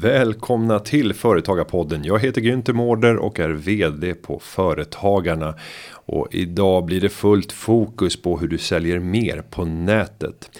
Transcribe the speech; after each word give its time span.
Välkomna 0.00 0.78
till 0.78 1.14
Företagarpodden. 1.14 2.04
Jag 2.04 2.18
heter 2.18 2.40
Günther 2.40 2.72
Mårder 2.72 3.16
och 3.16 3.40
är 3.40 3.50
vd 3.50 4.14
på 4.14 4.38
Företagarna. 4.38 5.54
Och 5.92 6.28
idag 6.30 6.84
blir 6.84 7.00
det 7.00 7.08
fullt 7.08 7.52
fokus 7.52 8.22
på 8.22 8.38
hur 8.38 8.48
du 8.48 8.58
säljer 8.58 8.98
mer 8.98 9.42
på 9.50 9.64
nätet. 9.64 10.50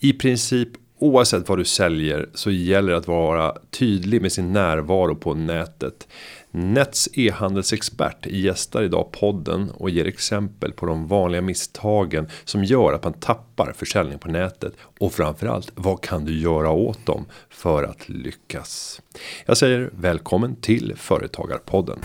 I 0.00 0.12
princip 0.12 0.68
oavsett 0.98 1.48
vad 1.48 1.58
du 1.58 1.64
säljer 1.64 2.28
så 2.34 2.50
gäller 2.50 2.92
det 2.92 2.98
att 2.98 3.08
vara 3.08 3.54
tydlig 3.70 4.22
med 4.22 4.32
sin 4.32 4.52
närvaro 4.52 5.14
på 5.14 5.34
nätet. 5.34 6.08
Nets 6.50 7.08
e-handelsexpert 7.12 8.26
gästar 8.26 8.82
idag 8.82 9.12
podden 9.12 9.70
och 9.70 9.90
ger 9.90 10.06
exempel 10.06 10.72
på 10.72 10.86
de 10.86 11.08
vanliga 11.08 11.40
misstagen 11.40 12.28
som 12.44 12.64
gör 12.64 12.92
att 12.92 13.04
man 13.04 13.12
tappar 13.12 13.72
försäljning 13.72 14.18
på 14.18 14.28
nätet 14.28 14.72
och 15.00 15.12
framförallt 15.12 15.72
vad 15.74 16.00
kan 16.00 16.24
du 16.24 16.38
göra 16.38 16.70
åt 16.70 17.06
dem 17.06 17.26
för 17.50 17.84
att 17.84 18.08
lyckas. 18.08 19.00
Jag 19.46 19.56
säger 19.56 19.90
välkommen 19.92 20.56
till 20.56 20.94
företagarpodden. 20.96 21.98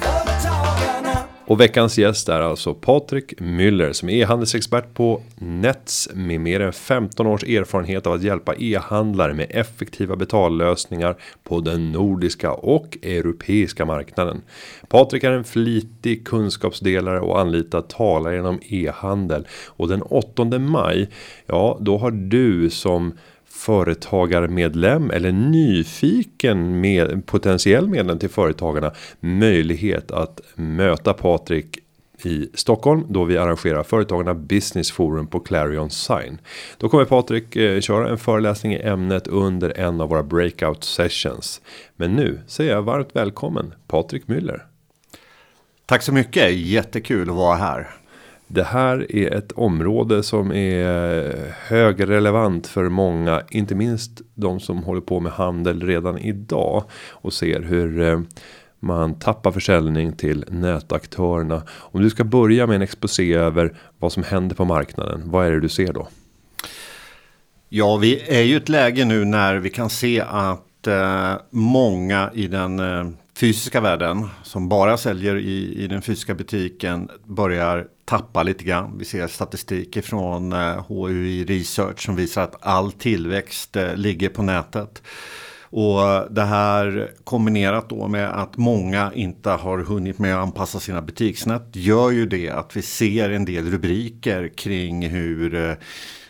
Och 1.48 1.60
veckans 1.60 1.98
gäst 1.98 2.30
är 2.30 2.40
alltså 2.40 2.74
Patrik 2.74 3.34
Müller 3.42 3.94
som 3.94 4.10
är 4.10 4.14
e-handelsexpert 4.14 4.94
på 4.94 5.22
Nets 5.36 6.10
med 6.14 6.42
mer 6.42 6.60
än 6.60 6.74
15 6.74 7.28
års 7.28 7.44
erfarenhet 7.44 8.08
av 8.08 8.14
att 8.14 8.24
hjälpa 8.24 8.56
e-handlare 8.56 9.34
med 9.34 9.48
effektiva 9.50 10.16
betallösningar 10.16 11.16
på 11.44 11.60
den 11.60 11.92
nordiska 11.92 12.52
och 12.52 12.98
europeiska 13.02 13.86
marknaden. 13.86 14.42
Patrik 14.88 15.24
är 15.24 15.32
en 15.32 15.44
flitig 15.44 16.28
kunskapsdelare 16.28 17.20
och 17.20 17.40
anlitar 17.40 17.82
talare 17.82 18.38
inom 18.38 18.60
e-handel 18.70 19.48
och 19.68 19.88
den 19.88 20.02
8 20.02 20.46
maj 20.60 21.10
ja, 21.46 21.78
då 21.82 21.98
har 21.98 22.12
du 22.12 22.70
som 22.70 23.14
företagarmedlem 23.66 25.12
eller 25.12 25.32
nyfiken 25.32 26.82
med 26.82 27.26
potentiell 27.26 27.88
medlem 27.88 28.20
till 28.20 28.30
företagarna 28.30 28.92
möjlighet 29.20 30.12
att 30.12 30.42
möta 30.56 31.14
Patrik 31.14 31.80
i 32.24 32.50
Stockholm 32.54 33.06
då 33.10 33.24
vi 33.24 33.38
arrangerar 33.38 33.84
företagarna 33.84 34.34
Business 34.34 34.92
Forum 34.92 35.28
på 35.28 35.40
Clarion 35.40 35.90
Sign. 35.90 36.38
Då 36.78 36.90
kommer 36.90 37.06
Patrik 37.06 37.56
eh, 37.56 37.80
köra 37.80 38.10
en 38.10 38.18
föreläsning 38.18 38.74
i 38.74 38.82
ämnet 38.82 39.28
under 39.28 39.80
en 39.80 40.02
av 40.02 40.10
våra 40.10 40.24
breakout 40.24 40.84
sessions. 40.84 41.62
Men 41.96 42.14
nu 42.14 42.40
säger 42.48 42.72
jag 42.72 42.82
varmt 42.82 43.10
välkommen 43.14 43.74
Patrik 43.88 44.26
Müller. 44.26 44.60
Tack 45.86 46.02
så 46.02 46.14
mycket, 46.14 46.54
jättekul 46.54 47.30
att 47.30 47.36
vara 47.36 47.56
här. 47.56 47.90
Det 48.54 48.64
här 48.64 49.16
är 49.16 49.32
ett 49.32 49.52
område 49.52 50.24
som 50.24 50.52
är 50.52 51.54
högrelevant 51.68 52.68
för 52.68 52.90
många, 52.90 53.42
inte 53.50 53.76
minst 53.76 54.22
de 54.36 54.60
som 54.60 54.84
håller 54.84 55.02
på 55.02 55.20
med 55.20 55.32
handel 55.32 55.82
redan 55.82 56.18
idag 56.18 56.84
och 57.10 57.34
ser 57.34 57.62
hur 57.62 58.02
eh, 58.02 58.22
man 58.80 59.20
tappar 59.20 59.52
försäljning 59.52 60.14
till 60.14 60.46
nätaktörerna. 60.50 61.64
Om 61.70 62.02
du 62.02 62.10
ska 62.10 62.24
börja 62.24 62.68
med 62.68 62.76
en 62.76 62.82
exposé 62.82 63.34
över 63.34 63.74
vad 63.98 64.12
som 64.12 64.24
händer 64.24 64.56
på 64.56 64.66
marknaden, 64.66 65.22
vad 65.26 65.48
är 65.48 65.52
det 65.52 65.60
du 65.60 65.70
ser 65.70 65.94
då? 65.94 66.08
Ja, 67.70 67.98
vi 67.98 68.22
är 68.28 68.44
ju 68.44 68.58
ett 68.58 68.70
läge 68.70 69.06
nu 69.06 69.26
när 69.26 69.56
vi 69.56 69.70
kan 69.70 69.90
se 69.90 70.22
att 70.22 70.88
eh, 70.88 71.34
många 71.50 72.32
i 72.34 72.48
den 72.48 72.80
eh, 72.80 73.06
fysiska 73.36 73.82
världen 73.82 74.30
som 74.44 74.70
bara 74.70 74.98
säljer 74.98 75.36
i, 75.36 75.84
i 75.84 75.88
den 75.88 76.02
fysiska 76.02 76.36
butiken 76.36 77.10
börjar 77.26 77.88
tappa 78.06 78.44
lite 78.44 78.64
grann. 78.64 78.98
Vi 78.98 79.06
ser 79.06 79.28
statistik 79.28 80.06
från 80.06 80.54
eh, 80.54 80.86
HUI 80.88 81.46
Research 81.46 82.06
som 82.06 82.16
visar 82.16 82.44
att 82.44 82.58
all 82.62 82.92
tillväxt 82.92 83.76
eh, 83.76 83.96
ligger 83.96 84.30
på 84.30 84.42
nätet. 84.42 85.02
Och 85.76 86.34
det 86.34 86.44
här 86.44 87.12
kombinerat 87.24 87.90
då 87.90 88.08
med 88.08 88.42
att 88.42 88.58
många 88.58 89.12
inte 89.14 89.50
har 89.50 89.78
hunnit 89.78 90.20
med 90.20 90.36
att 90.36 90.44
anpassa 90.44 90.80
sina 90.80 91.02
butiksnät 91.02 91.70
gör 91.72 92.12
ju 92.12 92.26
det 92.26 92.50
att 92.50 92.78
vi 92.78 92.82
ser 92.82 93.30
en 93.30 93.46
del 93.46 93.72
rubriker 93.72 94.48
kring 94.48 95.10
hur 95.10 95.56
eh, 95.56 95.76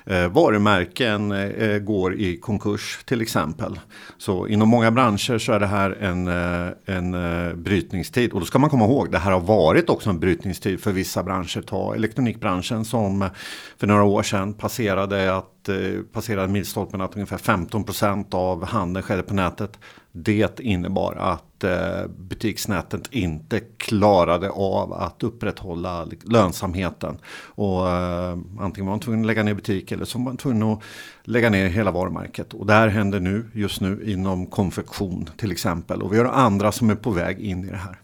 Eh, 0.06 0.28
varumärken 0.28 1.32
eh, 1.32 1.40
eh, 1.42 1.80
går 1.80 2.16
i 2.16 2.38
konkurs 2.38 3.00
till 3.06 3.22
exempel. 3.22 3.80
Så 4.18 4.48
inom 4.48 4.70
många 4.70 4.92
branscher 4.92 5.38
så 5.38 5.54
är 5.54 5.60
det 5.60 5.66
här 5.66 5.92
en, 5.92 6.28
eh, 6.28 6.72
en 6.86 7.14
eh, 7.14 7.54
brytningstid. 7.54 8.32
Och 8.32 8.40
då 8.40 8.46
ska 8.46 8.60
man 8.60 8.70
komma 8.70 8.86
ihåg, 8.86 9.12
det 9.12 9.18
här 9.18 9.32
har 9.32 9.40
varit 9.40 9.90
också 9.90 10.10
en 10.10 10.20
brytningstid 10.20 10.80
för 10.80 10.92
vissa 10.92 11.24
branscher. 11.24 11.62
Ta 11.62 11.96
elektronikbranschen 11.96 12.86
som 12.86 13.30
för 13.78 13.88
några 13.88 14.04
år 14.04 14.24
sedan 14.24 14.54
passerade 14.54 15.36
att 15.36 15.53
eh, 15.70 16.02
passerade 16.14 16.48
milstolpen 16.48 17.02
att 17.02 17.16
ungefär 17.16 17.38
15 17.38 17.84
procent 17.84 18.34
av 18.34 18.66
handeln 18.66 19.04
skedde 19.04 19.24
på 19.24 19.34
nätet. 19.34 19.80
Det 20.12 20.60
innebar 20.60 21.16
att 21.16 21.64
eh, 21.64 22.08
butiksnätet 22.18 23.08
inte 23.12 23.60
klarade 23.60 24.50
av 24.50 24.94
att 24.94 25.24
upprätthålla 25.24 26.08
lönsamheten. 26.24 27.18
Och 27.46 27.90
eh, 27.90 28.38
antingen 28.60 28.86
var 28.86 28.94
man 28.94 29.00
tvungen 29.00 29.22
att 29.22 29.28
lägga 29.28 29.44
ner 29.44 29.54
butik 29.54 29.92
eller 29.92 30.06
så 30.06 30.18
var 30.18 30.26
man 30.26 30.38
tvungen 30.38 30.64
att 30.64 30.80
lägga 31.24 31.50
ner 31.50 31.68
hela 31.68 31.92
varumärket. 31.92 32.54
Och 32.54 32.66
det 32.66 32.74
här 32.74 32.88
händer 32.88 33.20
nu, 33.20 33.46
just 33.54 33.82
nu, 33.82 34.04
inom 34.06 34.46
konfektion 34.46 35.30
till 35.38 35.52
exempel. 35.52 36.02
Och 36.02 36.14
vi 36.14 36.18
har 36.18 36.26
andra 36.26 36.72
som 36.72 36.90
är 36.90 36.96
på 36.96 37.12
väg 37.12 37.40
in 37.40 37.64
i 37.64 37.68
det 37.68 37.78
här. 37.78 38.03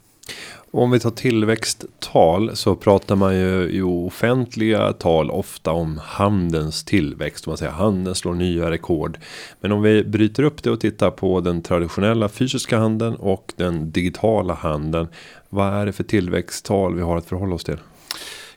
Om 0.72 0.92
vi 0.92 1.00
tar 1.00 1.12
tillväxttal 1.12 2.56
så 2.56 2.76
pratar 2.76 3.16
man 3.16 3.36
ju 3.36 3.70
i 3.70 3.82
offentliga 3.82 4.94
tal 4.94 5.32
ofta 5.32 5.72
om 5.72 6.00
handelns 6.04 6.84
tillväxt. 6.84 7.48
Man 7.48 7.58
säger 7.58 7.72
handeln 7.72 8.16
slår 8.16 8.34
nya 8.34 8.72
rekord. 8.72 9.18
Men 9.62 9.72
om 9.72 9.82
vi 9.82 10.04
bryter 10.04 10.44
upp 10.44 10.64
det 10.64 10.72
och 10.72 10.80
tittar 10.80 11.12
på 11.12 11.42
den 11.42 11.62
traditionella 11.62 12.30
fysiska 12.30 12.78
handeln 12.78 13.16
och 13.16 13.54
den 13.56 13.92
digitala 13.92 14.54
handeln. 14.54 15.08
Vad 15.50 15.74
är 15.74 15.86
det 15.86 15.92
för 15.92 16.04
tillväxttal 16.04 16.96
vi 16.96 17.02
har 17.02 17.18
att 17.18 17.26
förhålla 17.26 17.56
oss 17.56 17.64
till? 17.64 17.78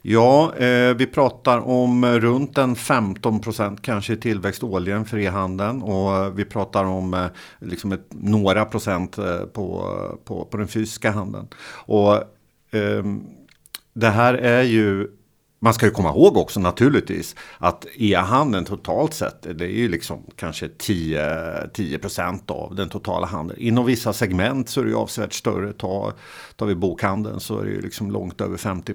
Ja, 0.04 0.54
eh, 0.56 0.94
vi 0.94 1.06
pratar 1.06 1.58
om 1.58 2.06
runt 2.06 2.58
en 2.58 2.76
15 2.76 3.40
procent 3.40 3.82
kanske 3.82 4.16
tillväxt 4.16 4.62
årligen 4.62 5.04
för 5.04 5.18
e-handeln. 5.18 5.82
Och 5.82 6.16
eh, 6.16 6.30
vi 6.30 6.44
pratar 6.44 6.84
om 6.84 7.14
eh, 7.14 7.26
liksom 7.58 7.92
ett, 7.92 8.06
några 8.10 8.64
procent 8.64 9.18
eh, 9.18 9.40
på, 9.40 9.98
på, 10.24 10.44
på 10.44 10.56
den 10.56 10.68
fysiska 10.68 11.10
handeln. 11.10 11.48
Och 11.86 12.14
eh, 12.76 13.04
det 13.94 14.08
här 14.08 14.34
är 14.34 14.62
ju 14.62 15.08
man 15.64 15.74
ska 15.74 15.86
ju 15.86 15.92
komma 15.92 16.08
ihåg 16.08 16.36
också 16.36 16.60
naturligtvis 16.60 17.36
att 17.58 17.86
e-handeln 17.94 18.64
totalt 18.64 19.14
sett 19.14 19.42
det 19.42 19.64
är 19.64 19.78
ju 19.78 19.88
liksom 19.88 20.26
kanske 20.36 20.68
10, 20.68 21.20
10% 21.66 22.50
av 22.50 22.74
den 22.74 22.88
totala 22.88 23.26
handeln. 23.26 23.60
Inom 23.60 23.86
vissa 23.86 24.12
segment 24.12 24.68
så 24.68 24.80
är 24.80 24.84
det 24.84 24.90
ju 24.90 24.96
avsevärt 24.96 25.32
större. 25.32 25.72
Tar, 25.72 26.12
tar 26.56 26.66
vi 26.66 26.74
bokhandeln 26.74 27.40
så 27.40 27.58
är 27.58 27.64
det 27.64 27.70
ju 27.70 27.80
liksom 27.80 28.10
långt 28.10 28.40
över 28.40 28.56
50 28.56 28.94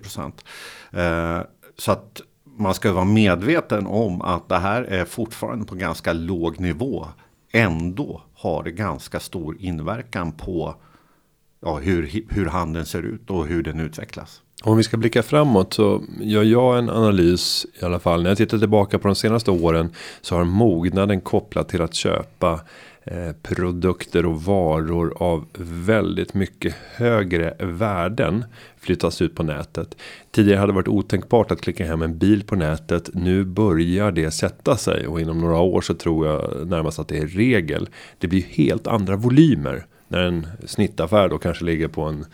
Eh, 0.91 1.41
så 1.77 1.91
att 1.91 2.21
man 2.57 2.73
ska 2.73 2.93
vara 2.93 3.05
medveten 3.05 3.87
om 3.87 4.21
att 4.21 4.49
det 4.49 4.57
här 4.57 4.83
är 4.83 5.05
fortfarande 5.05 5.65
på 5.65 5.75
ganska 5.75 6.13
låg 6.13 6.59
nivå. 6.59 7.07
Ändå 7.51 8.21
har 8.35 8.63
det 8.63 8.71
ganska 8.71 9.19
stor 9.19 9.57
inverkan 9.59 10.31
på 10.31 10.75
ja, 11.61 11.77
hur, 11.77 12.25
hur 12.29 12.45
handeln 12.45 12.85
ser 12.85 13.03
ut 13.03 13.29
och 13.29 13.47
hur 13.47 13.63
den 13.63 13.79
utvecklas. 13.79 14.41
Om 14.63 14.77
vi 14.77 14.83
ska 14.83 14.97
blicka 14.97 15.23
framåt 15.23 15.73
så 15.73 16.03
gör 16.19 16.43
jag 16.43 16.77
en 16.77 16.89
analys 16.89 17.65
i 17.81 17.85
alla 17.85 17.99
fall. 17.99 18.23
När 18.23 18.29
jag 18.29 18.37
tittar 18.37 18.57
tillbaka 18.57 18.99
på 18.99 19.07
de 19.07 19.15
senaste 19.15 19.51
åren 19.51 19.89
så 20.21 20.35
har 20.35 20.43
mognaden 20.43 21.21
kopplat 21.21 21.69
till 21.69 21.81
att 21.81 21.93
köpa 21.93 22.59
eh, 23.03 23.31
produkter 23.43 24.25
och 24.25 24.43
varor 24.43 25.13
av 25.19 25.45
väldigt 25.85 26.33
mycket 26.33 26.75
högre 26.95 27.55
värden 27.59 28.45
flyttas 28.79 29.21
ut 29.21 29.35
på 29.35 29.43
nätet. 29.43 29.97
Tidigare 30.31 30.59
hade 30.59 30.71
det 30.71 30.75
varit 30.75 30.87
otänkbart 30.87 31.51
att 31.51 31.61
klicka 31.61 31.85
hem 31.85 32.01
en 32.01 32.17
bil 32.17 32.43
på 32.43 32.55
nätet. 32.55 33.09
Nu 33.13 33.43
börjar 33.43 34.11
det 34.11 34.31
sätta 34.31 34.77
sig 34.77 35.07
och 35.07 35.21
inom 35.21 35.39
några 35.39 35.59
år 35.59 35.81
så 35.81 35.93
tror 35.93 36.27
jag 36.27 36.67
närmast 36.67 36.99
att 36.99 37.07
det 37.07 37.17
är 37.17 37.27
regel. 37.27 37.89
Det 38.17 38.27
blir 38.27 38.43
helt 38.43 38.87
andra 38.87 39.15
volymer 39.15 39.85
när 40.07 40.23
en 40.23 40.47
snittaffär 40.65 41.29
då 41.29 41.37
kanske 41.37 41.65
ligger 41.65 41.87
på 41.87 42.01
en 42.01 42.25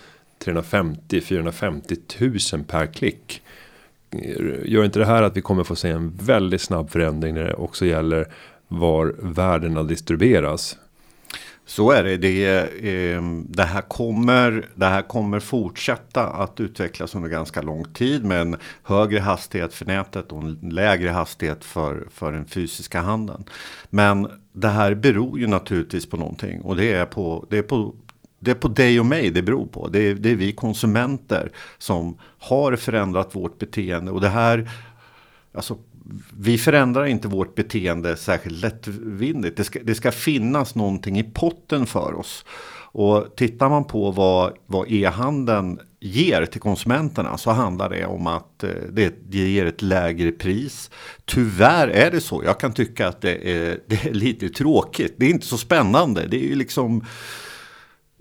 350 0.44 1.22
450 1.22 1.96
000 2.20 2.64
per 2.68 2.86
klick. 2.86 3.42
Gör 4.66 4.86
inte 4.86 5.00
det 5.00 5.06
här 5.06 5.24
att 5.24 5.38
vi 5.38 5.42
kommer 5.42 5.64
få 5.64 5.76
se 5.76 5.90
en 5.90 6.18
väldigt 6.18 6.62
snabb 6.62 6.90
förändring 6.90 7.36
när 7.36 7.44
det 7.44 7.54
också 7.54 7.86
gäller 7.86 8.28
var 8.68 9.16
värdena 9.20 9.84
distribueras. 9.84 10.78
Så 11.66 11.92
är 11.92 12.04
det. 12.04 12.18
Det, 12.18 12.70
ehm, 13.14 13.46
det, 13.50 13.64
här 13.64 13.82
kommer, 13.82 14.66
det 14.76 14.86
här 14.86 15.02
kommer 15.02 15.40
fortsätta 15.40 16.28
att 16.28 16.60
utvecklas 16.60 17.16
under 17.16 17.30
ganska 17.30 17.62
lång 17.62 17.86
tid 17.86 18.26
med 18.26 18.42
en 18.42 18.56
högre 18.84 19.20
hastighet 19.20 19.74
för 19.74 19.86
nätet 19.86 20.32
och 20.32 20.42
en 20.42 20.60
lägre 20.62 21.10
hastighet 21.10 21.66
för, 21.66 22.08
för 22.12 22.32
den 22.32 22.46
fysiska 22.46 23.02
handeln. 23.02 23.44
Men 23.90 24.28
det 24.54 24.68
här 24.68 24.94
beror 24.94 25.40
ju 25.40 25.48
naturligtvis 25.48 26.06
på 26.06 26.18
någonting 26.18 26.62
och 26.62 26.76
det 26.76 26.94
är 26.94 27.06
på, 27.06 27.46
det 27.50 27.58
är 27.58 27.64
på 27.64 27.96
det 28.44 28.52
är 28.52 28.56
på 28.56 28.68
dig 28.68 29.00
och 29.00 29.06
mig 29.06 29.30
det 29.30 29.42
beror 29.42 29.66
på. 29.66 29.88
Det 29.88 30.00
är, 30.00 30.16
det 30.16 30.30
är 30.32 30.36
vi 30.36 30.52
konsumenter 30.52 31.52
som 31.78 32.18
har 32.40 32.76
förändrat 32.76 33.36
vårt 33.36 33.60
beteende. 33.60 34.12
Och 34.12 34.22
det 34.22 34.30
här, 34.30 34.70
alltså 35.54 35.78
vi 36.38 36.58
förändrar 36.58 37.06
inte 37.06 37.28
vårt 37.28 37.56
beteende 37.56 38.18
särskilt 38.18 38.62
lättvindigt. 38.62 39.58
Det 39.58 39.64
ska, 39.64 39.80
det 39.84 39.96
ska 39.96 40.12
finnas 40.12 40.76
någonting 40.76 41.20
i 41.20 41.24
potten 41.24 41.86
för 41.86 42.14
oss. 42.14 42.46
Och 42.96 43.36
tittar 43.36 43.70
man 43.70 43.84
på 43.84 44.12
vad, 44.12 44.54
vad 44.66 44.92
e-handeln 44.92 45.80
ger 46.00 46.46
till 46.46 46.62
konsumenterna 46.62 47.38
så 47.38 47.52
handlar 47.52 47.90
det 47.90 48.06
om 48.06 48.28
att 48.28 48.64
eh, 48.64 48.70
det, 48.92 49.14
ger 49.30 49.66
ett 49.66 49.82
lägre 49.82 50.32
pris. 50.32 50.92
Tyvärr 51.26 51.88
är 51.88 52.12
det 52.12 52.22
så. 52.22 52.44
Jag 52.46 52.60
kan 52.60 52.74
tycka 52.74 53.08
att 53.08 53.22
det 53.22 53.52
är, 53.52 53.80
det 53.88 54.06
är 54.06 54.14
lite 54.14 54.50
tråkigt. 54.50 55.16
Det 55.18 55.26
är 55.26 55.30
inte 55.30 55.48
så 55.48 55.58
spännande. 55.58 56.28
Det 56.28 56.38
är 56.38 56.48
ju 56.48 56.56
liksom 56.56 57.06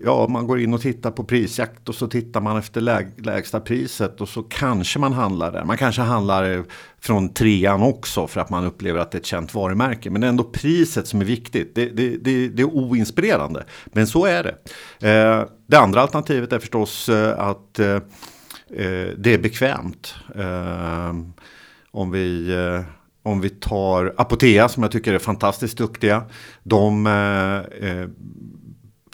Ja, 0.05 0.27
man 0.27 0.47
går 0.47 0.59
in 0.59 0.73
och 0.73 0.81
tittar 0.81 1.11
på 1.11 1.23
prisjakt 1.23 1.89
och 1.89 1.95
så 1.95 2.07
tittar 2.07 2.41
man 2.41 2.57
efter 2.57 2.81
läg, 2.81 3.25
lägsta 3.25 3.59
priset 3.59 4.21
och 4.21 4.29
så 4.29 4.43
kanske 4.43 4.99
man 4.99 5.13
handlar 5.13 5.51
där. 5.51 5.63
Man 5.63 5.77
kanske 5.77 6.01
handlar 6.01 6.63
från 7.01 7.33
trean 7.33 7.81
också 7.81 8.27
för 8.27 8.41
att 8.41 8.49
man 8.49 8.65
upplever 8.65 8.99
att 8.99 9.11
det 9.11 9.15
är 9.15 9.19
ett 9.19 9.25
känt 9.25 9.53
varumärke. 9.53 10.09
Men 10.09 10.21
det 10.21 10.27
är 10.27 10.29
ändå 10.29 10.43
priset 10.43 11.07
som 11.07 11.21
är 11.21 11.25
viktigt. 11.25 11.75
Det, 11.75 11.85
det, 11.85 12.17
det, 12.17 12.47
det 12.47 12.61
är 12.61 12.65
oinspirerande. 12.65 13.63
Men 13.85 14.07
så 14.07 14.25
är 14.25 14.43
det. 14.43 14.55
Eh, 15.09 15.45
det 15.67 15.77
andra 15.77 16.01
alternativet 16.01 16.53
är 16.53 16.59
förstås 16.59 17.09
eh, 17.09 17.39
att 17.39 17.79
eh, 17.79 17.95
eh, 18.69 19.07
det 19.17 19.33
är 19.33 19.37
bekvämt. 19.37 20.15
Eh, 20.35 21.13
om 21.91 22.11
vi 22.11 22.53
eh, 22.53 22.81
om 23.25 23.41
vi 23.41 23.49
tar 23.49 24.13
Apotea 24.17 24.69
som 24.69 24.83
jag 24.83 24.91
tycker 24.91 25.13
är 25.13 25.19
fantastiskt 25.19 25.77
duktiga. 25.77 26.23
De 26.63 27.07
eh, 27.07 27.89
eh 27.89 28.07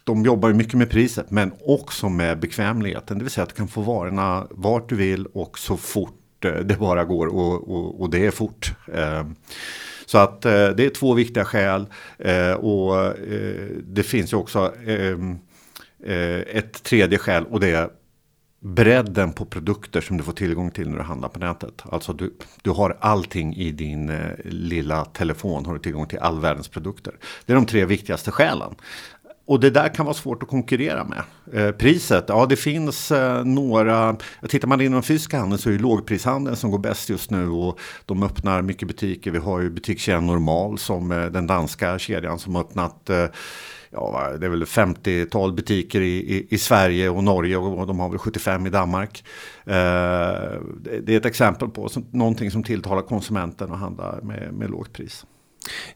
de 0.09 0.25
jobbar 0.25 0.53
mycket 0.53 0.73
med 0.73 0.89
priset 0.89 1.31
men 1.31 1.51
också 1.65 2.09
med 2.09 2.39
bekvämligheten. 2.39 3.17
Det 3.17 3.23
vill 3.23 3.31
säga 3.31 3.43
att 3.43 3.49
du 3.49 3.55
kan 3.55 3.67
få 3.67 3.81
varorna 3.81 4.47
vart 4.49 4.89
du 4.89 4.95
vill 4.95 5.25
och 5.25 5.59
så 5.59 5.77
fort 5.77 6.45
eh, 6.45 6.53
det 6.53 6.79
bara 6.79 7.03
går 7.03 7.27
och, 7.27 7.69
och, 7.69 8.01
och 8.01 8.09
det 8.09 8.25
är 8.25 8.31
fort. 8.31 8.73
Eh, 8.93 9.27
så 10.05 10.17
att 10.17 10.45
eh, 10.45 10.67
det 10.69 10.85
är 10.85 10.89
två 10.89 11.13
viktiga 11.13 11.45
skäl 11.45 11.85
och 12.57 13.13
det 13.83 14.03
finns 14.03 14.33
ju 14.33 14.37
också 14.37 14.73
ehm, 14.87 15.37
ett 16.47 16.83
tredje 16.83 17.17
skäl 17.17 17.45
och 17.45 17.59
det 17.59 17.69
är 17.71 17.89
bredden 18.61 19.33
på 19.33 19.45
produkter 19.45 20.01
som 20.01 20.17
du 20.17 20.23
får 20.23 20.33
tillgång 20.33 20.71
till 20.71 20.89
när 20.89 20.97
du 20.97 21.03
handlar 21.03 21.29
på 21.29 21.39
nätet. 21.39 21.83
Alltså 21.91 22.13
du, 22.13 22.33
du 22.61 22.69
har 22.69 22.97
allting 22.99 23.55
i 23.55 23.71
din 23.71 24.09
eh, 24.09 24.31
lilla 24.43 25.05
telefon, 25.05 25.65
har 25.65 25.73
du 25.73 25.79
tillgång 25.79 26.07
till 26.07 26.19
all 26.19 26.39
världens 26.39 26.67
produkter. 26.67 27.13
Det 27.45 27.53
är 27.53 27.55
de 27.55 27.65
tre 27.65 27.85
viktigaste 27.85 28.31
skälen. 28.31 28.75
Och 29.49 29.59
det 29.59 29.69
där 29.69 29.89
kan 29.89 30.05
vara 30.05 30.13
svårt 30.13 30.43
att 30.43 30.49
konkurrera 30.49 31.03
med. 31.03 31.23
Eh, 31.53 31.71
priset, 31.71 32.25
ja 32.27 32.45
det 32.45 32.55
finns 32.55 33.11
eh, 33.11 33.45
några, 33.45 34.15
tittar 34.49 34.67
man 34.67 34.81
inom 34.81 35.03
fysiska 35.03 35.39
handeln 35.39 35.61
så 35.61 35.69
är 35.69 35.73
det 35.73 35.79
lågprishandeln 35.79 36.55
som 36.55 36.71
går 36.71 36.79
bäst 36.79 37.09
just 37.09 37.31
nu 37.31 37.49
och 37.49 37.79
de 38.05 38.23
öppnar 38.23 38.61
mycket 38.61 38.87
butiker. 38.87 39.31
Vi 39.31 39.37
har 39.37 39.59
ju 39.59 39.69
butikskedjan 39.69 40.25
Normal 40.25 40.77
som 40.77 41.11
eh, 41.11 41.25
den 41.25 41.47
danska 41.47 41.99
kedjan 41.99 42.39
som 42.39 42.55
har 42.55 42.61
öppnat 42.61 43.09
eh, 43.09 43.25
ja, 43.89 44.29
det 44.39 44.45
är 44.45 44.49
väl 44.49 44.63
50-tal 44.63 45.53
butiker 45.53 46.01
i, 46.01 46.17
i, 46.17 46.47
i, 46.49 46.57
Sverige 46.57 47.09
och 47.09 47.23
Norge 47.23 47.57
och 47.57 47.87
de 47.87 47.99
har 47.99 48.09
väl 48.09 48.19
75 48.19 48.67
i 48.67 48.69
Danmark. 48.69 49.23
Eh, 49.65 49.73
det 51.01 51.09
är 51.09 51.17
ett 51.17 51.25
exempel 51.25 51.69
på 51.69 51.89
som, 51.89 52.05
någonting 52.11 52.51
som 52.51 52.63
tilltalar 52.63 53.01
konsumenten 53.01 53.71
och 53.71 53.77
handlar 53.77 54.21
med, 54.21 54.53
med 54.53 54.69
lågt 54.69 54.93
pris. 54.93 55.25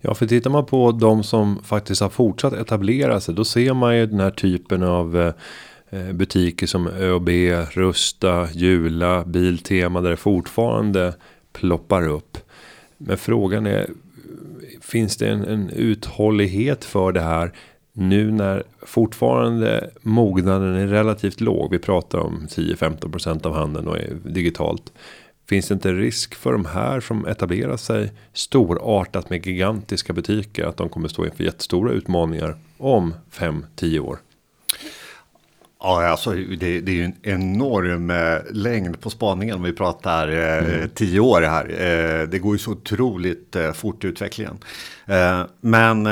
Ja, 0.01 0.13
för 0.13 0.27
tittar 0.27 0.49
man 0.49 0.65
på 0.65 0.91
de 0.91 1.23
som 1.23 1.63
faktiskt 1.63 2.01
har 2.01 2.09
fortsatt 2.09 2.53
etablera 2.53 3.19
sig, 3.19 3.35
då 3.35 3.45
ser 3.45 3.73
man 3.73 3.97
ju 3.97 4.05
den 4.05 4.19
här 4.19 4.31
typen 4.31 4.83
av 4.83 5.17
eh, 5.17 5.33
eh, 5.99 6.13
butiker 6.13 6.67
som 6.67 6.87
ÖoB, 6.87 7.29
Rusta, 7.71 8.47
Jula, 8.53 9.23
Biltema 9.25 10.01
där 10.01 10.09
det 10.09 10.17
fortfarande 10.17 11.13
ploppar 11.53 12.07
upp. 12.07 12.37
Men 12.97 13.17
frågan 13.17 13.65
är, 13.65 13.89
finns 14.81 15.17
det 15.17 15.27
en, 15.27 15.45
en 15.45 15.69
uthållighet 15.69 16.85
för 16.85 17.11
det 17.11 17.21
här 17.21 17.51
nu 17.93 18.31
när 18.31 18.63
fortfarande 18.81 19.89
mognaden 20.01 20.75
är 20.75 20.87
relativt 20.87 21.41
låg. 21.41 21.71
Vi 21.71 21.79
pratar 21.79 22.19
om 22.19 22.47
10-15% 22.49 23.47
av 23.47 23.53
handeln 23.53 23.87
och 23.87 23.97
är 23.97 24.13
digitalt. 24.23 24.93
Finns 25.49 25.67
det 25.67 25.73
inte 25.73 25.91
risk 25.93 26.35
för 26.35 26.51
de 26.51 26.65
här 26.65 26.99
som 26.99 27.25
etablerar 27.25 27.77
sig 27.77 28.11
storartat 28.33 29.29
med 29.29 29.47
gigantiska 29.47 30.13
butiker 30.13 30.65
att 30.65 30.77
de 30.77 30.89
kommer 30.89 31.07
stå 31.07 31.25
inför 31.25 31.43
jättestora 31.43 31.91
utmaningar 31.91 32.55
om 32.77 33.13
5-10 33.31 33.99
år? 33.99 34.19
Ja, 35.79 36.07
alltså 36.07 36.31
det, 36.31 36.81
det, 36.81 36.91
är 36.91 36.95
ju 36.95 37.03
en 37.03 37.15
enorm 37.21 38.09
eh, 38.09 38.37
längd 38.51 39.01
på 39.01 39.09
spaningen 39.09 39.55
om 39.55 39.63
vi 39.63 39.73
pratar 39.73 40.27
eh, 40.27 40.75
mm. 40.75 40.89
tio 40.89 41.19
år 41.19 41.41
här. 41.41 41.65
Eh, 41.69 42.27
det 42.27 42.39
går 42.39 42.55
ju 42.55 42.59
så 42.59 42.71
otroligt 42.71 43.55
eh, 43.55 43.71
fort 43.71 44.03
i 44.03 44.07
utvecklingen. 44.07 44.57
Men 45.61 46.07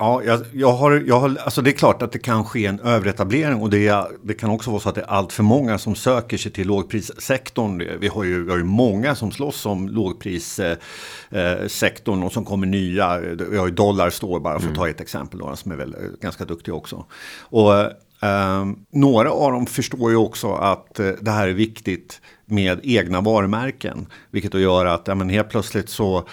Ja, 0.00 0.22
jag, 0.24 0.40
jag, 0.52 0.72
har, 0.72 1.04
jag 1.06 1.20
har, 1.20 1.36
alltså 1.44 1.62
det 1.62 1.70
är 1.70 1.72
klart 1.72 2.02
att 2.02 2.12
det 2.12 2.18
kan 2.18 2.44
ske 2.44 2.66
en 2.66 2.80
överetablering 2.80 3.62
och 3.62 3.70
det, 3.70 4.06
det 4.22 4.34
kan 4.34 4.50
också 4.50 4.70
vara 4.70 4.80
så 4.80 4.88
att 4.88 4.94
det 4.94 5.00
är 5.00 5.06
allt 5.06 5.32
för 5.32 5.42
många 5.42 5.78
som 5.78 5.94
söker 5.94 6.36
sig 6.36 6.52
till 6.52 6.66
lågprissektorn. 6.66 7.82
Vi 8.00 8.08
har 8.08 8.24
ju, 8.24 8.44
vi 8.44 8.50
har 8.50 8.58
ju 8.58 8.64
många 8.64 9.14
som 9.14 9.32
slåss 9.32 9.66
om 9.66 9.88
lågprissektorn 9.88 12.22
och 12.22 12.32
som 12.32 12.44
kommer 12.44 12.66
nya. 12.66 13.18
Vi 13.50 13.58
har 13.58 13.66
ju 13.66 13.72
Dollarstore 13.72 14.40
bara 14.40 14.60
för 14.60 14.68
att 14.68 14.74
ta 14.74 14.82
mm. 14.82 14.94
ett 14.94 15.00
exempel, 15.00 15.38
då, 15.38 15.56
som 15.56 15.72
är 15.72 15.76
väl 15.76 15.94
eh, 15.94 16.00
ganska 16.20 16.44
duktiga 16.44 16.74
också. 16.74 17.04
Och 17.40 17.74
eh, 18.22 18.66
några 18.92 19.32
av 19.32 19.52
dem 19.52 19.66
förstår 19.66 20.10
ju 20.10 20.16
också 20.16 20.52
att 20.52 21.00
eh, 21.00 21.10
det 21.20 21.30
här 21.30 21.48
är 21.48 21.52
viktigt 21.52 22.20
med 22.44 22.80
egna 22.82 23.20
varumärken. 23.20 24.06
Vilket 24.30 24.52
då 24.52 24.60
gör 24.60 24.86
att 24.86 25.08
ja, 25.08 25.14
men 25.14 25.28
helt 25.28 25.50
plötsligt 25.50 25.88
så 25.88 26.28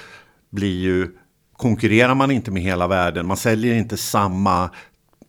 blir 0.49 0.79
ju 0.79 1.07
konkurrerar 1.57 2.15
man 2.15 2.31
inte 2.31 2.51
med 2.51 2.63
hela 2.63 2.87
världen. 2.87 3.27
Man 3.27 3.37
säljer 3.37 3.75
inte 3.75 3.97
samma 3.97 4.69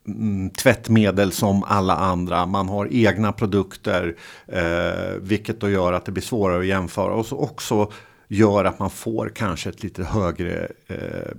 mm, 0.06 0.50
tvättmedel 0.50 1.32
som 1.32 1.64
alla 1.64 1.96
andra. 1.96 2.46
Man 2.46 2.68
har 2.68 2.88
egna 2.90 3.32
produkter. 3.32 4.16
Eh, 4.46 5.14
vilket 5.20 5.60
då 5.60 5.70
gör 5.70 5.92
att 5.92 6.04
det 6.04 6.12
blir 6.12 6.22
svårare 6.22 6.60
att 6.60 6.66
jämföra. 6.66 7.14
Och 7.14 7.26
så 7.26 7.38
också 7.38 7.92
gör 8.28 8.64
att 8.64 8.78
man 8.78 8.90
får 8.90 9.32
kanske 9.34 9.68
ett 9.68 9.82
lite 9.82 10.04
högre 10.04 10.68
eh, 10.86 11.32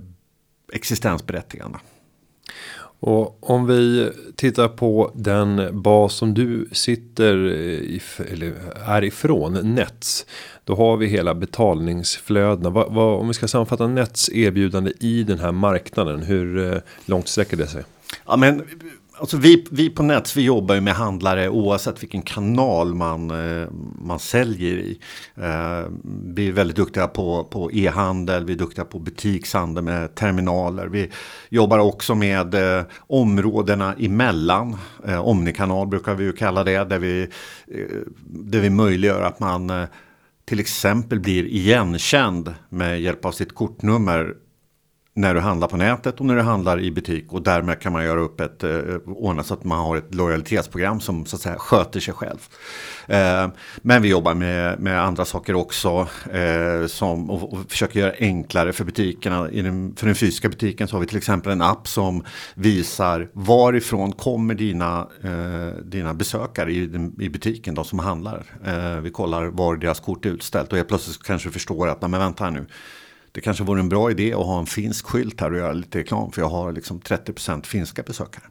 existensberättigande. 0.72 1.78
Och 3.00 3.50
om 3.50 3.66
vi 3.66 4.10
tittar 4.36 4.68
på 4.68 5.12
den 5.14 5.82
bas 5.82 6.14
som 6.14 6.34
du 6.34 6.68
sitter 6.72 7.46
i, 7.46 8.00
eller 8.32 8.52
är 8.86 9.04
ifrån, 9.04 9.74
Nets. 9.74 10.26
Då 10.64 10.74
har 10.74 10.96
vi 10.96 11.06
hela 11.06 11.34
betalningsflödena. 11.34 12.70
Va, 12.70 12.88
va, 12.88 13.14
om 13.16 13.28
vi 13.28 13.34
ska 13.34 13.48
sammanfatta 13.48 13.86
Nets 13.86 14.30
erbjudande 14.32 14.92
i 15.00 15.22
den 15.22 15.38
här 15.38 15.52
marknaden. 15.52 16.22
Hur 16.22 16.72
eh, 16.72 16.80
långt 17.06 17.28
sträcker 17.28 17.56
det 17.56 17.66
sig? 17.66 17.84
Ja, 18.26 18.36
men 18.36 18.62
Alltså 19.20 19.36
vi, 19.36 19.66
vi 19.70 19.90
på 19.90 20.02
Nets 20.02 20.36
vi 20.36 20.42
jobbar 20.42 20.74
ju 20.74 20.80
med 20.80 20.94
handlare 20.94 21.48
oavsett 21.48 22.02
vilken 22.02 22.22
kanal 22.22 22.94
man, 22.94 23.30
eh, 23.30 23.68
man 23.98 24.18
säljer 24.18 24.74
i. 24.76 24.98
Eh, 25.36 25.84
vi 26.24 26.48
är 26.48 26.52
väldigt 26.52 26.76
duktiga 26.76 27.08
på, 27.08 27.44
på 27.44 27.72
e-handel, 27.72 28.44
vi 28.44 28.52
är 28.52 28.56
duktiga 28.56 28.84
på 28.84 28.98
butikshandel 28.98 29.84
med 29.84 30.14
terminaler. 30.14 30.86
Vi 30.86 31.10
jobbar 31.48 31.78
också 31.78 32.14
med 32.14 32.54
eh, 32.54 32.84
områdena 32.98 33.94
emellan. 33.98 34.76
Omnikanal 35.22 35.86
brukar 35.86 36.14
vi 36.14 36.24
ju 36.24 36.32
kalla 36.32 36.64
det, 36.64 36.84
där 36.84 36.98
vi, 36.98 37.28
där 38.26 38.60
vi 38.60 38.70
möjliggör 38.70 39.22
att 39.22 39.40
man 39.40 39.86
till 40.44 40.60
exempel 40.60 41.20
blir 41.20 41.44
igenkänd 41.44 42.54
med 42.68 43.00
hjälp 43.00 43.24
av 43.24 43.32
sitt 43.32 43.54
kortnummer 43.54 44.34
när 45.14 45.34
du 45.34 45.40
handlar 45.40 45.68
på 45.68 45.76
nätet 45.76 46.20
och 46.20 46.26
när 46.26 46.36
du 46.36 46.42
handlar 46.42 46.80
i 46.80 46.90
butik 46.90 47.32
och 47.32 47.42
därmed 47.42 47.80
kan 47.80 47.92
man 47.92 48.04
göra 48.04 48.20
upp 48.20 48.40
ett 48.40 48.64
eh, 48.64 48.80
ordna 49.06 49.42
så 49.42 49.54
att 49.54 49.64
man 49.64 49.78
har 49.78 49.96
ett 49.96 50.14
lojalitetsprogram 50.14 51.00
som 51.00 51.26
så 51.26 51.36
att 51.36 51.42
säga 51.42 51.56
sköter 51.58 52.00
sig 52.00 52.14
själv. 52.14 52.38
Eh, 53.06 53.48
men 53.82 54.02
vi 54.02 54.08
jobbar 54.08 54.34
med, 54.34 54.80
med 54.80 55.02
andra 55.02 55.24
saker 55.24 55.54
också 55.54 56.08
eh, 56.32 56.86
som 56.86 57.30
och, 57.30 57.52
och 57.52 57.70
försöker 57.70 58.00
göra 58.00 58.12
enklare 58.18 58.72
för 58.72 58.84
butikerna. 58.84 59.42
Den, 59.42 59.94
för 59.96 60.06
den 60.06 60.14
fysiska 60.14 60.48
butiken 60.48 60.88
så 60.88 60.96
har 60.96 61.00
vi 61.00 61.06
till 61.06 61.16
exempel 61.16 61.52
en 61.52 61.62
app 61.62 61.88
som 61.88 62.24
visar 62.54 63.28
varifrån 63.32 64.12
kommer 64.12 64.54
dina, 64.54 65.08
eh, 65.22 65.84
dina 65.84 66.14
besökare 66.14 66.72
i, 66.72 66.82
i 67.20 67.28
butiken, 67.28 67.74
de 67.74 67.84
som 67.84 67.98
handlar. 67.98 68.44
Eh, 68.66 69.00
vi 69.00 69.10
kollar 69.10 69.44
var 69.46 69.76
deras 69.76 70.00
kort 70.00 70.26
är 70.26 70.30
utställt 70.30 70.70
och 70.70 70.76
helt 70.76 70.88
plötsligt 70.88 71.22
kanske 71.22 71.48
du 71.48 71.52
förstår 71.52 71.88
att, 71.88 72.00
nej 72.00 72.10
men 72.10 72.20
vänta 72.20 72.44
här 72.44 72.50
nu 72.50 72.66
det 73.32 73.40
kanske 73.40 73.64
vore 73.64 73.80
en 73.80 73.88
bra 73.88 74.10
idé 74.10 74.32
att 74.32 74.46
ha 74.46 74.58
en 74.58 74.66
finsk 74.66 75.06
skylt 75.06 75.40
här 75.40 75.52
och 75.52 75.58
göra 75.58 75.72
lite 75.72 75.98
reklam. 75.98 76.32
För 76.32 76.42
jag 76.42 76.48
har 76.48 76.72
liksom 76.72 77.00
30% 77.00 77.66
finska 77.66 78.02
besökare. 78.02 78.44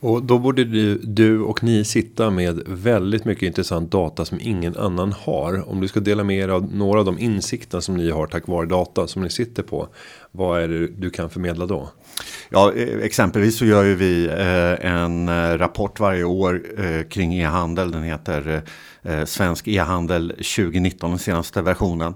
Och 0.00 0.22
då 0.22 0.38
borde 0.38 0.64
du, 0.64 0.98
du, 0.98 1.40
och 1.40 1.64
ni 1.64 1.84
sitta 1.84 2.30
med 2.30 2.62
väldigt 2.66 3.24
mycket 3.24 3.42
intressant 3.42 3.90
data 3.90 4.24
som 4.24 4.38
ingen 4.40 4.76
annan 4.76 5.12
har. 5.12 5.68
Om 5.68 5.80
du 5.80 5.88
ska 5.88 6.00
dela 6.00 6.24
med 6.24 6.36
er 6.36 6.48
av 6.48 6.74
några 6.74 6.98
av 6.98 7.04
de 7.04 7.18
insikter 7.18 7.80
som 7.80 7.96
ni 7.96 8.10
har 8.10 8.26
tack 8.26 8.48
vare 8.48 8.66
data 8.66 9.06
som 9.06 9.22
ni 9.22 9.30
sitter 9.30 9.62
på. 9.62 9.88
Vad 10.30 10.62
är 10.62 10.68
det 10.68 10.86
du 10.86 11.10
kan 11.10 11.30
förmedla 11.30 11.66
då? 11.66 11.88
Ja, 12.48 12.72
e, 12.72 12.98
exempelvis 13.02 13.58
så 13.58 13.64
gör 13.64 13.84
ju 13.84 13.94
vi 13.94 14.26
eh, 14.26 14.92
en 14.92 15.28
eh, 15.28 15.58
rapport 15.58 16.00
varje 16.00 16.24
år 16.24 16.62
eh, 16.78 17.02
kring 17.02 17.34
e-handel. 17.34 17.90
Den 17.90 18.02
heter 18.02 18.62
Svensk 19.26 19.68
e-handel 19.68 20.28
2019, 20.30 21.10
den 21.10 21.18
senaste 21.18 21.62
versionen. 21.62 22.14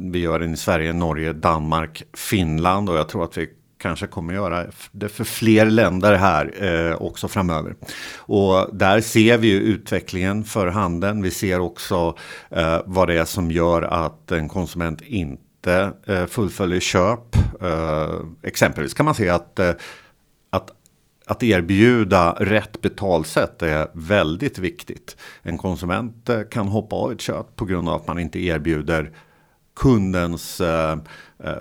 Vi 0.00 0.18
gör 0.18 0.38
den 0.38 0.54
i 0.54 0.56
Sverige, 0.56 0.92
Norge, 0.92 1.32
Danmark, 1.32 2.02
Finland 2.14 2.90
och 2.90 2.96
jag 2.96 3.08
tror 3.08 3.24
att 3.24 3.38
vi 3.38 3.48
kanske 3.80 4.06
kommer 4.06 4.34
göra 4.34 4.66
det 4.92 5.08
för 5.08 5.24
fler 5.24 5.66
länder 5.66 6.14
här 6.14 6.64
eh, 6.64 7.02
också 7.02 7.28
framöver. 7.28 7.74
Och 8.16 8.76
där 8.76 9.00
ser 9.00 9.38
vi 9.38 9.48
ju 9.48 9.60
utvecklingen 9.60 10.44
för 10.44 10.66
handeln. 10.66 11.22
Vi 11.22 11.30
ser 11.30 11.60
också 11.60 12.16
eh, 12.50 12.78
vad 12.86 13.08
det 13.08 13.18
är 13.18 13.24
som 13.24 13.50
gör 13.50 13.82
att 13.82 14.32
en 14.32 14.48
konsument 14.48 15.00
inte 15.00 15.42
eh, 15.66 16.26
fullföljer 16.26 16.80
köp. 16.80 17.36
Eh, 17.60 18.20
exempelvis 18.42 18.94
kan 18.94 19.04
man 19.04 19.14
se 19.14 19.28
att, 19.28 19.58
eh, 19.58 19.72
att 20.50 20.70
att 21.26 21.42
erbjuda 21.42 22.36
rätt 22.38 22.80
betalsätt 22.80 23.62
är 23.62 23.88
väldigt 23.92 24.58
viktigt. 24.58 25.16
En 25.42 25.58
konsument 25.58 26.28
eh, 26.28 26.42
kan 26.50 26.68
hoppa 26.68 26.96
av 26.96 27.12
ett 27.12 27.20
köp 27.20 27.56
på 27.56 27.64
grund 27.64 27.88
av 27.88 27.94
att 27.94 28.06
man 28.06 28.18
inte 28.18 28.44
erbjuder 28.44 29.12
kundens 29.76 30.60
eh, 30.60 30.98
eh, 31.44 31.56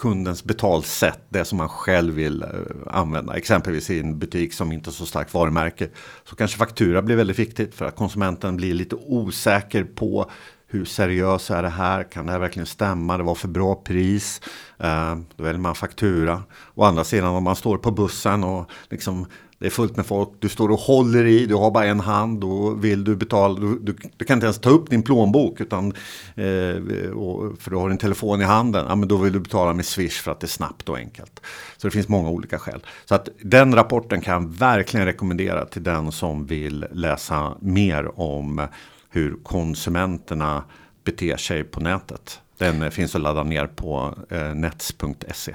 kundens 0.00 0.44
betalsätt, 0.44 1.20
det 1.28 1.44
som 1.44 1.58
man 1.58 1.68
själv 1.68 2.14
vill 2.14 2.42
eh, 2.42 2.48
använda. 2.86 3.36
Exempelvis 3.36 3.90
i 3.90 4.00
en 4.00 4.18
butik 4.18 4.52
som 4.52 4.72
inte 4.72 4.88
har 4.88 4.92
så 4.92 5.06
starkt 5.06 5.34
varumärke. 5.34 5.88
Så 6.24 6.36
kanske 6.36 6.58
faktura 6.58 7.02
blir 7.02 7.16
väldigt 7.16 7.38
viktigt 7.38 7.74
för 7.74 7.84
att 7.84 7.96
konsumenten 7.96 8.56
blir 8.56 8.74
lite 8.74 8.96
osäker 8.96 9.84
på 9.84 10.30
hur 10.70 10.84
seriös 10.84 11.50
är 11.50 11.62
det 11.62 11.68
här? 11.68 12.02
Kan 12.02 12.26
det 12.26 12.32
här 12.32 12.38
verkligen 12.38 12.66
stämma? 12.66 13.16
Det 13.16 13.22
var 13.22 13.34
för 13.34 13.48
bra 13.48 13.74
pris. 13.74 14.40
Eh, 14.78 15.16
då 15.36 15.44
väljer 15.44 15.60
man 15.60 15.74
faktura. 15.74 16.42
Å 16.74 16.84
andra 16.84 17.04
sidan 17.04 17.34
om 17.34 17.44
man 17.44 17.56
står 17.56 17.78
på 17.78 17.90
bussen 17.90 18.44
och 18.44 18.70
liksom 18.88 19.26
det 19.60 19.66
är 19.66 19.70
fullt 19.70 19.96
med 19.96 20.06
folk, 20.06 20.28
du 20.38 20.48
står 20.48 20.70
och 20.70 20.78
håller 20.78 21.24
i, 21.24 21.46
du 21.46 21.54
har 21.54 21.70
bara 21.70 21.84
en 21.84 22.00
hand, 22.00 22.40
då 22.40 22.70
vill 22.70 23.04
du 23.04 23.16
betala, 23.16 23.60
du, 23.60 23.78
du, 23.78 23.96
du 24.16 24.24
kan 24.24 24.36
inte 24.36 24.46
ens 24.46 24.58
ta 24.58 24.70
upp 24.70 24.90
din 24.90 25.02
plånbok 25.02 25.60
utan, 25.60 25.92
eh, 26.34 27.10
och, 27.10 27.58
för 27.58 27.70
du 27.70 27.76
har 27.76 27.88
din 27.88 27.98
telefon 27.98 28.40
i 28.40 28.44
handen, 28.44 28.86
ja, 28.88 28.94
men 28.94 29.08
då 29.08 29.16
vill 29.16 29.32
du 29.32 29.40
betala 29.40 29.72
med 29.72 29.86
Swish 29.86 30.22
för 30.22 30.30
att 30.30 30.40
det 30.40 30.44
är 30.44 30.48
snabbt 30.48 30.88
och 30.88 30.96
enkelt. 30.96 31.40
Så 31.76 31.86
det 31.86 31.90
finns 31.90 32.08
många 32.08 32.30
olika 32.30 32.58
skäl. 32.58 32.80
Så 33.04 33.14
att 33.14 33.28
den 33.42 33.74
rapporten 33.74 34.20
kan 34.20 34.42
jag 34.42 34.50
verkligen 34.50 35.06
rekommendera 35.06 35.64
till 35.64 35.82
den 35.82 36.12
som 36.12 36.46
vill 36.46 36.86
läsa 36.92 37.56
mer 37.60 38.20
om 38.20 38.66
hur 39.10 39.36
konsumenterna 39.42 40.64
beter 41.04 41.36
sig 41.36 41.64
på 41.64 41.80
nätet. 41.80 42.40
Den 42.58 42.90
finns 42.90 43.14
att 43.14 43.20
ladda 43.20 43.42
ner 43.42 43.66
på 43.66 44.14
eh, 44.30 44.54
nets.se. 44.54 45.54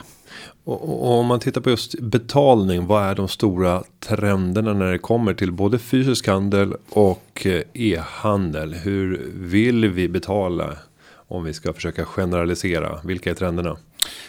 Och, 0.64 0.90
och, 0.90 1.20
om 1.20 1.26
man 1.26 1.40
tittar 1.40 1.62
på 1.62 1.70
just 1.70 2.00
betalning. 2.00 2.88
Vad 2.88 3.04
är 3.04 3.16
de 3.16 3.28
stora 3.28 3.84
trenderna 4.00 4.74
när 4.74 4.92
det 4.92 4.98
kommer 4.98 5.34
till 5.34 5.52
både 5.52 5.80
fysisk 5.80 6.28
handel 6.28 6.76
och 6.90 7.46
eh, 7.46 7.62
e-handel? 7.74 8.74
Hur 8.74 9.32
vill 9.34 9.90
vi 9.90 10.10
betala? 10.10 10.78
Om 11.28 11.44
vi 11.44 11.54
ska 11.54 11.74
försöka 11.74 12.06
generalisera. 12.06 13.00
Vilka 13.04 13.30
är 13.30 13.34
trenderna? 13.34 13.78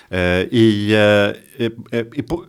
Eh, 0.09 0.40
i, 0.40 0.95
eh, 0.95 1.64
i, 1.66 1.71
i, 2.14 2.23
på, 2.23 2.45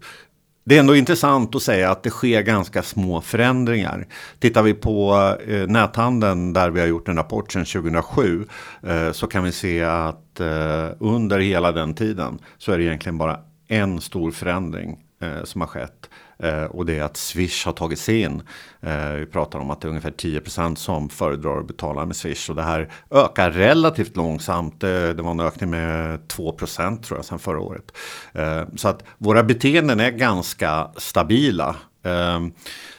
det 0.67 0.75
är 0.75 0.79
ändå 0.79 0.95
intressant 0.95 1.55
att 1.55 1.61
säga 1.61 1.91
att 1.91 2.03
det 2.03 2.09
sker 2.09 2.41
ganska 2.41 2.83
små 2.83 3.21
förändringar. 3.21 4.07
Tittar 4.39 4.63
vi 4.63 4.73
på 4.73 5.13
eh, 5.47 5.67
näthandeln 5.67 6.53
där 6.53 6.69
vi 6.69 6.79
har 6.79 6.87
gjort 6.87 7.07
en 7.07 7.15
rapport 7.15 7.51
sedan 7.51 7.65
2007 7.65 8.45
eh, 8.83 9.11
så 9.11 9.27
kan 9.27 9.43
vi 9.43 9.51
se 9.51 9.83
att 9.83 10.39
eh, 10.39 10.89
under 10.99 11.39
hela 11.39 11.71
den 11.71 11.93
tiden 11.93 12.39
så 12.57 12.71
är 12.71 12.77
det 12.77 12.83
egentligen 12.83 13.17
bara 13.17 13.39
en 13.67 14.01
stor 14.01 14.31
förändring 14.31 14.97
eh, 15.19 15.43
som 15.43 15.61
har 15.61 15.67
skett. 15.67 16.09
Eh, 16.39 16.63
och 16.63 16.85
det 16.85 16.99
är 16.99 17.03
att 17.03 17.17
Swish 17.17 17.65
har 17.65 17.73
tagit 17.73 17.99
sig 17.99 18.21
in. 18.21 18.41
Eh, 18.81 19.09
vi 19.09 19.25
pratar 19.25 19.59
om 19.59 19.71
att 19.71 19.81
det 19.81 19.87
är 19.87 19.89
ungefär 19.89 20.11
10% 20.11 20.75
som 20.75 21.09
föredrar 21.09 21.59
att 21.59 21.67
betala 21.67 22.05
med 22.05 22.15
Swish. 22.15 22.49
Och 22.49 22.55
det 22.55 22.63
här 22.63 22.91
ökar 23.11 23.51
relativt 23.51 24.15
långsamt. 24.15 24.81
Det, 24.81 25.13
det 25.13 25.23
var 25.23 25.31
en 25.31 25.39
ökning 25.39 25.69
med 25.69 26.19
2% 26.19 27.03
tror 27.03 27.17
jag 27.17 27.25
sedan 27.25 27.39
förra 27.39 27.59
året. 27.59 27.97
Eh, 28.33 28.63
så 28.75 28.87
att 28.87 29.03
våra 29.17 29.43
beteenden 29.43 29.99
är 29.99 30.11
ganska 30.11 30.91
stabila. 30.97 31.75
Ehm, 32.07 32.51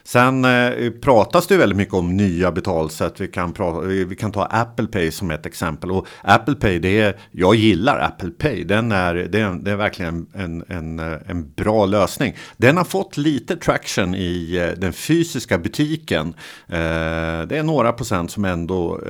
sen 0.02 0.44
eh, 0.44 0.90
pratas 0.90 1.46
det 1.46 1.56
väldigt 1.56 1.76
mycket 1.76 1.94
om 1.94 2.16
nya 2.16 2.52
betalsätt. 2.52 3.20
Vi 3.20 3.28
kan, 3.28 3.52
prata, 3.52 3.80
vi 3.80 4.16
kan 4.16 4.32
ta 4.32 4.44
Apple 4.44 4.86
Pay 4.86 5.10
som 5.10 5.30
ett 5.30 5.46
exempel. 5.46 5.90
Och 5.90 6.06
Apple 6.22 6.54
Pay, 6.54 6.78
det 6.78 7.00
är, 7.00 7.16
jag 7.30 7.54
gillar 7.54 7.98
Apple 7.98 8.30
Pay. 8.30 8.64
Den 8.64 8.92
är, 8.92 9.14
det, 9.14 9.40
är, 9.40 9.54
det 9.62 9.70
är 9.70 9.76
verkligen 9.76 10.26
en, 10.34 10.64
en, 10.68 10.98
eh, 10.98 11.18
en 11.26 11.52
bra 11.52 11.86
lösning. 11.86 12.36
Den 12.56 12.76
har 12.76 12.84
fått 12.84 13.16
lite 13.16 13.56
traction 13.56 14.14
i 14.14 14.56
eh, 14.56 14.80
den 14.80 14.92
fysiska 14.92 15.58
butiken. 15.58 16.34
Ehm, 16.68 17.48
det 17.48 17.58
är 17.58 17.62
några 17.62 17.92
procent 17.92 18.30
som 18.30 18.44
ändå 18.44 19.00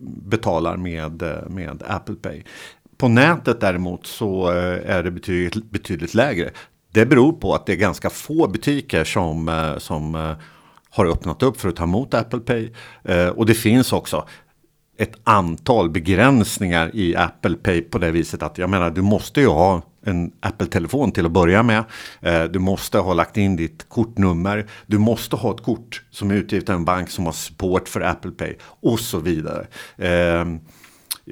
betalar 0.00 0.76
med, 0.76 1.22
med 1.48 1.82
Apple 1.86 2.14
Pay. 2.14 2.42
På 2.96 3.08
nätet 3.08 3.60
däremot 3.60 4.06
så 4.06 4.48
är 4.84 5.02
det 5.02 5.10
betydligt, 5.10 5.70
betydligt 5.70 6.14
lägre. 6.14 6.50
Det 6.92 7.06
beror 7.06 7.32
på 7.32 7.54
att 7.54 7.66
det 7.66 7.72
är 7.72 7.76
ganska 7.76 8.10
få 8.10 8.48
butiker 8.48 9.04
som, 9.04 9.48
eh, 9.48 9.78
som 9.78 10.14
eh, 10.14 10.32
har 10.90 11.06
öppnat 11.06 11.42
upp 11.42 11.60
för 11.60 11.68
att 11.68 11.76
ta 11.76 11.84
emot 11.84 12.14
Apple 12.14 12.40
Pay. 12.40 12.72
Eh, 13.04 13.28
och 13.28 13.46
det 13.46 13.54
finns 13.54 13.92
också 13.92 14.28
ett 14.98 15.14
antal 15.24 15.90
begränsningar 15.90 16.90
i 16.94 17.16
Apple 17.16 17.54
Pay 17.54 17.82
på 17.82 17.98
det 17.98 18.10
viset 18.10 18.42
att 18.42 18.58
jag 18.58 18.70
menar 18.70 18.90
du 18.90 19.02
måste 19.02 19.40
ju 19.40 19.46
ha 19.46 19.82
en 20.04 20.32
Apple-telefon 20.40 21.12
till 21.12 21.26
att 21.26 21.32
börja 21.32 21.62
med. 21.62 21.84
Du 22.50 22.58
måste 22.58 22.98
ha 22.98 23.14
lagt 23.14 23.36
in 23.36 23.56
ditt 23.56 23.88
kortnummer. 23.88 24.66
Du 24.86 24.98
måste 24.98 25.36
ha 25.36 25.54
ett 25.54 25.62
kort 25.62 26.02
som 26.10 26.30
är 26.30 26.34
utgivet 26.34 26.68
av 26.68 26.74
en 26.74 26.84
bank 26.84 27.10
som 27.10 27.26
har 27.26 27.32
support 27.32 27.88
för 27.88 28.00
Apple 28.00 28.30
Pay 28.30 28.54
och 28.62 29.00
så 29.00 29.18
vidare. 29.18 29.66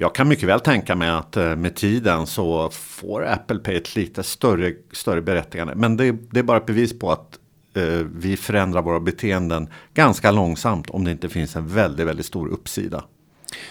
Jag 0.01 0.15
kan 0.15 0.27
mycket 0.27 0.49
väl 0.49 0.59
tänka 0.59 0.95
mig 0.95 1.09
att 1.09 1.37
eh, 1.37 1.55
med 1.55 1.75
tiden 1.75 2.27
så 2.27 2.69
får 2.69 3.25
Apple 3.25 3.59
Pay 3.59 3.75
ett 3.75 3.95
lite 3.95 4.23
större, 4.23 4.73
större 4.91 5.21
berättigande. 5.21 5.75
Men 5.75 5.97
det, 5.97 6.11
det 6.31 6.39
är 6.39 6.43
bara 6.43 6.57
ett 6.57 6.65
bevis 6.65 6.99
på 6.99 7.11
att 7.11 7.39
eh, 7.73 7.83
vi 8.15 8.37
förändrar 8.37 8.81
våra 8.81 8.99
beteenden 8.99 9.67
ganska 9.93 10.31
långsamt 10.31 10.89
om 10.89 11.03
det 11.03 11.11
inte 11.11 11.29
finns 11.29 11.55
en 11.55 11.67
väldigt, 11.67 12.07
väldigt 12.07 12.25
stor 12.25 12.47
uppsida. 12.47 13.03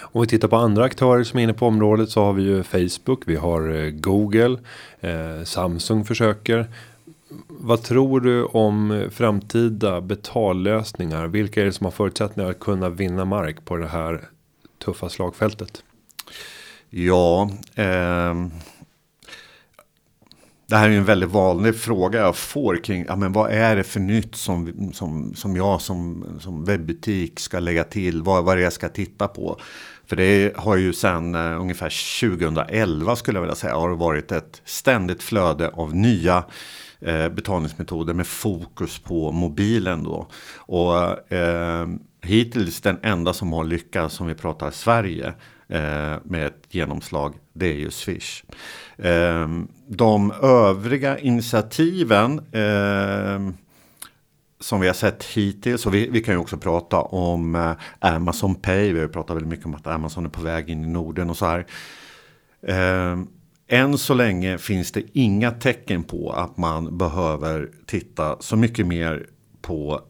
Om 0.01 0.21
vi 0.21 0.27
tittar 0.27 0.49
på 0.49 0.57
andra 0.57 0.85
aktörer 0.85 1.25
som 1.25 1.39
är 1.39 1.43
inne 1.43 1.53
på 1.53 1.67
området 1.67 2.11
så 2.11 2.25
har 2.25 2.33
vi 2.33 2.43
ju 2.43 2.63
Facebook, 2.63 3.23
vi 3.27 3.37
har 3.37 3.75
eh, 3.75 3.91
Google, 3.91 4.59
eh, 5.01 5.45
Samsung 5.45 6.05
försöker. 6.05 6.67
Vad 7.47 7.83
tror 7.83 8.21
du 8.21 8.45
om 8.45 8.91
eh, 8.91 9.09
framtida 9.09 10.01
betallösningar? 10.01 11.27
Vilka 11.27 11.61
är 11.61 11.65
det 11.65 11.73
som 11.73 11.85
har 11.85 11.91
förutsättningar 11.91 12.51
att 12.51 12.61
kunna 12.61 12.89
vinna 12.89 13.25
mark 13.25 13.65
på 13.65 13.77
det 13.77 13.89
här 13.89 14.21
tuffa 14.85 15.09
slagfältet? 15.09 15.83
Ja, 16.91 17.51
eh, 17.75 18.35
det 20.69 20.77
här 20.77 20.91
är 20.91 20.97
en 20.97 21.05
väldigt 21.05 21.31
vanlig 21.31 21.77
fråga 21.77 22.19
jag 22.19 22.37
får 22.37 22.85
kring 22.85 23.05
ja, 23.09 23.17
men 23.17 23.33
vad 23.33 23.51
är 23.51 23.77
det 23.77 23.85
för 23.85 24.01
nytt 24.01 24.35
som, 24.35 24.91
som, 24.95 25.35
som 25.35 25.57
jag 25.57 25.81
som, 25.81 26.27
som 26.41 26.65
webbutik 26.65 27.41
ska 27.41 27.59
lägga 27.59 27.85
till? 27.85 28.23
Vad, 28.23 28.45
vad 28.45 28.53
är 28.53 28.57
det 28.57 28.63
jag 28.63 28.73
ska 28.73 28.89
titta 28.89 29.29
på? 29.29 29.61
För 30.07 30.17
det 30.17 30.57
har 30.57 30.77
ju 30.77 30.93
sedan 30.93 31.35
eh, 31.35 31.61
ungefär 31.61 32.21
2011 32.21 33.17
skulle 33.17 33.37
jag 33.37 33.43
vilja 33.43 33.55
säga 33.55 33.75
har 33.75 33.91
det 33.91 33.97
varit 33.97 34.33
ett 34.33 34.63
ständigt 34.65 35.23
flöde 35.23 35.69
av 35.69 35.95
nya 35.95 36.45
eh, 37.01 37.29
betalningsmetoder 37.29 38.15
med 38.15 38.27
fokus 38.27 38.99
på 38.99 39.33
mobilen 39.33 40.03
då. 40.03 40.29
Och 40.57 41.33
eh, 41.33 41.87
hittills 42.23 42.81
den 42.81 42.99
enda 43.03 43.33
som 43.33 43.53
har 43.53 43.65
lyckats 43.65 44.15
som 44.15 44.27
vi 44.27 44.35
pratar 44.35 44.71
Sverige 44.71 45.35
Eh, 45.71 46.17
med 46.25 46.47
ett 46.47 46.65
genomslag, 46.69 47.35
det 47.53 47.67
är 47.67 47.77
ju 47.77 47.91
Swish. 47.91 48.43
Eh, 48.97 49.49
de 49.89 50.33
övriga 50.43 51.19
initiativen 51.19 52.39
eh, 52.53 53.51
som 54.61 54.81
vi 54.81 54.87
har 54.87 54.95
sett 54.95 55.25
hittills, 55.25 55.87
och 55.87 55.95
vi, 55.95 56.09
vi 56.09 56.21
kan 56.21 56.35
ju 56.35 56.41
också 56.41 56.57
prata 56.57 57.01
om 57.01 57.75
Amazon 57.99 58.55
Pay, 58.55 58.93
vi 58.93 59.01
har 59.01 59.09
pratat 59.09 59.37
väldigt 59.37 59.51
mycket 59.51 59.67
om 59.67 59.75
att 59.75 59.87
Amazon 59.87 60.27
är 60.27 60.31
på 60.31 60.43
väg 60.43 60.71
in 60.71 60.85
i 60.85 60.89
Norden 60.89 61.31
och 61.31 61.37
så 61.37 61.47
här. 61.47 61.67
Än 63.69 63.99
så 63.99 64.15
länge 64.15 64.59
finns 64.59 64.93
det 64.93 65.03
inga 65.13 65.51
tecken 65.51 66.03
på 66.03 66.33
att 66.33 66.57
man 66.57 66.99
behöver 66.99 67.71
titta 67.87 68.37
så 68.41 68.57
mycket 68.57 68.87
mer 68.87 69.27
på 69.61 70.01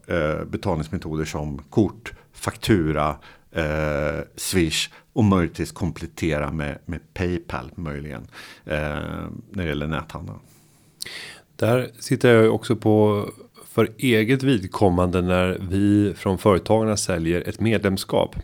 betalningsmetoder 0.47 1.25
som 1.25 1.61
kort, 1.69 2.13
faktura, 2.33 3.15
eh, 3.51 4.23
Swish 4.35 4.89
och 5.13 5.23
möjligtvis 5.23 5.71
komplettera 5.71 6.51
med, 6.51 6.77
med 6.85 7.13
Paypal 7.13 7.71
möjligen 7.75 8.27
eh, 8.65 8.77
när 9.49 9.63
det 9.63 9.65
gäller 9.65 9.87
näthandeln. 9.87 10.39
Där 11.55 11.89
sitter 11.99 12.33
jag 12.33 12.55
också 12.55 12.75
på 12.75 13.25
för 13.65 13.89
eget 13.97 14.43
vidkommande 14.43 15.21
när 15.21 15.57
vi 15.69 16.13
från 16.13 16.37
företagarna 16.37 16.97
säljer 16.97 17.49
ett 17.49 17.59
medlemskap. 17.59 18.35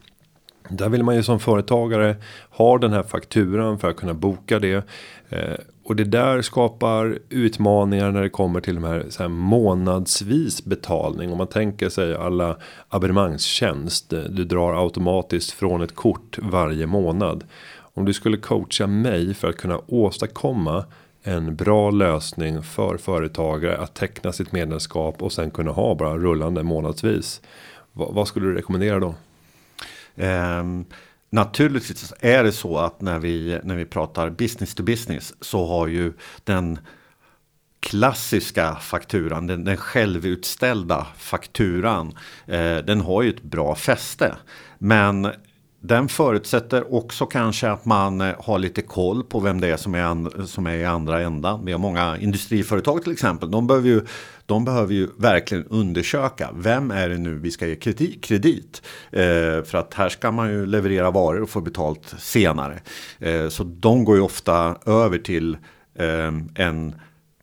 Där 0.69 0.89
vill 0.89 1.03
man 1.03 1.15
ju 1.15 1.23
som 1.23 1.39
företagare 1.39 2.15
ha 2.49 2.77
den 2.77 2.93
här 2.93 3.03
fakturan 3.03 3.79
för 3.79 3.89
att 3.89 3.95
kunna 3.95 4.13
boka 4.13 4.59
det. 4.59 4.85
Eh, 5.29 5.55
och 5.85 5.95
det 5.95 6.03
där 6.03 6.41
skapar 6.41 7.19
utmaningar 7.29 8.11
när 8.11 8.21
det 8.21 8.29
kommer 8.29 8.61
till 8.61 8.75
de 8.75 8.83
här, 8.83 9.05
så 9.09 9.23
här 9.23 9.29
månadsvis 9.29 10.65
betalning. 10.65 11.31
Om 11.31 11.37
man 11.37 11.47
tänker 11.47 11.89
sig 11.89 12.15
alla 12.15 12.57
abonnemangstjänst. 12.89 14.13
Eh, 14.13 14.19
du 14.19 14.45
drar 14.45 14.83
automatiskt 14.83 15.51
från 15.51 15.81
ett 15.81 15.95
kort 15.95 16.37
varje 16.41 16.85
månad. 16.85 17.43
Om 17.77 18.05
du 18.05 18.13
skulle 18.13 18.37
coacha 18.37 18.87
mig 18.87 19.33
för 19.33 19.49
att 19.49 19.57
kunna 19.57 19.81
åstadkomma 19.87 20.85
en 21.23 21.55
bra 21.55 21.91
lösning 21.91 22.63
för 22.63 22.97
företagare 22.97 23.77
att 23.77 23.93
teckna 23.93 24.31
sitt 24.31 24.51
medlemskap 24.51 25.21
och 25.21 25.31
sen 25.31 25.51
kunna 25.51 25.71
ha 25.71 25.95
bara 25.95 26.17
rullande 26.17 26.63
månadsvis. 26.63 27.41
Vad, 27.93 28.13
vad 28.13 28.27
skulle 28.27 28.45
du 28.45 28.55
rekommendera 28.55 28.99
då? 28.99 29.15
Um, 30.15 30.85
naturligtvis 31.35 32.13
är 32.19 32.43
det 32.43 32.51
så 32.51 32.77
att 32.77 33.01
när 33.01 33.19
vi, 33.19 33.59
när 33.63 33.75
vi 33.75 33.85
pratar 33.85 34.29
business 34.29 34.75
to 34.75 34.83
business 34.83 35.33
så 35.41 35.65
har 35.65 35.87
ju 35.87 36.13
den 36.43 36.79
klassiska 37.79 38.75
fakturan, 38.75 39.47
den, 39.47 39.63
den 39.63 39.77
självutställda 39.77 41.07
fakturan, 41.17 42.17
eh, 42.47 42.77
den 42.77 43.01
har 43.01 43.21
ju 43.21 43.29
ett 43.29 43.43
bra 43.43 43.75
fäste. 43.75 44.35
Men 44.77 45.31
den 45.87 46.07
förutsätter 46.07 46.93
också 46.93 47.25
kanske 47.25 47.69
att 47.69 47.85
man 47.85 48.21
eh, 48.21 48.35
har 48.39 48.59
lite 48.59 48.81
koll 48.81 49.23
på 49.23 49.39
vem 49.39 49.61
det 49.61 49.67
är 49.67 49.77
som 49.77 49.95
är, 49.95 50.45
som 50.45 50.67
är 50.67 50.75
i 50.75 50.85
andra 50.85 51.21
ändan. 51.21 51.65
Vi 51.65 51.71
har 51.71 51.79
många 51.79 52.17
industriföretag 52.17 53.03
till 53.03 53.11
exempel. 53.11 53.51
De 53.51 53.67
behöver 53.67 53.89
ju, 53.89 54.01
de 54.45 54.65
behöver 54.65 54.93
ju 54.93 55.09
verkligen 55.17 55.65
undersöka 55.65 56.49
vem 56.55 56.91
är 56.91 57.09
det 57.09 57.17
nu 57.17 57.37
vi 57.37 57.51
ska 57.51 57.67
ge 57.67 57.75
kredit. 57.75 58.23
kredit? 58.23 58.81
Eh, 59.11 59.63
för 59.63 59.75
att 59.75 59.93
här 59.93 60.09
ska 60.09 60.31
man 60.31 60.49
ju 60.49 60.65
leverera 60.65 61.11
varor 61.11 61.41
och 61.41 61.49
få 61.49 61.61
betalt 61.61 62.15
senare. 62.19 62.79
Eh, 63.19 63.49
så 63.49 63.63
de 63.63 64.05
går 64.05 64.15
ju 64.15 64.21
ofta 64.21 64.77
över 64.85 65.17
till 65.17 65.57
eh, 65.95 66.33
en 66.55 66.95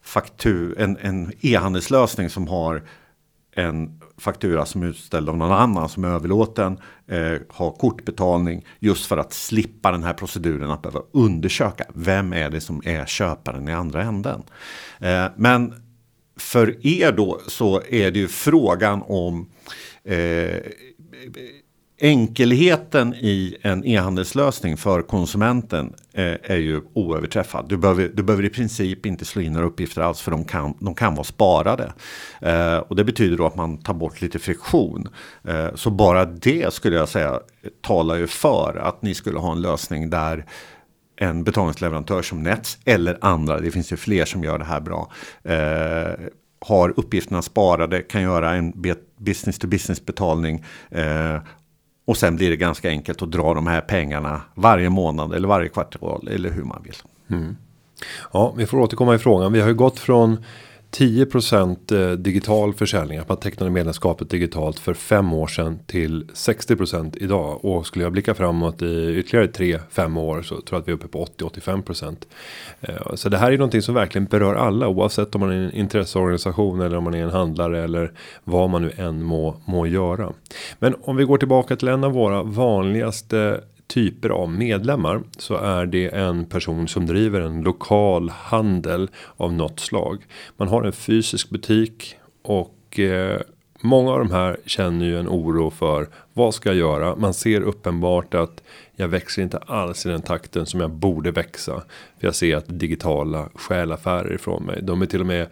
faktur, 0.02 0.74
en, 0.78 0.96
en 1.00 1.32
e-handelslösning 1.40 2.30
som 2.30 2.48
har 2.48 2.82
en 3.54 4.00
faktura 4.16 4.66
som 4.66 4.82
är 4.82 4.86
utställd 4.86 5.28
av 5.28 5.36
någon 5.36 5.52
annan 5.52 5.88
som 5.88 6.04
är 6.04 6.08
överlåten. 6.08 6.78
Eh, 7.06 7.36
har 7.48 7.70
kortbetalning 7.70 8.66
just 8.78 9.06
för 9.06 9.16
att 9.16 9.32
slippa 9.32 9.92
den 9.92 10.02
här 10.02 10.14
proceduren 10.14 10.70
att 10.70 10.82
behöva 10.82 11.02
undersöka 11.12 11.84
vem 11.94 12.32
är 12.32 12.50
det 12.50 12.60
som 12.60 12.82
är 12.84 13.06
köparen 13.06 13.68
i 13.68 13.72
andra 13.72 14.02
änden. 14.02 14.42
Eh, 15.00 15.26
men 15.36 15.74
för 16.36 16.86
er 16.86 17.12
då 17.12 17.40
så 17.48 17.82
är 17.88 18.10
det 18.10 18.18
ju 18.18 18.28
frågan 18.28 19.02
om 19.02 19.50
eh, 20.04 20.56
enkelheten 22.02 23.14
i 23.14 23.56
en 23.62 23.84
e-handelslösning 23.84 24.76
för 24.76 25.02
konsumenten 25.02 25.94
eh, 26.12 26.34
är 26.42 26.56
ju 26.56 26.80
oöverträffad. 26.92 27.68
Du 27.68 27.76
behöver, 27.76 28.10
du 28.14 28.22
behöver 28.22 28.44
i 28.44 28.50
princip 28.50 29.06
inte 29.06 29.24
slå 29.24 29.42
in 29.42 29.52
några 29.52 29.66
uppgifter 29.66 30.02
alls 30.02 30.20
för 30.20 30.30
de 30.30 30.44
kan, 30.44 30.74
de 30.80 30.94
kan 30.94 31.14
vara 31.14 31.24
sparade. 31.24 31.92
Eh, 32.40 32.76
och 32.76 32.96
det 32.96 33.04
betyder 33.04 33.36
då 33.36 33.46
att 33.46 33.56
man 33.56 33.78
tar 33.78 33.94
bort 33.94 34.20
lite 34.20 34.38
friktion. 34.38 35.08
Eh, 35.44 35.74
så 35.74 35.90
bara 35.90 36.24
det 36.24 36.74
skulle 36.74 36.96
jag 36.96 37.08
säga 37.08 37.40
talar 37.80 38.16
ju 38.16 38.26
för 38.26 38.76
att 38.82 39.02
ni 39.02 39.14
skulle 39.14 39.38
ha 39.38 39.52
en 39.52 39.62
lösning 39.62 40.10
där 40.10 40.46
en 41.16 41.44
betalningsleverantör 41.44 42.22
som 42.22 42.42
Nets 42.42 42.78
eller 42.84 43.18
andra, 43.20 43.60
det 43.60 43.70
finns 43.70 43.92
ju 43.92 43.96
fler 43.96 44.24
som 44.24 44.44
gör 44.44 44.58
det 44.58 44.64
här 44.64 44.80
bra, 44.80 45.12
eh, 45.44 46.28
har 46.66 46.94
uppgifterna 46.96 47.42
sparade, 47.42 48.02
kan 48.02 48.22
göra 48.22 48.54
en 48.54 48.72
business 49.18 49.58
to 49.58 49.66
business 49.66 50.06
betalning 50.06 50.64
eh, 50.90 51.36
och 52.12 52.18
sen 52.18 52.36
blir 52.36 52.50
det 52.50 52.56
ganska 52.56 52.88
enkelt 52.88 53.22
att 53.22 53.30
dra 53.30 53.54
de 53.54 53.66
här 53.66 53.80
pengarna 53.80 54.40
varje 54.54 54.90
månad 54.90 55.34
eller 55.34 55.48
varje 55.48 55.68
kvartal 55.68 56.28
eller 56.28 56.50
hur 56.50 56.64
man 56.64 56.82
vill. 56.84 56.96
Mm. 57.30 57.56
Ja, 58.32 58.54
vi 58.56 58.66
får 58.66 58.78
återkomma 58.78 59.14
i 59.14 59.18
frågan. 59.18 59.52
Vi 59.52 59.60
har 59.60 59.68
ju 59.68 59.74
gått 59.74 59.98
från 59.98 60.44
10% 60.96 61.92
eh, 61.92 62.16
digital 62.16 62.74
försäljning. 62.74 63.18
Att 63.18 63.28
man 63.28 63.38
tecknade 63.38 63.70
medlemskapet 63.70 64.30
digitalt 64.30 64.78
för 64.78 64.94
fem 64.94 65.32
år 65.32 65.46
sedan 65.46 65.78
till 65.86 66.24
60% 66.24 67.16
idag. 67.20 67.64
Och 67.64 67.86
skulle 67.86 68.04
jag 68.04 68.12
blicka 68.12 68.34
framåt 68.34 68.82
i 68.82 69.16
ytterligare 69.16 69.46
3-5 69.46 70.20
år 70.20 70.42
så 70.42 70.54
tror 70.54 70.64
jag 70.70 70.80
att 70.80 70.88
vi 70.88 70.92
är 70.92 70.96
uppe 70.96 71.08
på 71.08 71.24
80-85%. 71.24 72.16
Eh, 72.80 73.14
så 73.14 73.28
det 73.28 73.38
här 73.38 73.52
är 73.52 73.58
någonting 73.58 73.82
som 73.82 73.94
verkligen 73.94 74.24
berör 74.24 74.54
alla 74.54 74.88
oavsett 74.88 75.34
om 75.34 75.40
man 75.40 75.50
är 75.50 75.56
en 75.56 75.72
intresseorganisation 75.72 76.80
eller 76.80 76.96
om 76.96 77.04
man 77.04 77.14
är 77.14 77.22
en 77.22 77.30
handlare 77.30 77.84
eller 77.84 78.12
vad 78.44 78.70
man 78.70 78.82
nu 78.82 78.92
än 78.96 79.22
må, 79.22 79.56
må 79.64 79.86
göra. 79.86 80.32
Men 80.78 80.94
om 81.02 81.16
vi 81.16 81.24
går 81.24 81.38
tillbaka 81.38 81.76
till 81.76 81.88
en 81.88 82.04
av 82.04 82.12
våra 82.12 82.42
vanligaste 82.42 83.60
typer 83.92 84.28
av 84.28 84.50
medlemmar 84.50 85.22
så 85.38 85.56
är 85.56 85.86
det 85.86 86.08
en 86.08 86.44
person 86.44 86.88
som 86.88 87.06
driver 87.06 87.40
en 87.40 87.62
lokal 87.62 88.30
handel 88.30 89.10
av 89.36 89.52
något 89.52 89.80
slag. 89.80 90.26
Man 90.56 90.68
har 90.68 90.82
en 90.82 90.92
fysisk 90.92 91.50
butik 91.50 92.16
och 92.42 92.98
eh, 92.98 93.40
många 93.80 94.12
av 94.12 94.18
de 94.18 94.30
här 94.30 94.56
känner 94.66 95.06
ju 95.06 95.18
en 95.18 95.28
oro 95.28 95.70
för 95.70 96.08
vad 96.32 96.54
ska 96.54 96.68
jag 96.68 96.76
göra? 96.76 97.16
Man 97.16 97.34
ser 97.34 97.60
uppenbart 97.60 98.34
att 98.34 98.62
jag 98.96 99.08
växer 99.08 99.42
inte 99.42 99.58
alls 99.58 100.06
i 100.06 100.08
den 100.08 100.22
takten 100.22 100.66
som 100.66 100.80
jag 100.80 100.90
borde 100.90 101.30
växa. 101.30 101.82
För 102.18 102.26
jag 102.26 102.34
ser 102.34 102.56
att 102.56 102.78
digitala 102.78 103.48
stjäl 103.54 103.92
affärer 103.92 104.34
ifrån 104.34 104.62
mig. 104.64 104.78
De 104.82 105.02
är 105.02 105.06
till 105.06 105.20
och 105.20 105.26
med 105.26 105.46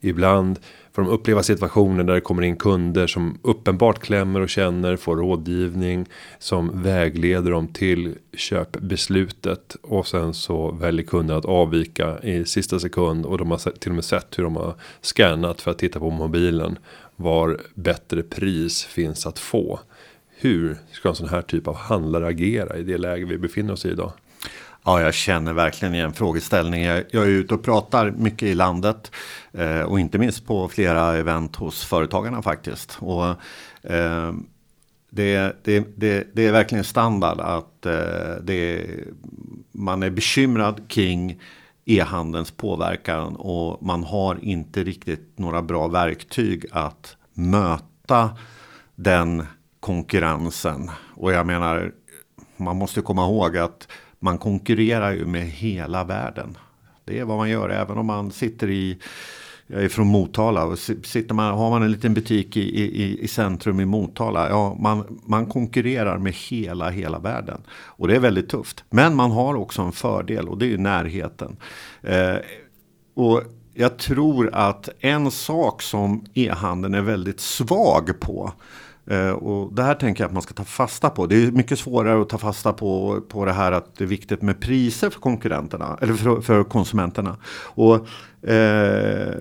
ibland 0.00 0.58
Får 0.94 1.02
de 1.02 1.10
uppleva 1.10 1.42
situationer 1.42 2.04
där 2.04 2.14
det 2.14 2.20
kommer 2.20 2.42
in 2.42 2.56
kunder 2.56 3.06
som 3.06 3.38
uppenbart 3.42 3.98
klämmer 3.98 4.40
och 4.40 4.48
känner, 4.48 4.96
får 4.96 5.16
rådgivning 5.16 6.06
som 6.38 6.82
vägleder 6.82 7.50
dem 7.50 7.68
till 7.68 8.14
köpbeslutet. 8.32 9.76
Och 9.82 10.06
sen 10.06 10.34
så 10.34 10.70
väljer 10.70 11.06
kunden 11.06 11.36
att 11.36 11.44
avvika 11.44 12.18
i 12.22 12.44
sista 12.44 12.78
sekund 12.78 13.26
och 13.26 13.38
de 13.38 13.50
har 13.50 13.78
till 13.78 13.90
och 13.90 13.94
med 13.94 14.04
sett 14.04 14.38
hur 14.38 14.44
de 14.44 14.56
har 14.56 14.74
scannat 15.00 15.60
för 15.60 15.70
att 15.70 15.78
titta 15.78 15.98
på 15.98 16.10
mobilen. 16.10 16.78
Var 17.16 17.60
bättre 17.74 18.22
pris 18.22 18.84
finns 18.84 19.26
att 19.26 19.38
få. 19.38 19.80
Hur 20.36 20.76
ska 20.92 21.08
en 21.08 21.14
sån 21.14 21.28
här 21.28 21.42
typ 21.42 21.68
av 21.68 21.76
handlare 21.76 22.26
agera 22.26 22.76
i 22.76 22.82
det 22.82 22.98
läge 22.98 23.24
vi 23.24 23.38
befinner 23.38 23.72
oss 23.72 23.86
i 23.86 23.90
idag? 23.90 24.12
Ja, 24.84 25.00
jag 25.00 25.14
känner 25.14 25.52
verkligen 25.52 25.94
igen 25.94 26.12
frågeställningen. 26.12 26.88
Jag, 26.88 27.04
jag 27.10 27.24
är 27.24 27.28
ute 27.28 27.54
och 27.54 27.62
pratar 27.62 28.10
mycket 28.10 28.48
i 28.48 28.54
landet 28.54 29.10
eh, 29.52 29.80
och 29.80 30.00
inte 30.00 30.18
minst 30.18 30.46
på 30.46 30.68
flera 30.68 31.16
event 31.16 31.56
hos 31.56 31.84
företagarna 31.84 32.42
faktiskt. 32.42 32.96
Och, 33.00 33.26
eh, 33.90 34.32
det, 35.10 35.56
det, 35.64 35.86
det, 35.96 36.26
det, 36.34 36.46
är 36.46 36.52
verkligen 36.52 36.84
standard 36.84 37.40
att 37.40 37.86
eh, 37.86 38.42
det, 38.42 38.86
man 39.72 40.02
är 40.02 40.10
bekymrad 40.10 40.88
kring 40.88 41.40
e-handelns 41.84 42.50
påverkan 42.50 43.36
och 43.36 43.82
man 43.82 44.04
har 44.04 44.38
inte 44.42 44.84
riktigt 44.84 45.38
några 45.38 45.62
bra 45.62 45.88
verktyg 45.88 46.66
att 46.72 47.16
möta 47.32 48.30
den 48.94 49.46
konkurrensen. 49.80 50.90
Och 51.14 51.32
jag 51.32 51.46
menar, 51.46 51.92
man 52.56 52.76
måste 52.76 53.00
komma 53.00 53.24
ihåg 53.24 53.56
att 53.56 53.88
man 54.18 54.38
konkurrerar 54.38 55.12
ju 55.12 55.26
med 55.26 55.46
hela 55.46 56.04
världen. 56.04 56.58
Det 57.04 57.18
är 57.18 57.24
vad 57.24 57.36
man 57.36 57.50
gör 57.50 57.68
även 57.68 57.98
om 57.98 58.06
man 58.06 58.30
sitter 58.30 58.70
i 58.70 58.98
jag 59.66 59.84
är 59.84 59.88
från 59.88 60.06
Motala 60.06 60.64
och 60.64 60.78
sitter 60.78 61.34
man, 61.34 61.54
har 61.54 61.70
man 61.70 61.82
en 61.82 61.92
liten 61.92 62.14
butik 62.14 62.56
i, 62.56 62.60
i, 62.60 63.24
i 63.24 63.28
centrum 63.28 63.80
i 63.80 63.84
Motala. 63.84 64.48
Ja, 64.48 64.76
man, 64.80 65.20
man 65.26 65.46
konkurrerar 65.46 66.18
med 66.18 66.32
hela, 66.32 66.90
hela 66.90 67.18
världen. 67.18 67.62
Och 67.70 68.08
det 68.08 68.16
är 68.16 68.20
väldigt 68.20 68.48
tufft. 68.48 68.84
Men 68.90 69.16
man 69.16 69.30
har 69.30 69.54
också 69.54 69.82
en 69.82 69.92
fördel 69.92 70.48
och 70.48 70.58
det 70.58 70.66
är 70.66 70.68
ju 70.68 70.78
närheten. 70.78 71.56
Eh, 72.02 72.36
och 73.14 73.42
jag 73.74 73.98
tror 73.98 74.54
att 74.54 74.88
en 75.00 75.30
sak 75.30 75.82
som 75.82 76.24
e-handeln 76.34 76.94
är 76.94 77.02
väldigt 77.02 77.40
svag 77.40 78.20
på. 78.20 78.52
Eh, 79.06 79.30
och 79.30 79.74
det 79.74 79.82
här 79.82 79.94
tänker 79.94 80.24
jag 80.24 80.28
att 80.28 80.34
man 80.34 80.42
ska 80.42 80.54
ta 80.54 80.64
fasta 80.64 81.10
på. 81.10 81.26
Det 81.26 81.36
är 81.36 81.50
mycket 81.50 81.78
svårare 81.78 82.22
att 82.22 82.28
ta 82.28 82.38
fasta 82.38 82.72
på, 82.72 83.20
på 83.28 83.44
det 83.44 83.52
här 83.52 83.72
att 83.72 83.96
det 83.96 84.04
är 84.04 84.08
viktigt 84.08 84.42
med 84.42 84.60
priser 84.60 85.10
för 85.10 85.20
konkurrenterna. 85.20 85.98
Eller 86.00 86.14
för, 86.14 86.40
för 86.40 86.64
konsumenterna. 86.64 87.36
Och, 87.64 87.94
eh, 88.48 89.34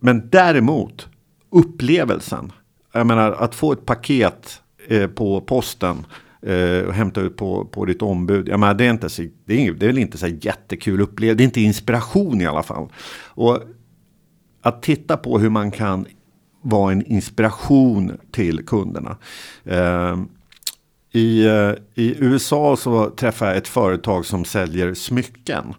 men 0.00 0.28
däremot 0.30 1.08
upplevelsen. 1.50 2.52
Jag 2.92 3.06
menar 3.06 3.32
att 3.32 3.54
få 3.54 3.72
ett 3.72 3.86
paket 3.86 4.60
eh, 4.88 5.06
på 5.06 5.40
posten 5.40 6.06
eh, 6.42 6.86
och 6.86 6.94
hämta 6.94 7.20
ut 7.20 7.36
på, 7.36 7.64
på 7.64 7.84
ditt 7.84 8.02
ombud. 8.02 8.48
Jag 8.48 8.60
menar, 8.60 8.74
det, 8.74 8.84
är 8.84 8.90
inte 8.90 9.08
så, 9.08 9.22
det, 9.44 9.66
är, 9.66 9.72
det 9.72 9.86
är 9.86 9.88
väl 9.88 9.98
inte 9.98 10.18
så 10.18 10.26
jättekul 10.26 11.00
upplevelse. 11.00 11.36
Det 11.36 11.42
är 11.42 11.44
inte 11.44 11.60
inspiration 11.60 12.40
i 12.40 12.46
alla 12.46 12.62
fall. 12.62 12.88
Och 13.26 13.58
att 14.62 14.82
titta 14.82 15.16
på 15.16 15.38
hur 15.38 15.50
man 15.50 15.70
kan 15.70 16.06
vara 16.62 16.92
en 16.92 17.06
inspiration 17.06 18.18
till 18.30 18.66
kunderna. 18.66 19.16
Eh, 19.64 20.16
i, 21.12 21.46
eh, 21.46 21.72
I 21.94 22.14
USA 22.18 22.76
så 22.76 23.10
träffade 23.10 23.50
jag 23.50 23.58
ett 23.58 23.68
företag 23.68 24.26
som 24.26 24.44
säljer 24.44 24.94
smycken. 24.94 25.74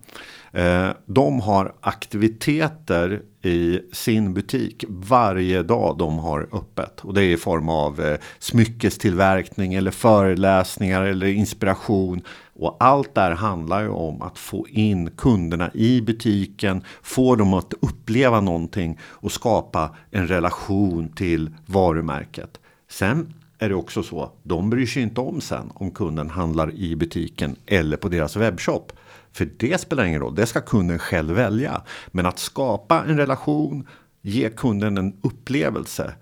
Eh, 0.52 0.90
de 1.06 1.40
har 1.40 1.74
aktiviteter 1.82 3.22
i 3.42 3.80
sin 3.92 4.34
butik 4.34 4.86
varje 4.88 5.64
dag 5.64 5.98
de 5.98 6.20
har 6.20 6.48
öppet. 6.52 7.00
Och 7.00 7.14
det 7.14 7.24
är 7.24 7.30
i 7.30 7.38
form 7.38 7.70
av 7.70 8.02
eh, 8.02 8.18
smyckestillverkning 8.40 9.74
eller 9.74 9.92
föreläsningar 9.92 11.04
eller 11.04 11.28
inspiration 11.28 12.22
och 12.56 12.78
allt 12.80 13.16
där 13.16 13.32
handlar 13.32 13.82
ju 13.82 13.90
om 13.90 14.22
att 14.22 14.38
få 14.38 14.68
in 14.68 15.10
kunderna 15.12 15.72
i 15.74 16.02
butiken, 16.02 16.84
få 17.02 17.36
dem 17.36 17.54
att 17.54 17.74
uppleva 17.82 18.42
någonting 18.42 19.00
och 19.04 19.32
skapa 19.32 19.96
en 20.12 20.28
relation 20.28 21.10
till 21.10 21.50
varumärket. 21.66 22.60
Sen 22.90 23.34
är 23.60 23.70
det 23.70 23.76
också 23.76 24.04
så, 24.04 24.32
de 24.44 24.70
bryr 24.70 24.86
sig 24.86 25.04
inte 25.04 25.22
om 25.22 25.42
sen 25.42 25.72
om 25.74 25.92
kunden 25.92 26.30
handlar 26.30 26.72
i 26.76 26.96
butiken 26.96 27.56
eller 27.66 27.98
på 27.98 28.10
deras 28.10 28.36
webbshop. 28.36 28.92
För 29.32 29.50
det 29.58 29.82
spelar 29.82 30.06
ingen 30.06 30.22
roll, 30.22 30.36
det 30.36 30.46
ska 30.46 30.62
kunden 30.62 31.00
själv 31.00 31.36
välja. 31.36 31.82
Men 32.08 32.26
att 32.26 32.40
skapa 32.40 33.04
en 33.08 33.18
relation, 33.18 33.88
ge 34.22 34.50
kunden 34.50 34.98
en 34.98 35.14
upplevelse. 35.22 36.14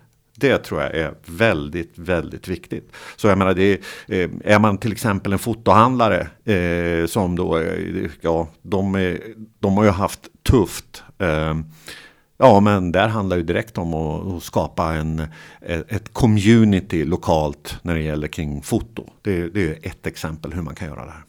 Det 0.42 0.58
tror 0.58 0.82
jag 0.82 0.94
är 0.94 1.14
väldigt, 1.26 1.92
väldigt 1.98 2.48
viktigt. 2.48 2.92
Så 3.16 3.28
jag 3.28 3.38
menar, 3.38 3.54
det 3.54 3.62
är, 3.62 3.78
eh, 4.06 4.30
är 4.44 4.58
man 4.58 4.78
till 4.78 4.92
exempel 4.92 5.32
en 5.32 5.38
fotohandlare 5.38 6.28
eh, 6.44 7.06
som 7.06 7.36
då, 7.36 7.58
eh, 7.58 8.10
ja, 8.20 8.48
de, 8.62 8.94
är, 8.94 9.20
de 9.58 9.76
har 9.76 9.84
ju 9.84 9.90
haft 9.90 10.20
tufft. 10.42 11.02
Eh, 11.18 11.54
Ja, 12.36 12.60
men 12.60 12.92
där 12.92 13.08
handlar 13.08 13.36
ju 13.36 13.42
direkt 13.42 13.78
om 13.78 13.94
att 13.94 14.42
skapa 14.42 14.94
en, 14.94 15.22
ett 15.88 16.12
community 16.12 17.04
lokalt 17.04 17.76
när 17.82 17.94
det 17.94 18.00
gäller 18.00 18.28
kring 18.28 18.62
foto. 18.62 19.06
Det, 19.22 19.48
det 19.48 19.68
är 19.68 19.90
ett 19.90 20.06
exempel 20.06 20.52
hur 20.52 20.62
man 20.62 20.74
kan 20.74 20.88
göra 20.88 21.04
det 21.04 21.10
här. 21.10 21.22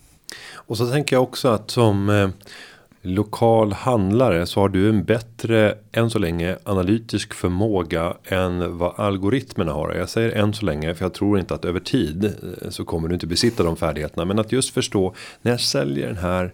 Och 0.54 0.78
så 0.78 0.90
tänker 0.90 1.16
jag 1.16 1.24
också 1.24 1.48
att 1.48 1.72
som 1.72 2.10
eh, 2.10 2.30
lokal 3.04 3.74
handlare 3.74 4.46
så 4.46 4.60
har 4.60 4.70
du 4.70 4.90
en 4.90 5.04
bättre 5.04 5.78
än 5.92 6.10
så 6.10 6.20
länge 6.20 6.58
analytisk 6.64 7.34
förmåga 7.34 8.14
än 8.24 8.78
vad 8.78 9.00
algoritmerna 9.00 9.72
har. 9.72 9.94
Jag 9.94 10.10
säger 10.10 10.32
än 10.32 10.54
så 10.54 10.66
länge 10.66 10.96
för 10.96 11.06
jag 11.06 11.14
tror 11.14 11.40
inte 11.40 11.54
att 11.54 11.66
över 11.66 11.80
tid 11.80 12.26
eh, 12.26 12.70
så 12.70 12.86
kommer 12.86 13.08
du 13.08 13.14
inte 13.14 13.28
besitta 13.28 13.64
de 13.64 13.76
färdigheterna. 13.76 14.26
Men 14.26 14.40
att 14.40 14.52
just 14.52 14.74
förstå 14.74 15.14
när 15.42 15.52
jag 15.52 15.62
säljer 15.62 16.08
den 16.08 16.18
här 16.18 16.54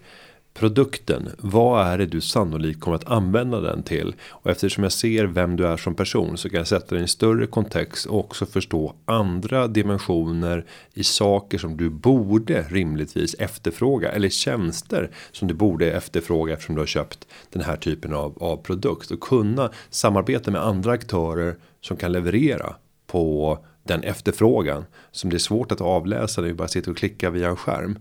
produkten. 0.60 1.30
Vad 1.38 1.88
är 1.88 1.98
det 1.98 2.06
du 2.06 2.22
sannolikt 2.22 2.80
kommer 2.80 2.98
att 2.98 3.08
använda 3.08 3.62
den 3.62 3.84
till? 3.84 4.16
Och 4.30 4.52
eftersom 4.52 4.84
jag 4.84 4.92
ser 4.92 5.26
vem 5.26 5.56
du 5.56 5.68
är 5.68 5.78
som 5.78 5.96
person 5.96 6.38
så 6.38 6.50
kan 6.50 6.58
jag 6.58 6.68
sätta 6.68 6.86
den 6.88 6.98
i 6.98 7.02
en 7.02 7.08
större 7.08 7.48
kontext 7.48 8.06
och 8.06 8.20
också 8.20 8.46
förstå 8.46 8.94
andra 9.06 9.68
dimensioner 9.68 10.66
i 10.94 11.04
saker 11.04 11.58
som 11.58 11.78
du 11.78 11.90
borde 11.90 12.62
rimligtvis 12.70 13.34
efterfråga 13.34 14.12
eller 14.12 14.30
tjänster 14.30 15.12
som 15.32 15.48
du 15.48 15.54
borde 15.54 15.92
efterfråga 15.92 16.54
eftersom 16.54 16.76
du 16.76 16.82
har 16.82 16.88
köpt 16.88 17.28
den 17.50 17.62
här 17.62 17.76
typen 17.76 18.14
av, 18.14 18.44
av 18.44 18.58
produkt 18.58 19.12
och 19.12 19.20
kunna 19.20 19.72
samarbeta 19.90 20.52
med 20.52 20.62
andra 20.62 20.92
aktörer 20.92 21.56
som 21.82 21.98
kan 21.98 22.12
leverera 22.12 22.76
på 23.08 23.58
den 23.84 24.04
efterfrågan 24.04 24.86
som 25.12 25.30
det 25.30 25.38
är 25.38 25.40
svårt 25.40 25.72
att 25.72 25.82
avläsa 25.82 26.42
när 26.42 26.48
vi 26.48 26.54
bara 26.54 26.68
sitter 26.68 26.92
och 26.92 26.98
klickar 26.98 27.30
via 27.30 27.50
en 27.50 27.56
skärm. 27.56 28.00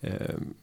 Ehm, 0.00 0.54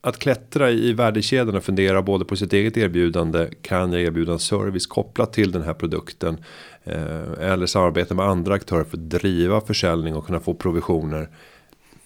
att 0.00 0.18
klättra 0.18 0.70
i 0.70 0.92
värdekedjan 0.92 1.56
och 1.56 1.64
fundera 1.64 2.02
både 2.02 2.24
på 2.24 2.36
sitt 2.36 2.52
eget 2.52 2.76
erbjudande. 2.76 3.48
Kan 3.62 3.92
jag 3.92 4.02
erbjuda 4.02 4.32
en 4.32 4.38
service 4.38 4.86
kopplat 4.86 5.32
till 5.32 5.52
den 5.52 5.62
här 5.62 5.74
produkten? 5.74 6.44
Eh, 6.84 7.50
eller 7.52 7.66
samarbeta 7.66 8.14
med 8.14 8.24
andra 8.24 8.54
aktörer 8.54 8.84
för 8.84 8.96
att 8.96 9.10
driva 9.10 9.60
försäljning 9.60 10.14
och 10.16 10.26
kunna 10.26 10.40
få 10.40 10.54
provisioner. 10.54 11.28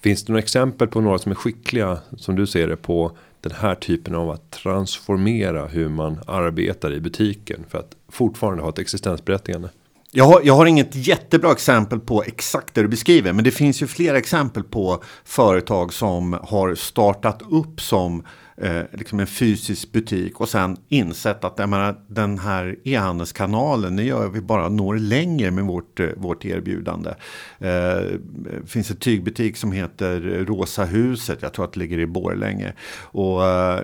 Finns 0.01 0.25
det 0.25 0.31
några 0.31 0.41
exempel 0.41 0.87
på 0.87 1.01
några 1.01 1.19
som 1.19 1.31
är 1.31 1.35
skickliga 1.35 1.97
som 2.17 2.35
du 2.35 2.47
ser 2.47 2.67
det 2.67 2.75
på 2.75 3.17
den 3.41 3.51
här 3.51 3.75
typen 3.75 4.15
av 4.15 4.29
att 4.29 4.51
transformera 4.51 5.67
hur 5.67 5.89
man 5.89 6.19
arbetar 6.27 6.93
i 6.93 6.99
butiken 6.99 7.65
för 7.69 7.77
att 7.77 7.95
fortfarande 8.09 8.63
ha 8.63 8.69
ett 8.69 8.79
existensberättigande? 8.79 9.69
Jag 10.15 10.25
har, 10.25 10.41
jag 10.43 10.53
har 10.53 10.65
inget 10.65 10.95
jättebra 10.95 11.51
exempel 11.51 11.99
på 11.99 12.23
exakt 12.23 12.73
det 12.73 12.81
du 12.81 12.87
beskriver, 12.87 13.33
men 13.33 13.43
det 13.43 13.51
finns 13.51 13.81
ju 13.81 13.87
flera 13.87 14.17
exempel 14.17 14.63
på 14.63 15.03
företag 15.25 15.93
som 15.93 16.39
har 16.43 16.75
startat 16.75 17.41
upp 17.51 17.81
som 17.81 18.23
eh, 18.57 18.81
liksom 18.91 19.19
en 19.19 19.27
fysisk 19.27 19.91
butik 19.91 20.39
och 20.39 20.49
sen 20.49 20.77
insett 20.89 21.43
att 21.43 21.53
jag 21.57 21.69
menar, 21.69 21.95
den 22.07 22.39
här 22.39 22.75
e-handelskanalen, 22.83 23.95
det 23.95 24.03
gör 24.03 24.29
vi 24.29 24.41
bara 24.41 24.69
når 24.69 24.97
längre 24.97 25.51
med 25.51 25.63
vårt, 25.63 25.99
eh, 25.99 26.07
vårt 26.17 26.45
erbjudande. 26.45 27.09
Eh, 27.59 27.67
det 28.21 28.67
finns 28.67 28.91
en 28.91 28.97
tygbutik 28.97 29.57
som 29.57 29.71
heter 29.71 30.45
Rosa 30.47 30.83
huset, 30.83 31.39
jag 31.41 31.53
tror 31.53 31.65
att 31.65 31.73
det 31.73 31.79
ligger 31.79 31.99
i 31.99 32.05
Borlänge. 32.05 32.73
Och 33.01 33.45
eh, 33.45 33.81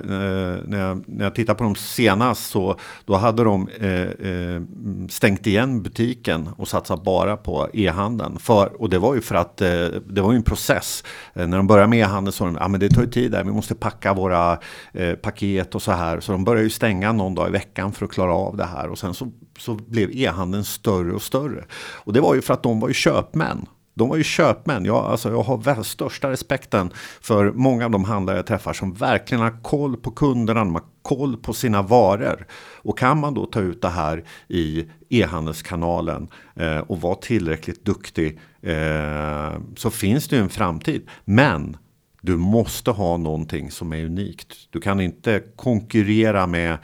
när, 0.65 0.79
jag, 0.79 1.03
när 1.08 1.23
jag 1.23 1.36
tittar 1.36 1.53
på 1.53 1.63
dem 1.63 1.75
senast 1.75 2.49
så 2.49 2.79
då 3.05 3.15
hade 3.15 3.43
de 3.43 3.67
eh, 3.79 4.29
eh, 4.29 4.62
stängt 5.10 5.47
igen 5.47 5.84
butiken 5.84 6.49
och 6.58 6.67
satsat 6.67 7.03
bara 7.03 7.38
på 7.38 7.69
e-handeln. 7.73 8.38
och 8.79 8.89
det 8.89 8.99
var 8.99 9.15
ju 9.15 9.21
för 9.21 9.36
att 9.36 9.62
eh, 9.62 9.88
det 10.08 10.21
var 10.21 10.32
ju 10.32 10.36
en 10.36 10.43
process. 10.43 11.03
när 11.34 11.58
de 11.58 11.67
började 11.67 11.88
med 11.88 11.99
e-handeln 11.99 12.32
så 12.32 12.38
sa 12.38 12.45
de, 12.45 12.55
ja 12.55 12.67
men 12.67 12.79
det 12.79 12.89
tar 12.89 13.01
ju 13.01 13.10
tid 13.10 13.32
där, 13.32 13.43
vi 13.43 13.51
måste 13.51 13.75
packa 13.75 14.13
våra 14.13 14.59
eh, 14.93 15.13
paket 15.13 15.76
och 15.76 15.82
så 15.82 15.91
här. 15.91 16.19
Så 16.19 16.32
de 16.32 16.43
började 16.43 16.63
ju 16.63 16.69
stänga 16.69 17.12
någon 17.12 17.36
dag 17.36 17.48
i 17.48 17.52
veckan 17.52 17.91
för 17.91 18.06
att 18.06 18.12
klara 18.12 18.34
av 18.34 18.58
det 18.58 18.65
här. 18.65 18.89
Och 18.89 19.00
sen 19.00 19.13
så, 19.13 19.32
så 19.60 19.74
blev 19.74 20.10
e-handeln 20.13 20.63
större 20.63 21.13
och 21.13 21.22
större. 21.22 21.65
Och 21.95 22.13
det 22.13 22.22
var 22.22 22.36
ju 22.36 22.41
för 22.41 22.54
att 22.54 22.63
de 22.63 22.80
var 22.80 22.88
ju 22.88 22.93
köpmän. 22.93 23.65
De 24.00 24.10
var 24.10 24.17
ju 24.17 24.24
köpmän. 24.24 24.86
Jag, 24.86 25.06
alltså, 25.06 25.30
jag 25.30 25.43
har 25.43 25.58
väl 25.58 25.84
största 25.84 26.30
respekten 26.30 26.91
för 27.22 27.52
många 27.52 27.86
av 27.86 27.91
de 27.91 28.04
handlare 28.04 28.38
jag 28.38 28.45
träffar 28.45 28.74
som 28.74 28.93
verkligen 28.93 29.41
har 29.41 29.63
koll 29.63 29.98
på 29.98 30.12
kunderna, 30.12 30.60
de 30.60 30.74
har 30.74 30.84
koll 31.02 31.38
på 31.38 31.54
sina 31.54 31.82
varor. 31.82 32.45
Och 32.76 32.98
kan 32.98 33.19
man 33.19 33.34
då 33.34 33.45
ta 33.45 33.60
ut 33.60 33.82
det 33.82 33.89
här 33.89 34.24
i 34.48 34.86
e-handelskanalen 35.10 36.28
eh, 36.56 36.78
och 36.78 37.02
vara 37.02 37.15
tillräckligt 37.15 37.86
duktig 37.86 38.39
eh, 38.62 39.60
så 39.76 39.89
finns 39.89 40.28
det 40.28 40.36
ju 40.36 40.41
en 40.41 40.50
framtid. 40.50 41.10
Men 41.26 41.78
du 42.21 42.38
måste 42.38 42.91
ha 42.91 43.17
någonting 43.17 43.71
som 43.71 43.93
är 43.93 44.05
unikt. 44.05 44.58
Du 44.69 44.79
kan 44.79 44.99
inte 44.99 45.43
konkurrera 45.55 46.47
med, 46.47 46.77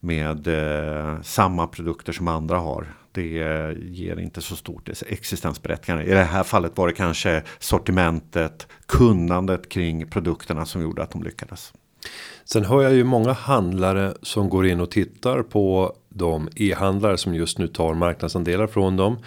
med 0.00 0.46
eh, 0.46 1.22
samma 1.22 1.66
produkter 1.66 2.12
som 2.12 2.28
andra 2.28 2.58
har. 2.58 2.86
Det 3.12 3.38
eh, 3.38 3.70
ger 3.78 4.20
inte 4.20 4.40
så 4.40 4.56
stort 4.56 4.88
existensberättigande. 5.06 6.04
I 6.04 6.10
det 6.10 6.24
här 6.24 6.42
fallet 6.42 6.76
var 6.76 6.86
det 6.86 6.94
kanske 6.94 7.42
sortimentet, 7.58 8.66
kunnandet 8.86 9.68
kring 9.68 10.10
produkterna 10.10 10.66
som 10.66 10.82
gjorde 10.82 11.02
att 11.02 11.10
de 11.10 11.22
lyckades. 11.22 11.72
Sen 12.44 12.64
hör 12.64 12.82
jag 12.82 12.94
ju 12.94 13.04
många 13.04 13.32
handlare 13.32 14.14
som 14.22 14.48
går 14.48 14.66
in 14.66 14.80
och 14.80 14.90
tittar 14.90 15.42
på 15.42 15.96
de 16.08 16.48
e-handlare 16.56 17.18
som 17.18 17.34
just 17.34 17.58
nu 17.58 17.68
tar 17.68 17.94
marknadsandelar 17.94 18.66
från 18.66 18.96
dem. 18.96 19.18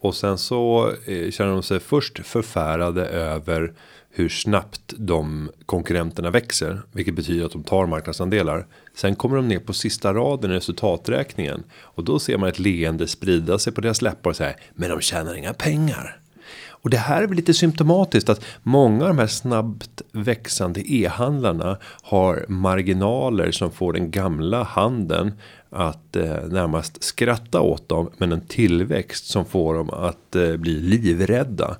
Och 0.00 0.14
sen 0.14 0.38
så 0.38 0.92
eh, 1.06 1.30
känner 1.30 1.52
de 1.52 1.62
sig 1.62 1.80
först 1.80 2.26
förfärade 2.26 3.06
över 3.06 3.72
hur 4.18 4.28
snabbt 4.28 4.94
de 4.96 5.50
konkurrenterna 5.66 6.30
växer. 6.30 6.82
Vilket 6.92 7.14
betyder 7.14 7.46
att 7.46 7.52
de 7.52 7.62
tar 7.62 7.86
marknadsandelar. 7.86 8.66
Sen 8.94 9.16
kommer 9.16 9.36
de 9.36 9.48
ner 9.48 9.58
på 9.58 9.72
sista 9.72 10.14
raden 10.14 10.50
i 10.50 10.54
resultaträkningen. 10.54 11.62
Och 11.72 12.04
då 12.04 12.18
ser 12.18 12.38
man 12.38 12.48
ett 12.48 12.58
leende 12.58 13.06
sprida 13.06 13.58
sig 13.58 13.72
på 13.72 13.80
deras 13.80 14.02
läppar 14.02 14.30
och 14.30 14.36
säga. 14.36 14.54
Men 14.74 14.90
de 14.90 15.00
tjänar 15.00 15.34
inga 15.34 15.54
pengar. 15.54 16.20
Och 16.68 16.90
det 16.90 16.96
här 16.96 17.22
är 17.22 17.26
väl 17.26 17.36
lite 17.36 17.54
symptomatiskt 17.54 18.28
att 18.28 18.44
många 18.62 19.02
av 19.02 19.08
de 19.08 19.18
här 19.18 19.26
snabbt 19.26 20.02
växande 20.12 20.92
e-handlarna 20.92 21.78
har 22.02 22.44
marginaler 22.48 23.50
som 23.50 23.70
får 23.70 23.92
den 23.92 24.10
gamla 24.10 24.62
handeln 24.62 25.32
att 25.70 26.16
eh, 26.16 26.42
närmast 26.48 27.02
skratta 27.02 27.60
åt 27.60 27.88
dem 27.88 28.10
men 28.18 28.32
en 28.32 28.46
tillväxt 28.46 29.26
som 29.26 29.44
får 29.44 29.74
dem 29.74 29.90
att 29.90 30.36
eh, 30.36 30.56
bli 30.56 30.80
livrädda. 30.80 31.76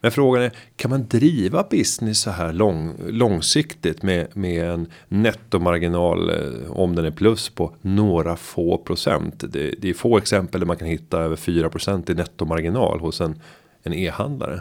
Men 0.00 0.10
frågan 0.10 0.42
är, 0.42 0.52
kan 0.76 0.90
man 0.90 1.08
driva 1.08 1.62
business 1.70 2.20
så 2.20 2.30
här 2.30 2.52
lång, 2.52 2.94
långsiktigt 3.08 4.02
med, 4.02 4.36
med 4.36 4.70
en 4.70 4.86
nettomarginal 5.08 6.30
eh, 6.30 6.70
om 6.70 6.96
den 6.96 7.04
är 7.04 7.10
plus 7.10 7.48
på 7.48 7.74
några 7.82 8.36
få 8.36 8.78
procent? 8.78 9.44
Det, 9.48 9.74
det 9.78 9.90
är 9.90 9.94
få 9.94 10.18
exempel 10.18 10.60
där 10.60 10.66
man 10.66 10.76
kan 10.76 10.88
hitta 10.88 11.18
över 11.18 11.36
4 11.36 11.68
procent 11.68 12.10
i 12.10 12.14
nettomarginal 12.14 13.00
hos 13.00 13.20
en, 13.20 13.42
en 13.82 13.92
e-handlare. 13.92 14.60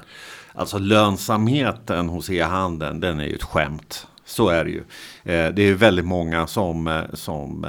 Alltså 0.54 0.78
lönsamheten 0.78 2.10
hos 2.10 2.30
e-handeln, 2.30 3.00
den 3.00 3.19
är 3.19 3.26
ju 3.26 3.36
ett 3.36 3.43
skämt. 3.43 4.08
Så 4.26 4.50
är 4.50 4.65
det 4.65 4.71
ju. 4.71 4.84
Eh, 5.23 5.54
det 5.54 5.62
är 5.62 5.73
väldigt 5.73 6.06
många 6.06 6.47
som, 6.47 6.88
eh, 6.88 7.02
som 7.13 7.65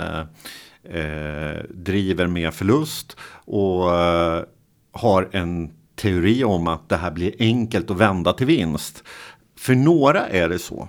eh, 0.84 1.64
driver 1.70 2.26
med 2.26 2.54
förlust 2.54 3.16
och 3.44 3.82
har 4.92 5.28
en 5.32 5.70
teori 5.98 6.44
om 6.44 6.66
att 6.66 6.88
det 6.88 6.96
här 6.96 7.10
blir 7.10 7.34
enkelt 7.38 7.90
att 7.90 7.96
vända 7.96 8.32
till 8.32 8.46
vinst. 8.46 9.04
För 9.58 9.74
några 9.74 10.28
är 10.28 10.48
det 10.48 10.58
så. 10.58 10.88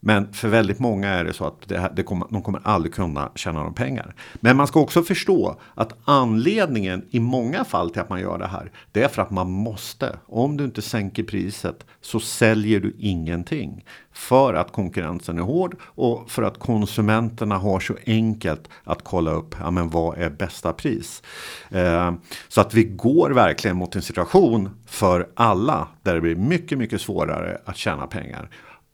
Men 0.00 0.32
för 0.32 0.48
väldigt 0.48 0.78
många 0.78 1.08
är 1.08 1.24
det 1.24 1.32
så 1.32 1.44
att 1.44 1.68
det 1.68 1.78
här, 1.78 1.92
det 1.96 2.02
kommer, 2.02 2.26
de 2.30 2.42
kommer 2.42 2.60
aldrig 2.64 2.94
kunna 2.94 3.30
tjäna 3.34 3.58
några 3.58 3.72
pengar. 3.72 4.14
Men 4.34 4.56
man 4.56 4.66
ska 4.66 4.80
också 4.80 5.02
förstå 5.02 5.56
att 5.74 5.94
anledningen 6.04 7.04
i 7.10 7.20
många 7.20 7.64
fall 7.64 7.90
till 7.90 8.00
att 8.00 8.08
man 8.08 8.20
gör 8.20 8.38
det 8.38 8.46
här. 8.46 8.72
Det 8.92 9.02
är 9.02 9.08
för 9.08 9.22
att 9.22 9.30
man 9.30 9.50
måste. 9.50 10.18
Om 10.26 10.56
du 10.56 10.64
inte 10.64 10.82
sänker 10.82 11.22
priset 11.22 11.86
så 12.00 12.20
säljer 12.20 12.80
du 12.80 12.96
ingenting. 12.98 13.84
För 14.12 14.54
att 14.54 14.72
konkurrensen 14.72 15.38
är 15.38 15.42
hård 15.42 15.76
och 15.82 16.30
för 16.30 16.42
att 16.42 16.58
konsumenterna 16.58 17.56
har 17.56 17.80
så 17.80 17.94
enkelt 18.06 18.68
att 18.84 19.04
kolla 19.04 19.30
upp 19.30 19.54
ja, 19.60 19.70
men 19.70 19.90
vad 19.90 20.18
är 20.18 20.30
bästa 20.30 20.72
pris. 20.72 21.22
Eh, 21.70 22.12
så 22.48 22.60
att 22.60 22.74
vi 22.74 22.84
går 22.84 23.30
verkligen 23.30 23.76
mot 23.76 23.96
en 23.96 24.02
situation 24.02 24.70
för 24.86 25.28
alla 25.34 25.88
där 26.02 26.14
det 26.14 26.20
blir 26.20 26.36
mycket, 26.36 26.78
mycket 26.78 27.00
svårare 27.00 27.58
att 27.64 27.76
tjäna 27.76 28.06
pengar 28.06 28.50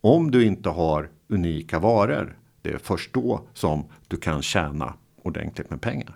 om 0.07 0.31
du 0.31 0.45
inte 0.45 0.69
har 0.69 1.09
unika 1.27 1.79
varor, 1.79 2.37
det 2.61 2.69
är 2.69 2.77
först 2.77 3.13
då 3.13 3.41
som 3.53 3.85
du 4.07 4.17
kan 4.17 4.41
tjäna 4.41 4.93
ordentligt 5.21 5.69
med 5.69 5.81
pengar. 5.81 6.15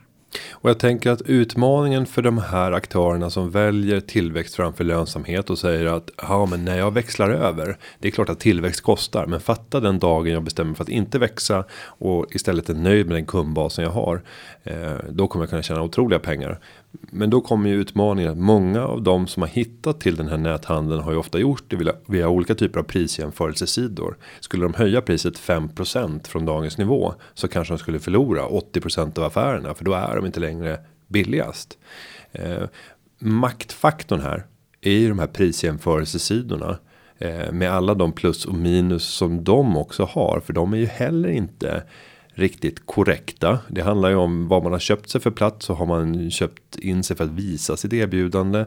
Och 0.52 0.70
jag 0.70 0.80
tänker 0.80 1.12
att 1.12 1.22
utmaningen 1.22 2.06
för 2.06 2.22
de 2.22 2.38
här 2.38 2.72
aktörerna 2.72 3.30
som 3.30 3.52
väljer 3.52 4.00
tillväxt 4.00 4.56
framför 4.56 4.84
lönsamhet 4.84 5.50
och 5.50 5.60
säger 5.60 5.86
att 5.86 6.12
ja, 6.22 6.46
men 6.46 6.66
när 6.66 6.78
jag 6.78 6.94
växlar 6.94 7.30
över. 7.30 7.78
Det 8.00 8.08
är 8.08 8.12
klart 8.12 8.30
att 8.30 8.40
tillväxt 8.40 8.82
kostar, 8.82 9.26
men 9.26 9.40
fatta 9.40 9.80
den 9.80 10.00
dagen 10.00 10.34
jag 10.34 10.44
bestämmer 10.44 10.74
för 10.74 10.84
att 10.84 10.90
inte 10.90 11.20
växa 11.20 11.64
och 11.84 12.26
istället 12.36 12.70
är 12.70 12.74
nöjd 12.74 13.08
med 13.08 13.16
den 13.16 13.26
kundbasen 13.26 13.84
jag 13.84 13.92
har. 13.92 14.22
Eh, 14.64 14.92
då 15.10 15.28
kommer 15.28 15.44
jag 15.44 15.50
kunna 15.50 15.62
tjäna 15.62 15.82
otroliga 15.82 16.20
pengar. 16.20 16.60
Men 16.92 17.30
då 17.30 17.42
kommer 17.42 17.70
ju 17.70 17.76
utmaningen 17.76 18.32
att 18.32 18.38
många 18.38 18.86
av 18.86 19.02
de 19.02 19.28
som 19.28 19.42
har 19.42 19.50
hittat 19.50 20.00
till 20.00 20.16
den 20.16 20.28
här 20.28 20.38
näthandeln 20.38 21.02
har 21.02 21.12
ju 21.12 21.18
ofta 21.18 21.40
gjort 21.40 21.64
det 21.68 21.76
via, 21.76 21.94
via 22.06 22.30
olika 22.30 22.56
typer 22.56 22.80
av 22.80 22.84
prisjämförelsesidor. 22.84 24.18
Skulle 24.40 24.64
de 24.64 24.74
höja 24.74 25.02
priset 25.02 25.40
5% 25.40 26.28
från 26.28 26.46
dagens 26.46 26.78
nivå 26.78 27.14
så 27.34 27.48
kanske 27.48 27.74
de 27.74 27.78
skulle 27.78 28.00
förlora 28.00 28.42
80% 28.48 29.20
av 29.20 29.26
affärerna 29.26 29.74
för 29.74 29.86
då 29.86 29.94
är 29.94 30.21
de 30.22 30.26
inte 30.26 30.40
längre 30.40 30.80
billigast. 31.08 31.78
Eh, 32.32 32.64
maktfaktorn 33.20 34.22
här 34.22 34.46
är 34.82 34.92
ju 34.92 35.10
de 35.10 35.20
här 35.20 35.28
prisjämförelsesidorna 35.28 36.78
eh, 37.18 37.52
med 37.52 37.72
alla 37.72 37.94
de 37.94 38.12
plus 38.12 38.46
och 38.46 38.56
minus 38.56 39.04
som 39.04 39.44
de 39.44 39.78
också 39.78 40.04
har 40.04 40.42
för 40.46 40.54
de 40.54 40.74
är 40.74 40.78
ju 40.78 40.86
heller 40.86 41.30
inte 41.30 41.84
riktigt 42.34 42.86
korrekta. 42.86 43.60
Det 43.68 43.82
handlar 43.82 44.10
ju 44.10 44.16
om 44.16 44.48
vad 44.48 44.64
man 44.64 44.72
har 44.72 44.80
köpt 44.80 45.10
sig 45.10 45.22
för 45.22 45.32
plats 45.32 45.70
Och 45.70 45.78
har 45.78 45.86
man 45.86 46.32
köpt 46.32 46.76
in 46.76 47.04
sig 47.04 47.18
för 47.18 47.24
att 47.24 47.30
visa 47.30 47.78
sitt 47.78 47.94
erbjudande. 47.94 48.66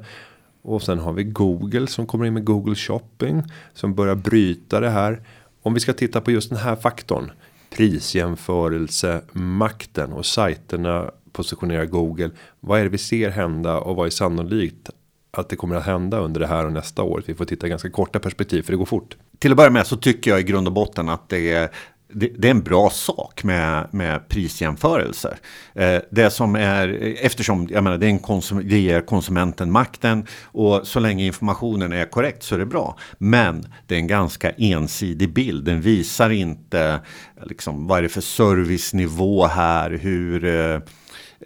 Och 0.62 0.83
sen 0.83 0.99
har 0.99 1.12
vi 1.12 1.25
Google 1.25 1.87
som 1.87 2.07
kommer 2.07 2.25
in 2.25 2.35
med 2.35 2.45
Google 2.45 2.75
Shopping 2.75 3.43
som 3.75 3.95
börjar 3.95 4.14
bryta 4.14 4.81
det 4.81 4.90
här. 4.90 5.23
Om 5.62 5.75
vi 5.75 5.81
ska 5.81 5.93
titta 5.93 6.21
på 6.21 6.31
just 6.31 6.51
den 6.51 6.59
här 6.59 6.77
faktorn 6.77 7.31
prisjämförelse 7.77 9.23
makten 9.33 10.12
och 10.12 10.27
sajterna 10.27 11.11
positionerar 11.35 11.85
Google. 11.85 12.31
Vad 12.61 12.81
är 12.81 12.85
det 12.85 12.90
vi 12.90 12.99
ser 12.99 13.31
hända 13.31 13.81
och 13.81 13.97
vad 13.97 14.07
är 14.07 14.11
sannolikt 14.11 14.90
att 15.31 15.49
det 15.49 15.57
kommer 15.57 15.77
att 15.77 15.87
hända 15.87 16.18
under 16.18 16.40
det 16.40 16.47
här 16.47 16.66
och 16.66 16.73
nästa 16.73 17.03
år. 17.03 17.23
Vi 17.27 17.35
får 17.35 17.44
titta 17.44 17.68
ganska 17.68 17.90
korta 17.90 18.18
perspektiv 18.18 18.62
för 18.62 18.73
det 18.73 18.77
går 18.77 18.85
fort. 18.85 19.16
Till 19.38 19.51
att 19.51 19.57
börja 19.57 19.70
med 19.70 19.87
så 19.87 19.97
tycker 19.97 20.31
jag 20.31 20.40
i 20.40 20.42
grund 20.42 20.66
och 20.66 20.73
botten 20.73 21.09
att 21.09 21.29
det 21.29 21.53
är 21.53 21.68
det, 22.12 22.31
det, 22.38 22.49
är 22.49 22.51
en 22.51 22.62
bra 22.62 22.90
sak 22.90 23.44
med, 23.44 23.88
med 23.90 24.29
prisjämförelser. 24.29 25.37
Eh, 25.75 25.99
det 26.11 26.31
som 26.31 26.57
är, 26.57 26.88
eftersom 27.20 27.68
jag 27.70 27.85
menar, 27.85 27.99
det, 27.99 28.07
är 28.07 28.11
en 28.11 28.18
konsum, 28.18 28.68
det 28.68 28.79
ger 28.79 29.01
konsumenten 29.01 29.73
makten 29.73 30.27
och 30.42 30.87
så 30.87 31.01
länge 31.01 31.27
informationen 31.27 31.92
är 31.92 32.05
korrekt 32.05 32.42
så 32.42 32.55
är 32.55 32.59
det 32.59 32.66
bra. 32.66 32.99
Men 33.18 33.66
det 33.87 33.94
är 33.94 33.99
en 33.99 34.07
ganska 34.07 34.51
ensidig 34.51 35.33
bild. 35.33 35.64
Den 35.64 35.81
visar 35.81 36.31
inte 36.31 37.01
liksom, 37.42 37.87
vad 37.87 37.99
är 37.99 38.03
det 38.03 38.09
för 38.09 38.20
servicenivå 38.20 39.47
här, 39.47 39.90
hur 39.90 40.44
eh, 40.44 40.55
eh 40.55 40.81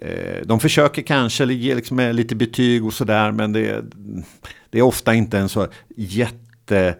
Eh, 0.01 0.45
de 0.45 0.59
försöker 0.59 1.01
kanske 1.01 1.45
ge 1.45 1.75
liksom 1.75 1.99
lite 1.99 2.35
betyg 2.35 2.85
och 2.85 2.93
sådär 2.93 3.31
men 3.31 3.53
det, 3.53 3.85
det 4.69 4.79
är 4.79 4.81
ofta 4.81 5.13
inte 5.13 5.37
en 5.37 5.49
så 5.49 5.67
jätte, 5.95 6.95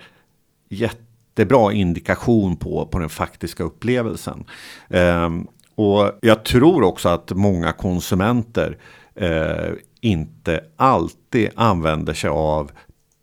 jättebra 0.70 1.74
indikation 1.74 2.58
på, 2.58 2.86
på 2.86 3.00
den 3.00 3.10
faktiska 3.10 3.64
upplevelsen. 3.64 4.44
Ehm, 4.90 5.48
och 5.76 6.12
jag 6.22 6.46
tror 6.46 6.84
också 6.84 7.10
att 7.10 7.32
många 7.32 7.72
konsumenter 7.72 8.78
eh, 9.16 9.72
inte 10.02 10.64
alltid 10.76 11.50
använder 11.56 12.14
sig 12.14 12.30
av 12.30 12.72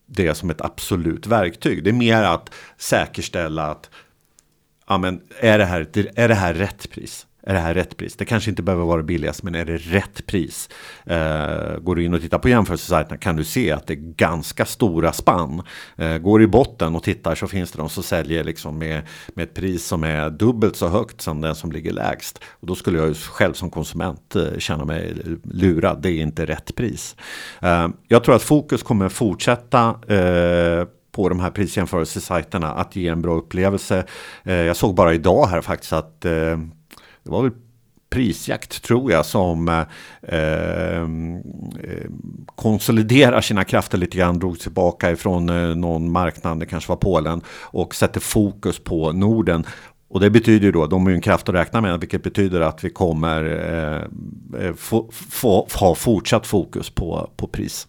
det 0.06 0.34
som 0.34 0.50
ett 0.50 0.60
absolut 0.60 1.26
verktyg. 1.26 1.84
Det 1.84 1.90
är 1.90 1.94
mer 1.94 2.22
att 2.22 2.50
säkerställa 2.76 3.66
att 3.66 3.90
ja, 4.88 4.98
men 4.98 5.20
är, 5.40 5.58
det 5.58 5.64
här, 5.64 5.86
är 6.16 6.28
det 6.28 6.34
här 6.34 6.54
rätt 6.54 6.90
pris? 6.90 7.26
Är 7.48 7.54
det 7.54 7.60
här 7.60 7.74
rätt 7.74 7.96
pris? 7.96 8.16
Det 8.16 8.24
kanske 8.24 8.50
inte 8.50 8.62
behöver 8.62 8.84
vara 8.84 9.02
billigast, 9.02 9.42
men 9.42 9.54
är 9.54 9.64
det 9.64 9.76
rätt 9.76 10.26
pris? 10.26 10.68
Eh, 11.04 11.78
går 11.78 11.96
du 11.96 12.04
in 12.04 12.14
och 12.14 12.20
tittar 12.20 12.38
på 12.38 12.48
jämförelsesajterna 12.48 13.16
kan 13.16 13.36
du 13.36 13.44
se 13.44 13.72
att 13.72 13.86
det 13.86 13.94
är 13.94 14.14
ganska 14.16 14.64
stora 14.64 15.12
spann. 15.12 15.62
Eh, 15.96 16.18
går 16.18 16.42
i 16.42 16.46
botten 16.46 16.94
och 16.96 17.02
tittar 17.02 17.34
så 17.34 17.46
finns 17.46 17.72
det 17.72 17.78
de 17.78 17.88
som 17.88 18.02
säljer 18.02 18.44
liksom 18.44 18.78
med, 18.78 19.02
med 19.34 19.42
ett 19.42 19.54
pris 19.54 19.86
som 19.86 20.04
är 20.04 20.30
dubbelt 20.30 20.76
så 20.76 20.88
högt 20.88 21.20
som 21.20 21.40
den 21.40 21.54
som 21.54 21.72
ligger 21.72 21.92
lägst. 21.92 22.40
Och 22.60 22.66
då 22.66 22.74
skulle 22.74 22.98
jag 22.98 23.16
själv 23.16 23.52
som 23.52 23.70
konsument 23.70 24.36
eh, 24.36 24.58
känna 24.58 24.84
mig 24.84 25.14
lurad. 25.42 26.02
Det 26.02 26.10
är 26.10 26.22
inte 26.22 26.46
rätt 26.46 26.74
pris. 26.74 27.16
Eh, 27.62 27.88
jag 28.08 28.24
tror 28.24 28.36
att 28.36 28.42
fokus 28.42 28.82
kommer 28.82 29.08
fortsätta 29.08 29.88
eh, 30.14 30.86
på 31.16 31.28
de 31.28 31.40
här 31.40 31.50
prisjämförelsesajterna 31.50 32.72
att 32.72 32.96
ge 32.96 33.08
en 33.08 33.22
bra 33.22 33.34
upplevelse. 33.34 34.04
Eh, 34.44 34.54
jag 34.54 34.76
såg 34.76 34.94
bara 34.94 35.14
idag 35.14 35.46
här 35.46 35.60
faktiskt 35.60 35.92
att 35.92 36.24
eh, 36.24 36.58
det 37.26 37.32
var 37.32 37.42
väl 37.42 37.52
prisjakt 38.10 38.82
tror 38.82 39.12
jag 39.12 39.26
som 39.26 39.68
eh, 39.68 39.82
ehm, 40.22 41.36
ehm, 41.36 41.42
konsoliderar 42.54 43.40
sina 43.40 43.64
krafter 43.64 43.98
lite 43.98 44.16
grann, 44.16 44.38
drog 44.38 44.58
tillbaka 44.58 45.10
ifrån 45.10 45.48
eh, 45.48 45.76
någon 45.76 46.12
marknad, 46.12 46.60
det 46.60 46.66
kanske 46.66 46.88
var 46.88 46.96
Polen, 46.96 47.40
och 47.60 47.94
sätter 47.94 48.20
fokus 48.20 48.78
på 48.78 49.12
Norden. 49.12 49.64
Och 50.08 50.20
det 50.20 50.30
betyder 50.30 50.66
ju 50.66 50.72
då, 50.72 50.86
de 50.86 51.06
är 51.06 51.10
ju 51.10 51.14
en 51.14 51.22
kraft 51.22 51.48
att 51.48 51.54
räkna 51.54 51.80
med, 51.80 52.00
vilket 52.00 52.22
betyder 52.22 52.60
att 52.60 52.84
vi 52.84 52.90
kommer 52.90 53.44
eh, 53.44 54.60
eh, 54.60 54.74
få, 54.74 55.10
få, 55.12 55.68
ha 55.74 55.94
fortsatt 55.94 56.46
fokus 56.46 56.90
på, 56.90 57.30
på 57.36 57.46
pris. 57.46 57.88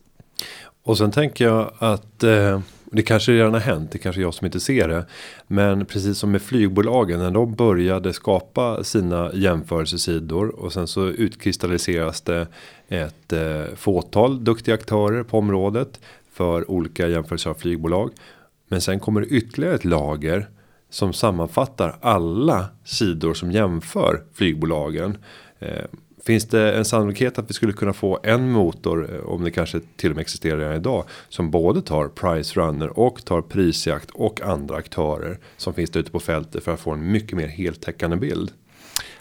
Och 0.84 0.98
sen 0.98 1.12
tänker 1.12 1.46
jag 1.46 1.72
att 1.80 2.24
eh, 2.24 2.60
det 2.92 3.02
kanske 3.02 3.32
redan 3.32 3.54
har 3.54 3.62
hänt, 3.62 3.92
det 3.92 3.98
kanske 3.98 4.22
är 4.22 4.24
jag 4.24 4.34
som 4.34 4.46
inte 4.46 4.60
ser 4.60 4.88
det. 4.88 5.06
Men 5.48 5.86
precis 5.86 6.18
som 6.18 6.32
med 6.32 6.42
flygbolagen, 6.42 7.20
när 7.20 7.32
de 7.32 7.54
började 7.54 8.14
skapa 8.14 8.84
sina 8.84 9.32
jämförelsesidor 9.34 10.60
och 10.60 10.74
sen 10.74 10.88
så 10.88 11.08
utkristalliseras 11.08 12.22
det 12.22 12.48
ett 12.88 13.34
eh, 13.34 13.64
fåtal 13.76 14.44
duktiga 14.44 14.76
aktörer 14.76 15.24
på 15.24 15.38
området 15.38 16.00
för 16.34 16.72
olika 16.72 17.08
jämförelser 17.08 17.50
av 17.50 17.54
flygbolag. 17.54 18.12
Men 18.68 18.82
sen 18.82 19.00
kommer 19.00 19.22
det 19.22 19.28
ytterligare 19.28 19.76
ett 19.76 19.86
lager 19.86 20.50
som 20.90 21.14
sammanfattar 21.14 21.98
alla 22.02 22.66
sidor 22.84 23.34
som 23.34 23.52
jämför 23.52 24.24
flygbolagen. 24.34 25.18
Eh, 25.60 25.86
Finns 26.28 26.46
det 26.46 26.72
en 26.72 26.86
sannolikhet 26.86 27.40
att 27.40 27.50
vi 27.50 27.54
skulle 27.54 27.74
kunna 27.74 27.94
få 27.94 28.20
en 28.24 28.52
motor 28.52 29.10
eh, 29.14 29.30
om 29.30 29.44
det 29.44 29.52
kanske 29.52 29.80
till 29.96 30.10
och 30.10 30.16
med 30.16 30.22
existerar 30.22 30.58
redan 30.58 30.76
idag 30.76 31.04
som 31.30 31.52
både 31.52 31.82
tar 31.82 32.08
price 32.08 32.60
runner 32.60 33.00
och 33.00 33.26
tar 33.26 33.42
prisjakt 33.42 34.10
och 34.14 34.42
andra 34.42 34.76
aktörer 34.76 35.40
som 35.58 35.74
finns 35.74 35.90
där 35.90 36.00
ute 36.00 36.12
på 36.12 36.20
fältet 36.20 36.64
för 36.64 36.74
att 36.74 36.80
få 36.80 36.92
en 36.92 37.12
mycket 37.12 37.38
mer 37.38 37.48
heltäckande 37.48 38.18
bild. 38.18 38.52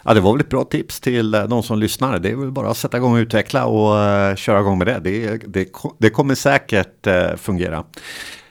Ja, 0.03 0.13
det 0.13 0.21
var 0.21 0.33
väl 0.33 0.41
ett 0.41 0.49
bra 0.49 0.63
tips 0.63 0.99
till 0.99 1.33
eh, 1.33 1.43
de 1.43 1.63
som 1.63 1.79
lyssnar. 1.79 2.19
Det 2.19 2.29
är 2.29 2.35
väl 2.35 2.51
bara 2.51 2.69
att 2.69 2.77
sätta 2.77 2.97
igång 2.97 3.13
och 3.13 3.17
utveckla 3.17 3.65
och 3.65 3.95
uh, 3.95 4.35
köra 4.35 4.59
igång 4.59 4.77
med 4.77 4.87
det. 4.87 4.99
Det, 4.99 5.37
det. 5.37 5.69
det 5.97 6.09
kommer 6.09 6.35
säkert 6.35 7.07
uh, 7.07 7.35
fungera. 7.35 7.83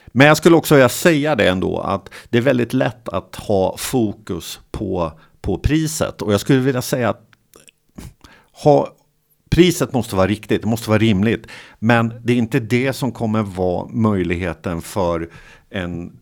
Men 0.07 0.27
jag 0.27 0.37
skulle 0.37 0.55
också 0.55 0.75
vilja 0.75 0.89
säga 0.89 1.35
det 1.35 1.47
ändå 1.47 1.79
att 1.79 2.09
det 2.29 2.37
är 2.37 2.41
väldigt 2.41 2.73
lätt 2.73 3.09
att 3.09 3.35
ha 3.35 3.77
fokus 3.77 4.59
på, 4.71 5.11
på 5.41 5.57
priset. 5.57 6.21
Och 6.21 6.33
jag 6.33 6.39
skulle 6.39 6.59
vilja 6.59 6.81
säga 6.81 7.09
att 7.09 7.26
ha, 8.63 8.95
priset 9.49 9.93
måste 9.93 10.15
vara 10.15 10.27
riktigt, 10.27 10.61
det 10.61 10.67
måste 10.67 10.89
vara 10.89 10.99
rimligt. 10.99 11.47
Men 11.79 12.13
det 12.23 12.33
är 12.33 12.37
inte 12.37 12.59
det 12.59 12.93
som 12.93 13.11
kommer 13.11 13.43
vara 13.43 13.87
möjligheten 13.87 14.81
för 14.81 15.29
en 15.69 16.19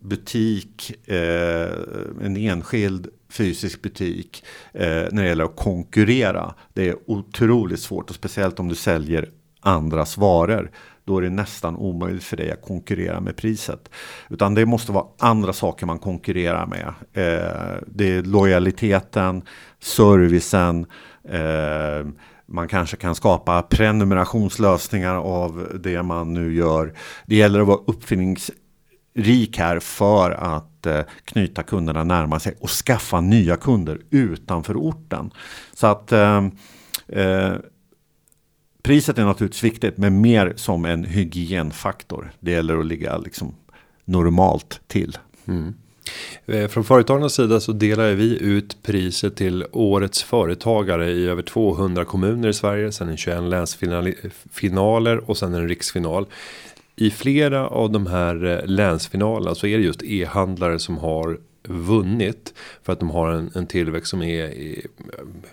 butik, 0.00 0.92
eh, 1.08 1.70
en 2.22 2.36
enskild 2.36 3.08
fysisk 3.30 3.82
butik 3.82 4.44
eh, 4.72 4.86
när 5.12 5.22
det 5.22 5.28
gäller 5.28 5.44
att 5.44 5.56
konkurrera. 5.56 6.54
Det 6.72 6.88
är 6.88 6.96
otroligt 7.06 7.80
svårt 7.80 8.10
och 8.10 8.16
speciellt 8.16 8.60
om 8.60 8.68
du 8.68 8.74
säljer 8.74 9.30
andras 9.60 10.16
varor. 10.16 10.70
Då 11.04 11.18
är 11.18 11.22
det 11.22 11.30
nästan 11.30 11.76
omöjligt 11.76 12.24
för 12.24 12.36
dig 12.36 12.50
att 12.50 12.62
konkurrera 12.62 13.20
med 13.20 13.36
priset. 13.36 13.90
Utan 14.30 14.54
det 14.54 14.66
måste 14.66 14.92
vara 14.92 15.06
andra 15.18 15.52
saker 15.52 15.86
man 15.86 15.98
konkurrerar 15.98 16.66
med. 16.66 16.86
Eh, 17.12 17.82
det 17.86 18.16
är 18.16 18.22
lojaliteten, 18.22 19.42
servicen, 19.80 20.86
Eh, 21.28 22.06
man 22.46 22.68
kanske 22.68 22.96
kan 22.96 23.14
skapa 23.14 23.62
prenumerationslösningar 23.62 25.14
av 25.14 25.68
det 25.80 26.02
man 26.02 26.34
nu 26.34 26.54
gör. 26.54 26.94
Det 27.26 27.36
gäller 27.36 27.60
att 27.60 27.66
vara 27.66 27.80
uppfinningsrik 27.86 29.58
här 29.58 29.80
för 29.80 30.30
att 30.30 30.86
eh, 30.86 31.00
knyta 31.24 31.62
kunderna 31.62 32.04
närmare 32.04 32.40
sig 32.40 32.54
och 32.60 32.70
skaffa 32.70 33.20
nya 33.20 33.56
kunder 33.56 34.00
utanför 34.10 34.74
orten. 34.74 35.30
Så 35.74 35.86
att 35.86 36.12
ehm, 36.12 36.50
eh, 37.08 37.52
priset 38.82 39.18
är 39.18 39.24
naturligtvis 39.24 39.64
viktigt 39.64 39.98
men 39.98 40.20
mer 40.20 40.52
som 40.56 40.84
en 40.84 41.04
hygienfaktor. 41.04 42.32
Det 42.40 42.50
gäller 42.50 42.78
att 42.78 42.86
ligga 42.86 43.18
liksom 43.18 43.54
normalt 44.04 44.80
till. 44.86 45.18
Mm. 45.46 45.74
Eh, 46.46 46.68
från 46.68 46.84
företagarnas 46.84 47.34
sida 47.34 47.60
så 47.60 47.72
delar 47.72 48.12
vi 48.12 48.38
ut 48.38 48.82
priset 48.82 49.36
till 49.36 49.64
årets 49.72 50.22
företagare 50.22 51.10
i 51.10 51.26
över 51.26 51.42
200 51.42 52.04
kommuner 52.04 52.48
i 52.48 52.52
Sverige. 52.52 52.92
Sen 52.92 53.08
en 53.08 53.16
21 53.16 53.42
länsfinaler 53.42 55.30
och 55.30 55.36
sen 55.36 55.54
en 55.54 55.68
riksfinal. 55.68 56.26
i 56.96 57.10
flera 57.10 57.68
av 57.68 57.90
de 57.90 58.06
här 58.06 58.44
eh, 58.44 58.66
länsfinalerna 58.66 59.54
så 59.54 59.66
är 59.66 59.78
det 59.78 59.84
just 59.84 60.02
e-handlare 60.02 60.78
som 60.78 60.98
har 60.98 61.38
vunnit 61.68 62.54
för 62.82 62.92
att 62.92 63.00
de 63.00 63.10
har 63.10 63.30
en, 63.30 63.50
en 63.54 63.66
tillväxt 63.66 64.10
som 64.10 64.22
är 64.22 64.54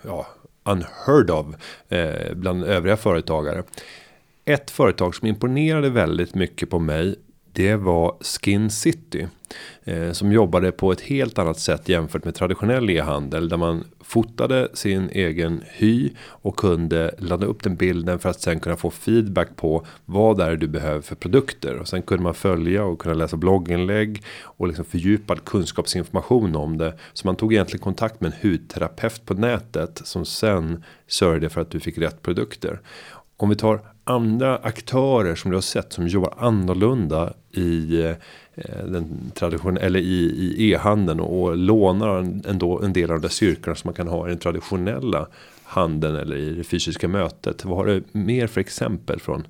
ja, 0.02 0.26
unheard 0.64 1.30
of 1.30 1.46
eh, 1.88 2.34
bland 2.34 2.64
övriga 2.64 2.96
företagare. 2.96 3.62
Ett 4.44 4.70
företag 4.70 5.14
som 5.14 5.28
imponerade 5.28 5.90
väldigt 5.90 6.34
mycket 6.34 6.70
på 6.70 6.78
mig 6.78 7.16
det 7.54 7.76
var 7.76 8.16
Skin 8.20 8.70
City. 8.70 9.26
Eh, 9.84 10.12
som 10.12 10.32
jobbade 10.32 10.72
på 10.72 10.92
ett 10.92 11.00
helt 11.00 11.38
annat 11.38 11.58
sätt 11.58 11.88
jämfört 11.88 12.24
med 12.24 12.34
traditionell 12.34 12.90
e-handel. 12.90 13.48
Där 13.48 13.56
man 13.56 13.84
fotade 14.00 14.68
sin 14.74 15.10
egen 15.12 15.62
hy 15.72 16.10
och 16.20 16.56
kunde 16.56 17.14
ladda 17.18 17.46
upp 17.46 17.62
den 17.62 17.76
bilden 17.76 18.18
för 18.18 18.28
att 18.28 18.40
sen 18.40 18.60
kunna 18.60 18.76
få 18.76 18.90
feedback 18.90 19.56
på 19.56 19.86
vad 20.04 20.40
är 20.40 20.50
det 20.50 20.56
du 20.56 20.68
behöver 20.68 21.00
för 21.00 21.14
produkter. 21.14 21.76
Och 21.76 21.88
sen 21.88 22.02
kunde 22.02 22.22
man 22.22 22.34
följa 22.34 22.84
och 22.84 22.98
kunna 22.98 23.14
läsa 23.14 23.36
blogginlägg 23.36 24.22
och 24.42 24.68
liksom 24.68 24.84
fördjupad 24.84 25.44
kunskapsinformation 25.44 26.56
om 26.56 26.78
det. 26.78 26.98
Så 27.12 27.26
man 27.26 27.36
tog 27.36 27.52
egentligen 27.52 27.82
kontakt 27.84 28.20
med 28.20 28.32
en 28.32 28.50
hudterapeut 28.50 29.26
på 29.26 29.34
nätet 29.34 30.00
som 30.04 30.24
sen 30.24 30.84
sörjde 31.06 31.48
för 31.48 31.60
att 31.60 31.70
du 31.70 31.80
fick 31.80 31.98
rätt 31.98 32.22
produkter. 32.22 32.80
Om 33.36 33.48
vi 33.48 33.56
tar 33.56 33.93
andra 34.04 34.56
aktörer 34.56 35.34
som 35.34 35.50
du 35.50 35.56
har 35.56 35.62
sett 35.62 35.92
som 35.92 36.08
jobbar 36.08 36.34
annorlunda 36.38 37.32
i 37.52 38.00
eh, 38.02 38.14
den 38.84 39.30
tradition 39.34 39.76
eller 39.76 40.00
i, 40.00 40.20
i 40.22 40.70
e-handeln 40.72 41.20
och 41.20 41.56
lånar 41.56 42.18
ändå 42.48 42.82
en 42.82 42.92
del 42.92 43.10
av 43.10 43.20
de 43.20 43.28
styrkorna 43.28 43.74
som 43.74 43.88
man 43.88 43.94
kan 43.94 44.08
ha 44.08 44.26
i 44.26 44.30
den 44.30 44.38
traditionella 44.38 45.26
handeln 45.64 46.16
eller 46.16 46.36
i 46.36 46.50
det 46.54 46.64
fysiska 46.64 47.08
mötet. 47.08 47.64
Vad 47.64 47.76
har 47.76 47.86
du 47.86 48.02
mer 48.12 48.46
för 48.46 48.60
exempel 48.60 49.20
från 49.20 49.46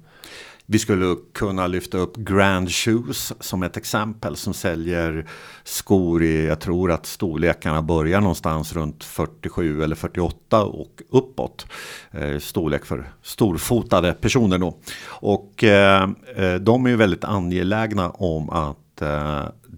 vi 0.67 0.79
skulle 0.79 1.17
kunna 1.33 1.67
lyfta 1.67 1.99
upp 1.99 2.17
Grand 2.17 2.71
Shoes 2.71 3.33
som 3.41 3.63
ett 3.63 3.77
exempel 3.77 4.37
som 4.37 4.55
säljer 4.55 5.27
skor 5.65 6.23
i, 6.23 6.47
jag 6.47 6.61
tror 6.61 6.93
att 6.93 7.07
storlekarna 7.07 7.83
börjar 7.83 8.21
någonstans 8.21 8.73
runt 8.73 9.05
47 9.05 9.83
eller 9.83 9.97
48 9.97 10.65
och 10.65 11.03
uppåt. 11.11 11.67
Eh, 12.11 12.39
storlek 12.39 12.85
för 12.85 13.13
storfotade 13.23 14.13
personer 14.13 14.59
då. 14.59 14.79
Och 15.07 15.65
eh, 15.65 16.09
eh, 16.37 16.55
de 16.55 16.87
är 16.87 16.91
ju 16.91 16.97
väldigt 16.97 17.25
angelägna 17.25 18.11
om 18.11 18.51
att 18.51 18.79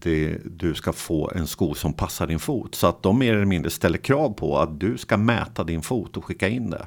det, 0.06 0.38
du 0.44 0.74
ska 0.74 0.92
få 0.92 1.30
en 1.34 1.46
sko 1.46 1.74
som 1.74 1.92
passar 1.92 2.26
din 2.26 2.38
fot. 2.38 2.74
Så 2.74 2.86
att 2.86 3.02
de 3.02 3.18
mer 3.18 3.34
eller 3.34 3.44
mindre 3.44 3.70
ställer 3.70 3.98
krav 3.98 4.30
på 4.30 4.58
att 4.58 4.80
du 4.80 4.98
ska 4.98 5.16
mäta 5.16 5.64
din 5.64 5.82
fot 5.82 6.16
och 6.16 6.24
skicka 6.24 6.48
in 6.48 6.70
det. 6.70 6.86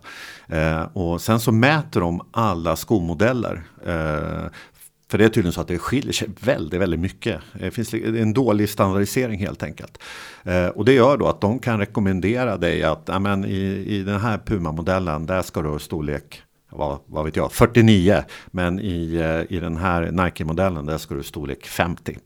Eh, 0.58 0.82
och 0.82 1.21
sen 1.21 1.39
så 1.39 1.51
mäter 1.51 1.99
de 1.99 2.21
alla 2.32 2.75
skomodeller. 2.75 3.63
Eh, 3.86 4.51
för 5.10 5.17
det 5.17 5.25
är 5.25 5.29
tydligen 5.29 5.53
så 5.53 5.62
att 5.62 5.67
det 5.67 5.77
skiljer 5.77 6.13
sig 6.13 6.29
väldigt, 6.39 6.79
väldigt 6.79 6.99
mycket. 6.99 7.41
Det 7.53 7.71
finns 7.71 7.93
en 7.93 8.34
dålig 8.34 8.69
standardisering 8.69 9.39
helt 9.39 9.63
enkelt. 9.63 9.97
Eh, 10.43 10.67
och 10.67 10.86
det 10.86 10.93
gör 10.93 11.17
då 11.17 11.27
att 11.27 11.41
de 11.41 11.60
kan 11.60 11.79
rekommendera 11.79 12.58
dig 12.58 12.84
att 12.84 13.10
amen, 13.10 13.45
i, 13.45 13.86
i 13.88 14.03
den 14.03 14.19
här 14.19 14.38
Puma-modellen, 14.38 15.25
där 15.25 15.41
ska 15.41 15.62
du 15.62 15.69
ha 15.69 15.79
storlek 15.79 16.43
vad, 16.69 16.99
vad 17.05 17.25
vet 17.25 17.36
jag, 17.36 17.51
49. 17.51 18.23
Men 18.47 18.79
i, 18.79 19.15
eh, 19.15 19.55
i 19.58 19.60
den 19.60 19.77
här 19.77 20.12
Nike-modellen 20.12 20.86
där 20.86 20.97
ska 20.97 21.15
du 21.15 21.23
storlek 21.23 21.65
50. 21.65 22.17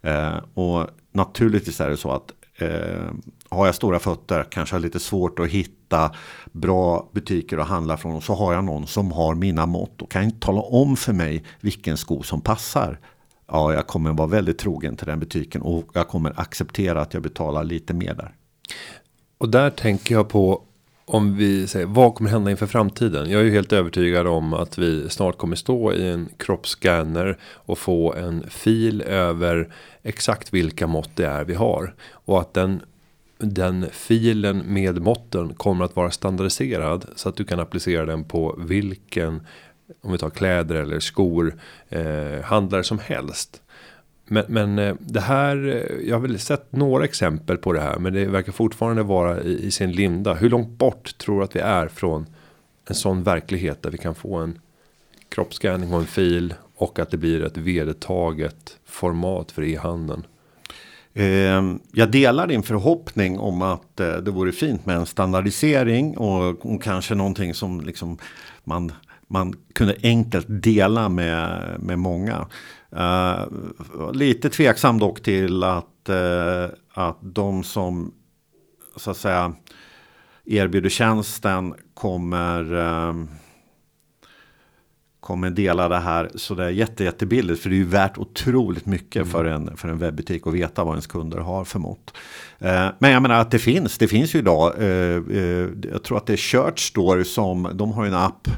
Eh, 0.00 0.36
och 0.54 0.86
naturligtvis 1.12 1.80
är 1.80 1.90
det 1.90 1.96
så 1.96 2.10
att 2.10 2.32
eh, 2.56 3.10
har 3.48 3.66
jag 3.66 3.74
stora 3.74 3.98
fötter, 3.98 4.46
kanske 4.50 4.74
har 4.74 4.80
lite 4.80 5.00
svårt 5.00 5.38
att 5.38 5.48
hitta 5.48 6.14
bra 6.52 7.10
butiker 7.12 7.58
att 7.58 7.68
handla 7.68 7.96
från. 7.96 8.14
Och 8.14 8.22
så 8.22 8.34
har 8.34 8.52
jag 8.52 8.64
någon 8.64 8.86
som 8.86 9.12
har 9.12 9.34
mina 9.34 9.66
mått 9.66 10.02
och 10.02 10.10
kan 10.10 10.30
tala 10.30 10.60
om 10.60 10.96
för 10.96 11.12
mig 11.12 11.44
vilken 11.60 11.96
sko 11.96 12.22
som 12.22 12.40
passar. 12.40 12.98
Ja, 13.48 13.72
jag 13.72 13.86
kommer 13.86 14.12
vara 14.12 14.28
väldigt 14.28 14.58
trogen 14.58 14.96
till 14.96 15.06
den 15.06 15.20
butiken 15.20 15.62
och 15.62 15.90
jag 15.92 16.08
kommer 16.08 16.40
acceptera 16.40 17.00
att 17.00 17.14
jag 17.14 17.22
betalar 17.22 17.64
lite 17.64 17.94
mer 17.94 18.14
där. 18.14 18.34
Och 19.38 19.48
där 19.48 19.70
tänker 19.70 20.14
jag 20.14 20.28
på 20.28 20.62
om 21.08 21.36
vi 21.36 21.66
säger 21.66 21.86
vad 21.86 22.14
kommer 22.14 22.30
hända 22.30 22.50
inför 22.50 22.66
framtiden? 22.66 23.30
Jag 23.30 23.40
är 23.40 23.44
ju 23.44 23.50
helt 23.50 23.72
övertygad 23.72 24.26
om 24.26 24.54
att 24.54 24.78
vi 24.78 25.10
snart 25.10 25.38
kommer 25.38 25.56
stå 25.56 25.92
i 25.92 26.08
en 26.08 26.28
kroppsscanner 26.36 27.38
och 27.42 27.78
få 27.78 28.14
en 28.14 28.50
fil 28.50 29.02
över 29.02 29.68
exakt 30.02 30.54
vilka 30.54 30.86
mått 30.86 31.10
det 31.14 31.26
är 31.26 31.44
vi 31.44 31.54
har 31.54 31.94
och 32.12 32.40
att 32.40 32.54
den 32.54 32.80
den 33.38 33.86
filen 33.92 34.58
med 34.58 35.02
måtten 35.02 35.54
kommer 35.54 35.84
att 35.84 35.96
vara 35.96 36.10
standardiserad 36.10 37.04
så 37.16 37.28
att 37.28 37.36
du 37.36 37.44
kan 37.44 37.60
applicera 37.60 38.06
den 38.06 38.24
på 38.24 38.54
vilken 38.58 39.46
om 40.00 40.12
vi 40.12 40.18
tar 40.18 40.30
kläder 40.30 40.74
eller 40.74 41.00
skor 41.00 41.54
eh, 41.88 42.42
handlare 42.44 42.84
som 42.84 42.98
helst. 42.98 43.62
Men, 44.28 44.44
men 44.48 44.78
eh, 44.78 44.94
det 45.00 45.20
här, 45.20 45.66
eh, 45.66 46.08
jag 46.08 46.16
har 46.16 46.20
väl 46.20 46.38
sett 46.38 46.72
några 46.72 47.04
exempel 47.04 47.56
på 47.56 47.72
det 47.72 47.80
här. 47.80 47.98
Men 47.98 48.12
det 48.12 48.26
verkar 48.26 48.52
fortfarande 48.52 49.02
vara 49.02 49.42
i, 49.42 49.66
i 49.66 49.70
sin 49.70 49.92
linda. 49.92 50.34
Hur 50.34 50.50
långt 50.50 50.68
bort 50.68 51.18
tror 51.18 51.38
du 51.38 51.44
att 51.44 51.56
vi 51.56 51.60
är 51.60 51.88
från 51.88 52.26
en 52.88 52.94
sån 52.94 53.22
verklighet 53.22 53.82
där 53.82 53.90
vi 53.90 53.98
kan 53.98 54.14
få 54.14 54.36
en 54.36 54.58
kroppsskanning 55.28 55.94
och 55.94 56.00
en 56.00 56.06
fil. 56.06 56.54
Och 56.74 56.98
att 56.98 57.10
det 57.10 57.16
blir 57.16 57.44
ett 57.44 57.56
vedertaget 57.56 58.76
format 58.86 59.52
för 59.52 59.62
e-handeln. 59.62 60.26
Eh, 61.14 61.62
jag 61.92 62.10
delar 62.10 62.46
din 62.46 62.62
förhoppning 62.62 63.38
om 63.38 63.62
att 63.62 63.96
det 63.96 64.30
vore 64.30 64.52
fint 64.52 64.86
med 64.86 64.96
en 64.96 65.06
standardisering 65.06 66.16
och, 66.16 66.66
och 66.66 66.82
kanske 66.82 67.14
någonting 67.14 67.54
som 67.54 67.80
liksom 67.80 68.18
man, 68.64 68.92
man 69.28 69.54
kunde 69.72 69.96
enkelt 70.02 70.46
dela 70.48 71.08
med, 71.08 71.62
med 71.80 71.98
många. 71.98 72.46
Uh, 72.96 74.12
lite 74.12 74.50
tveksam 74.50 74.98
dock 74.98 75.22
till 75.22 75.62
att, 75.62 76.08
uh, 76.08 76.66
att 76.92 77.18
de 77.20 77.64
som 77.64 78.14
så 78.96 79.10
att 79.10 79.16
säga 79.16 79.54
erbjuder 80.44 80.88
tjänsten 80.88 81.74
kommer 81.94 82.74
uh, 82.74 83.24
kommer 85.26 85.50
dela 85.50 85.88
det 85.88 85.98
här 85.98 86.30
så 86.34 86.54
det 86.54 86.64
är 86.64 86.70
jätte, 86.70 87.04
jättebilligt. 87.04 87.62
För 87.62 87.70
det 87.70 87.76
är 87.76 87.78
ju 87.78 87.84
värt 87.84 88.18
otroligt 88.18 88.86
mycket 88.86 89.16
mm. 89.16 89.28
för, 89.28 89.44
en, 89.44 89.76
för 89.76 89.88
en 89.88 89.98
webbutik 89.98 90.46
att 90.46 90.54
veta 90.54 90.84
vad 90.84 90.92
ens 90.92 91.06
kunder 91.06 91.38
har 91.38 91.64
för 91.64 91.78
mått. 91.78 92.14
Eh, 92.58 92.88
men 92.98 93.10
jag 93.10 93.22
menar 93.22 93.40
att 93.40 93.50
det 93.50 93.58
finns, 93.58 93.98
det 93.98 94.08
finns 94.08 94.34
ju 94.34 94.38
idag. 94.38 94.74
Eh, 94.78 94.86
eh, 94.86 95.68
jag 95.92 96.02
tror 96.02 96.16
att 96.16 96.26
det 96.26 96.32
är 96.32 96.36
Church 96.36 96.88
Store 96.88 97.24
som, 97.24 97.70
de 97.74 97.92
har 97.92 98.06
en 98.06 98.14
app 98.14 98.48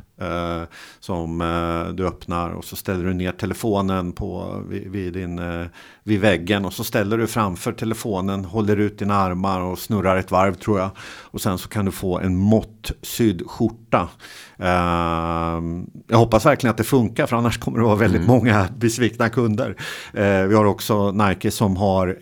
som 1.01 1.39
du 1.95 2.07
öppnar 2.07 2.51
och 2.51 2.65
så 2.65 2.77
ställer 2.77 3.05
du 3.05 3.15
ner 3.15 3.33
telefonen 3.33 4.13
på, 4.13 4.63
vid, 4.69 5.13
din, 5.13 5.41
vid 6.03 6.21
väggen 6.21 6.65
och 6.65 6.73
så 6.73 6.85
ställer 6.85 7.19
du 7.19 7.27
framför 7.27 7.73
telefonen, 7.73 8.45
håller 8.45 8.77
ut 8.77 8.99
dina 8.99 9.15
armar 9.15 9.61
och 9.61 9.79
snurrar 9.79 10.17
ett 10.17 10.31
varv 10.31 10.55
tror 10.55 10.79
jag. 10.79 10.91
Och 11.23 11.41
sen 11.41 11.59
så 11.59 11.69
kan 11.69 11.85
du 11.85 11.91
få 11.91 12.19
en 12.19 12.37
måttsydd 12.37 13.43
skjorta. 13.47 14.09
jag 16.09 16.19
hoppas 16.19 16.47
verkligen 16.47 16.71
att 16.71 16.79
det 16.79 16.85
funkar 16.85 17.27
för 17.27 17.37
annars 17.37 17.59
kommer 17.59 17.79
det 17.79 17.85
vara 17.85 17.97
väldigt 17.97 18.23
mm. 18.23 18.31
många 18.31 18.69
besvikna 18.77 19.29
kunder. 19.29 19.77
vi 20.49 20.55
har 20.55 20.65
också 20.65 21.13
Nike 21.13 21.51
som 21.51 21.77
har 21.77 22.19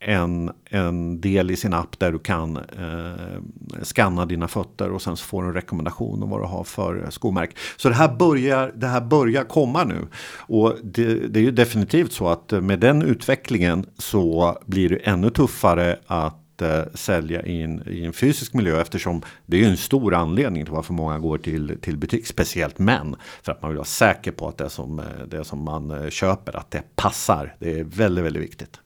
en, 0.00 0.50
en 0.70 1.20
del 1.20 1.50
i 1.50 1.56
sin 1.56 1.74
app 1.74 1.98
där 1.98 2.12
du 2.12 2.18
kan 2.18 2.56
eh, 2.56 3.82
scanna 3.82 4.26
dina 4.26 4.48
fötter 4.48 4.90
och 4.90 5.02
sen 5.02 5.16
så 5.16 5.24
får 5.24 5.42
du 5.42 5.48
en 5.48 5.54
rekommendation 5.54 6.22
om 6.22 6.30
vad 6.30 6.40
du 6.40 6.46
har 6.46 6.64
för 6.64 7.02
eh, 7.02 7.08
skomärk. 7.08 7.56
Så 7.76 7.88
det 7.88 7.94
här 7.94 8.16
börjar, 8.16 8.72
det 8.76 8.86
här 8.86 9.00
börjar 9.00 9.44
komma 9.44 9.84
nu. 9.84 10.06
Och 10.38 10.74
det, 10.82 11.14
det 11.28 11.40
är 11.40 11.44
ju 11.44 11.50
definitivt 11.50 12.12
så 12.12 12.28
att 12.28 12.52
eh, 12.52 12.60
med 12.60 12.80
den 12.80 13.02
utvecklingen 13.02 13.86
så 13.98 14.58
blir 14.66 14.88
det 14.88 14.96
ännu 14.96 15.30
tuffare 15.30 15.98
att 16.06 16.62
eh, 16.62 16.82
sälja 16.94 17.46
in 17.46 17.82
i 17.86 18.04
en 18.04 18.12
fysisk 18.12 18.54
miljö 18.54 18.80
eftersom 18.80 19.22
det 19.46 19.64
är 19.64 19.68
en 19.68 19.76
stor 19.76 20.14
anledning 20.14 20.64
till 20.64 20.74
varför 20.74 20.92
många 20.92 21.18
går 21.18 21.38
till, 21.38 21.78
till 21.80 21.96
butik, 21.96 22.26
speciellt 22.26 22.78
män. 22.78 23.16
För 23.42 23.52
att 23.52 23.62
man 23.62 23.70
vill 23.70 23.76
vara 23.76 23.84
säker 23.84 24.32
på 24.32 24.48
att 24.48 24.58
det 24.58 24.70
som, 24.70 25.02
det 25.28 25.44
som 25.44 25.64
man 25.64 26.10
köper, 26.10 26.56
att 26.56 26.70
det 26.70 26.82
passar. 26.96 27.54
Det 27.58 27.80
är 27.80 27.84
väldigt, 27.84 28.24
väldigt 28.24 28.42
viktigt. 28.42 28.80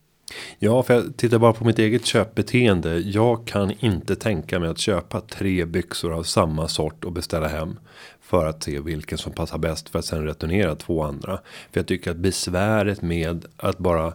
Ja, 0.59 0.83
för 0.83 0.93
jag 0.93 1.17
tittar 1.17 1.39
bara 1.39 1.53
på 1.53 1.65
mitt 1.65 1.79
eget 1.79 2.05
köpbeteende. 2.05 2.99
Jag 2.99 3.47
kan 3.47 3.71
inte 3.79 4.15
tänka 4.15 4.59
mig 4.59 4.69
att 4.69 4.77
köpa 4.77 5.21
tre 5.21 5.65
byxor 5.65 6.13
av 6.13 6.23
samma 6.23 6.67
sort 6.67 7.03
och 7.03 7.11
beställa 7.11 7.47
hem. 7.47 7.79
För 8.21 8.45
att 8.45 8.63
se 8.63 8.79
vilken 8.79 9.17
som 9.17 9.31
passar 9.31 9.57
bäst 9.57 9.89
för 9.89 9.99
att 9.99 10.05
sen 10.05 10.25
returnera 10.25 10.75
två 10.75 11.03
andra. 11.03 11.39
För 11.71 11.79
jag 11.79 11.87
tycker 11.87 12.11
att 12.11 12.17
besväret 12.17 13.01
med 13.01 13.45
att 13.57 13.77
bara 13.77 14.13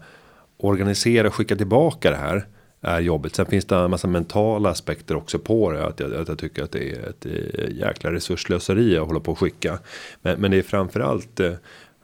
organisera 0.56 1.26
och 1.28 1.34
skicka 1.34 1.56
tillbaka 1.56 2.10
det 2.10 2.16
här 2.16 2.46
är 2.80 3.00
jobbigt. 3.00 3.34
Sen 3.34 3.46
finns 3.46 3.64
det 3.64 3.76
en 3.76 3.90
massa 3.90 4.08
mentala 4.08 4.70
aspekter 4.70 5.16
också 5.16 5.38
på 5.38 5.72
det. 5.72 5.86
Att 5.86 6.00
jag, 6.00 6.14
att 6.14 6.28
jag 6.28 6.38
tycker 6.38 6.62
att 6.62 6.72
det 6.72 6.90
är 6.90 7.08
ett 7.08 7.26
eh, 7.26 7.70
jäkla 7.70 8.12
resurslöseri 8.12 8.98
att 8.98 9.06
hålla 9.06 9.20
på 9.20 9.32
och 9.32 9.38
skicka. 9.38 9.78
Men, 10.22 10.40
men 10.40 10.50
det 10.50 10.56
är 10.56 10.62
framförallt 10.62 11.40
eh, 11.40 11.52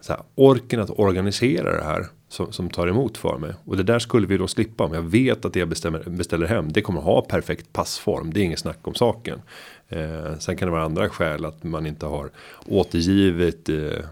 så 0.01 0.13
här, 0.13 0.21
orken 0.35 0.79
att 0.79 0.99
organisera 0.99 1.77
det 1.77 1.83
här 1.83 2.05
som, 2.33 2.51
som 2.51 2.69
tar 2.69 2.87
emot 2.87 3.17
för 3.17 3.37
mig. 3.37 3.53
Och 3.65 3.77
det 3.77 3.83
där 3.83 3.99
skulle 3.99 4.27
vi 4.27 4.37
då 4.37 4.47
slippa 4.47 4.83
om 4.83 4.93
jag 4.93 5.01
vet 5.01 5.45
att 5.45 5.53
det 5.53 5.59
jag 5.59 5.69
bestämmer, 5.69 6.03
beställer 6.09 6.47
hem. 6.47 6.71
Det 6.71 6.81
kommer 6.81 7.01
ha 7.01 7.21
perfekt 7.21 7.73
passform. 7.73 8.33
Det 8.33 8.39
är 8.39 8.43
inget 8.43 8.59
snack 8.59 8.79
om 8.81 8.93
saken. 8.93 9.41
Eh, 9.89 10.37
sen 10.39 10.57
kan 10.57 10.67
det 10.67 10.71
vara 10.71 10.83
andra 10.83 11.09
skäl 11.09 11.45
att 11.45 11.63
man 11.63 11.85
inte 11.85 12.05
har 12.05 12.29
återgivit 12.65 13.69
eh, 13.69 14.05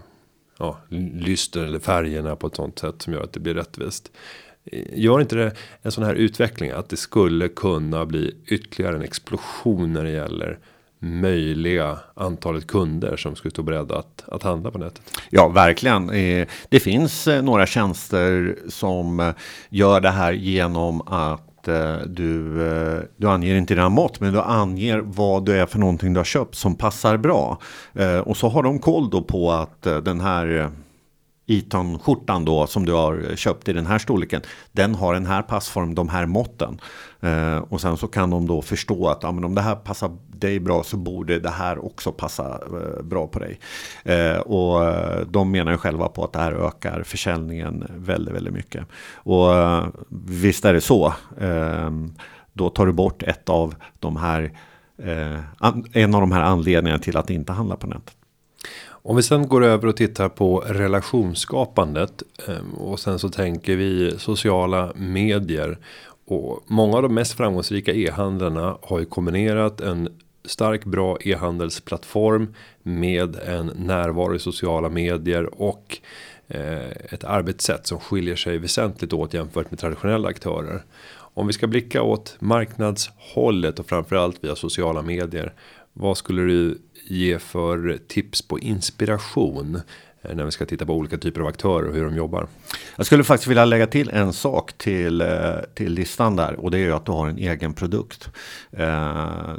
ja, 0.58 0.78
lyster 1.12 1.64
eller 1.64 1.78
färgerna 1.78 2.36
på 2.36 2.46
ett 2.46 2.56
sånt 2.56 2.78
sätt 2.78 3.02
som 3.02 3.12
gör 3.12 3.22
att 3.22 3.32
det 3.32 3.40
blir 3.40 3.54
rättvist. 3.54 4.12
Eh, 4.64 4.84
gör 4.92 5.20
inte 5.20 5.36
det 5.36 5.52
en 5.82 5.92
sån 5.92 6.04
här 6.04 6.14
utveckling 6.14 6.70
att 6.70 6.88
det 6.88 6.96
skulle 6.96 7.48
kunna 7.48 8.06
bli 8.06 8.34
ytterligare 8.46 8.96
en 8.96 9.02
explosion 9.02 9.92
när 9.92 10.04
det 10.04 10.10
gäller 10.10 10.58
möjliga 11.02 11.98
antalet 12.14 12.66
kunder 12.66 13.16
som 13.16 13.36
skulle 13.36 13.50
stå 13.50 13.62
beredda 13.62 13.98
att, 13.98 14.24
att 14.28 14.42
handla 14.42 14.70
på 14.70 14.78
nätet. 14.78 15.02
Ja, 15.30 15.48
verkligen. 15.48 16.10
Eh, 16.10 16.48
det 16.68 16.80
finns 16.80 17.28
eh, 17.28 17.42
några 17.42 17.66
tjänster 17.66 18.56
som 18.68 19.20
eh, 19.20 19.34
gör 19.68 20.00
det 20.00 20.10
här 20.10 20.32
genom 20.32 21.00
att 21.00 21.48
du, 22.06 22.58
du 23.16 23.28
anger 23.28 23.54
inte 23.54 23.74
dina 23.74 23.88
mått 23.88 24.20
men 24.20 24.32
du 24.32 24.40
anger 24.40 24.98
vad 24.98 25.44
du 25.44 25.56
är 25.56 25.66
för 25.66 25.78
någonting 25.78 26.12
du 26.12 26.20
har 26.20 26.24
köpt 26.24 26.54
som 26.54 26.74
passar 26.74 27.16
bra. 27.16 27.58
Och 28.24 28.36
så 28.36 28.48
har 28.48 28.62
de 28.62 28.78
koll 28.78 29.10
då 29.10 29.22
på 29.22 29.52
att 29.52 29.82
den 29.82 30.20
här 30.20 30.70
Eton-skjortan 31.58 32.44
då 32.44 32.66
som 32.66 32.86
du 32.86 32.92
har 32.92 33.36
köpt 33.36 33.68
i 33.68 33.72
den 33.72 33.86
här 33.86 33.98
storleken. 33.98 34.40
Den 34.72 34.94
har 34.94 35.14
den 35.14 35.26
här 35.26 35.42
passform, 35.42 35.94
de 35.94 36.08
här 36.08 36.26
måtten. 36.26 36.80
Eh, 37.20 37.58
och 37.58 37.80
sen 37.80 37.96
så 37.96 38.06
kan 38.06 38.30
de 38.30 38.46
då 38.46 38.62
förstå 38.62 39.08
att 39.08 39.22
ja, 39.22 39.32
men 39.32 39.44
om 39.44 39.54
det 39.54 39.60
här 39.60 39.74
passar 39.74 40.10
dig 40.28 40.60
bra 40.60 40.82
så 40.82 40.96
borde 40.96 41.38
det 41.38 41.50
här 41.50 41.84
också 41.84 42.12
passa 42.12 42.60
eh, 42.66 43.02
bra 43.02 43.26
på 43.26 43.38
dig. 43.38 43.58
Eh, 44.04 44.38
och 44.38 44.84
eh, 44.84 45.26
de 45.26 45.50
menar 45.50 45.72
ju 45.72 45.78
själva 45.78 46.08
på 46.08 46.24
att 46.24 46.32
det 46.32 46.38
här 46.38 46.52
ökar 46.52 47.02
försäljningen 47.02 47.86
väldigt, 47.96 48.34
väldigt 48.34 48.54
mycket. 48.54 48.86
Och 49.14 49.54
eh, 49.54 49.86
visst 50.26 50.64
är 50.64 50.72
det 50.72 50.80
så. 50.80 51.14
Eh, 51.40 51.90
då 52.52 52.70
tar 52.70 52.86
du 52.86 52.92
bort 52.92 53.22
ett 53.22 53.48
av 53.48 53.74
de 53.98 54.16
här, 54.16 54.52
eh, 54.98 55.38
en 55.92 56.14
av 56.14 56.20
de 56.20 56.32
här 56.32 56.42
anledningarna 56.42 56.98
till 56.98 57.16
att 57.16 57.30
inte 57.30 57.52
handla 57.52 57.76
på 57.76 57.86
nätet. 57.86 58.16
Om 59.04 59.16
vi 59.16 59.22
sen 59.22 59.48
går 59.48 59.64
över 59.64 59.88
och 59.88 59.96
tittar 59.96 60.28
på 60.28 60.60
relationsskapandet 60.60 62.22
ehm, 62.48 62.74
och 62.74 63.00
sen 63.00 63.18
så 63.18 63.28
tänker 63.28 63.76
vi 63.76 64.14
sociala 64.18 64.92
medier 64.96 65.78
och 66.26 66.60
många 66.66 66.96
av 66.96 67.02
de 67.02 67.14
mest 67.14 67.32
framgångsrika 67.32 67.92
e-handlarna 67.92 68.76
har 68.82 68.98
ju 68.98 69.04
kombinerat 69.04 69.80
en 69.80 70.08
stark 70.44 70.84
bra 70.84 71.18
e-handelsplattform 71.20 72.54
med 72.82 73.36
en 73.36 73.66
närvaro 73.66 74.34
i 74.34 74.38
sociala 74.38 74.88
medier 74.88 75.62
och 75.62 75.98
eh, 76.48 76.90
ett 76.90 77.24
arbetssätt 77.24 77.86
som 77.86 78.00
skiljer 78.00 78.36
sig 78.36 78.58
väsentligt 78.58 79.12
åt 79.12 79.34
jämfört 79.34 79.70
med 79.70 79.80
traditionella 79.80 80.28
aktörer. 80.28 80.82
Om 81.34 81.46
vi 81.46 81.52
ska 81.52 81.66
blicka 81.66 82.02
åt 82.02 82.36
marknadshållet 82.40 83.78
och 83.78 83.86
framförallt 83.86 84.44
via 84.44 84.56
sociala 84.56 85.02
medier. 85.02 85.52
Vad 85.92 86.16
skulle 86.16 86.42
du 86.42 86.78
ge 87.04 87.38
för 87.38 87.98
tips 88.08 88.42
på 88.42 88.58
inspiration 88.58 89.80
eh, 90.22 90.36
när 90.36 90.44
vi 90.44 90.50
ska 90.50 90.66
titta 90.66 90.86
på 90.86 90.94
olika 90.94 91.18
typer 91.18 91.40
av 91.40 91.46
aktörer 91.46 91.88
och 91.88 91.94
hur 91.94 92.04
de 92.04 92.16
jobbar. 92.16 92.46
Jag 92.96 93.06
skulle 93.06 93.24
faktiskt 93.24 93.48
vilja 93.48 93.64
lägga 93.64 93.86
till 93.86 94.10
en 94.10 94.32
sak 94.32 94.72
till, 94.72 95.20
eh, 95.20 95.54
till 95.74 95.92
listan 95.92 96.36
där 96.36 96.54
och 96.54 96.70
det 96.70 96.78
är 96.78 96.82
ju 96.82 96.92
att 96.92 97.06
du 97.06 97.12
har 97.12 97.28
en 97.28 97.38
egen 97.38 97.74
produkt. 97.74 98.30
Eh, 98.72 99.54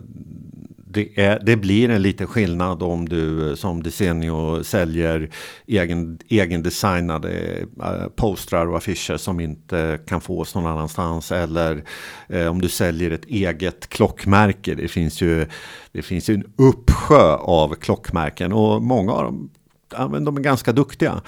det, 0.94 1.20
är, 1.20 1.40
det 1.46 1.56
blir 1.56 1.90
en 1.90 2.02
liten 2.02 2.28
skillnad 2.28 2.84
om 2.84 3.10
du 3.10 3.50
eh, 3.50 3.56
som 3.56 3.84
Desenio 3.84 4.64
säljer 4.64 5.30
egen, 5.68 6.20
egendesignade 6.30 7.32
eh, 7.80 8.08
postrar 8.16 8.68
och 8.68 8.78
affischer 8.78 9.18
som 9.18 9.40
inte 9.40 10.00
kan 10.08 10.22
fås 10.22 10.56
någon 10.56 10.66
annanstans. 10.66 11.32
Eller 11.32 11.84
eh, 12.28 12.48
om 12.48 12.62
du 12.62 12.70
säljer 12.70 13.12
ett 13.12 13.26
eget 13.26 13.90
klockmärke. 13.90 14.76
Det 14.76 14.88
finns 14.88 15.22
ju, 15.22 15.48
det 15.92 16.02
finns 16.02 16.30
ju 16.30 16.34
en 16.34 16.46
uppsjö 16.56 17.36
av 17.36 17.76
klockmärken 17.76 18.54
och 18.54 18.82
många 18.82 19.12
av 19.14 19.24
dem 19.24 19.50
ja, 19.98 20.08
men 20.08 20.26
de 20.26 20.38
är 20.38 20.42
ganska 20.42 20.72
duktiga. 20.72 21.22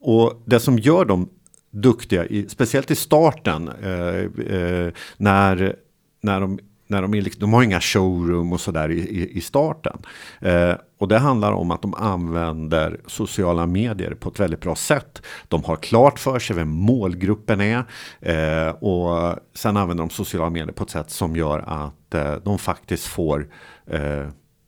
Och 0.00 0.42
det 0.44 0.60
som 0.60 0.78
gör 0.78 1.04
dem 1.04 1.28
duktiga, 1.70 2.26
i, 2.26 2.48
speciellt 2.48 2.90
i 2.90 2.96
starten, 2.96 3.68
eh, 3.68 4.56
eh, 4.56 4.92
när, 5.16 5.76
när 6.20 6.40
de 6.40 6.58
när 6.88 7.02
de, 7.02 7.14
är 7.14 7.22
liksom, 7.22 7.40
de 7.40 7.52
har 7.52 7.62
inga 7.62 7.80
showroom 7.80 8.52
och 8.52 8.60
sådär 8.60 8.90
i, 8.90 8.98
i, 8.98 9.38
i, 9.38 9.40
starten. 9.40 9.98
Eh, 10.40 10.74
och 10.98 11.08
det 11.08 11.18
handlar 11.18 11.52
om 11.52 11.70
att 11.70 11.82
de 11.82 11.94
använder 11.94 13.00
sociala 13.06 13.66
medier 13.66 14.14
på 14.14 14.28
ett 14.28 14.40
väldigt 14.40 14.60
bra 14.60 14.74
sätt. 14.74 15.22
De 15.48 15.64
har 15.64 15.76
klart 15.76 16.18
för 16.18 16.38
sig 16.38 16.56
vem 16.56 16.68
målgruppen 16.68 17.60
är. 17.60 17.84
Eh, 18.20 18.70
och 18.70 19.36
sen 19.54 19.76
använder 19.76 20.04
de 20.04 20.10
sociala 20.10 20.50
medier 20.50 20.72
på 20.72 20.84
ett 20.84 20.90
sätt 20.90 21.10
som 21.10 21.36
gör 21.36 21.58
att 21.58 22.14
eh, 22.14 22.34
de 22.44 22.58
faktiskt 22.58 23.06
får 23.06 23.48
eh, 23.86 24.26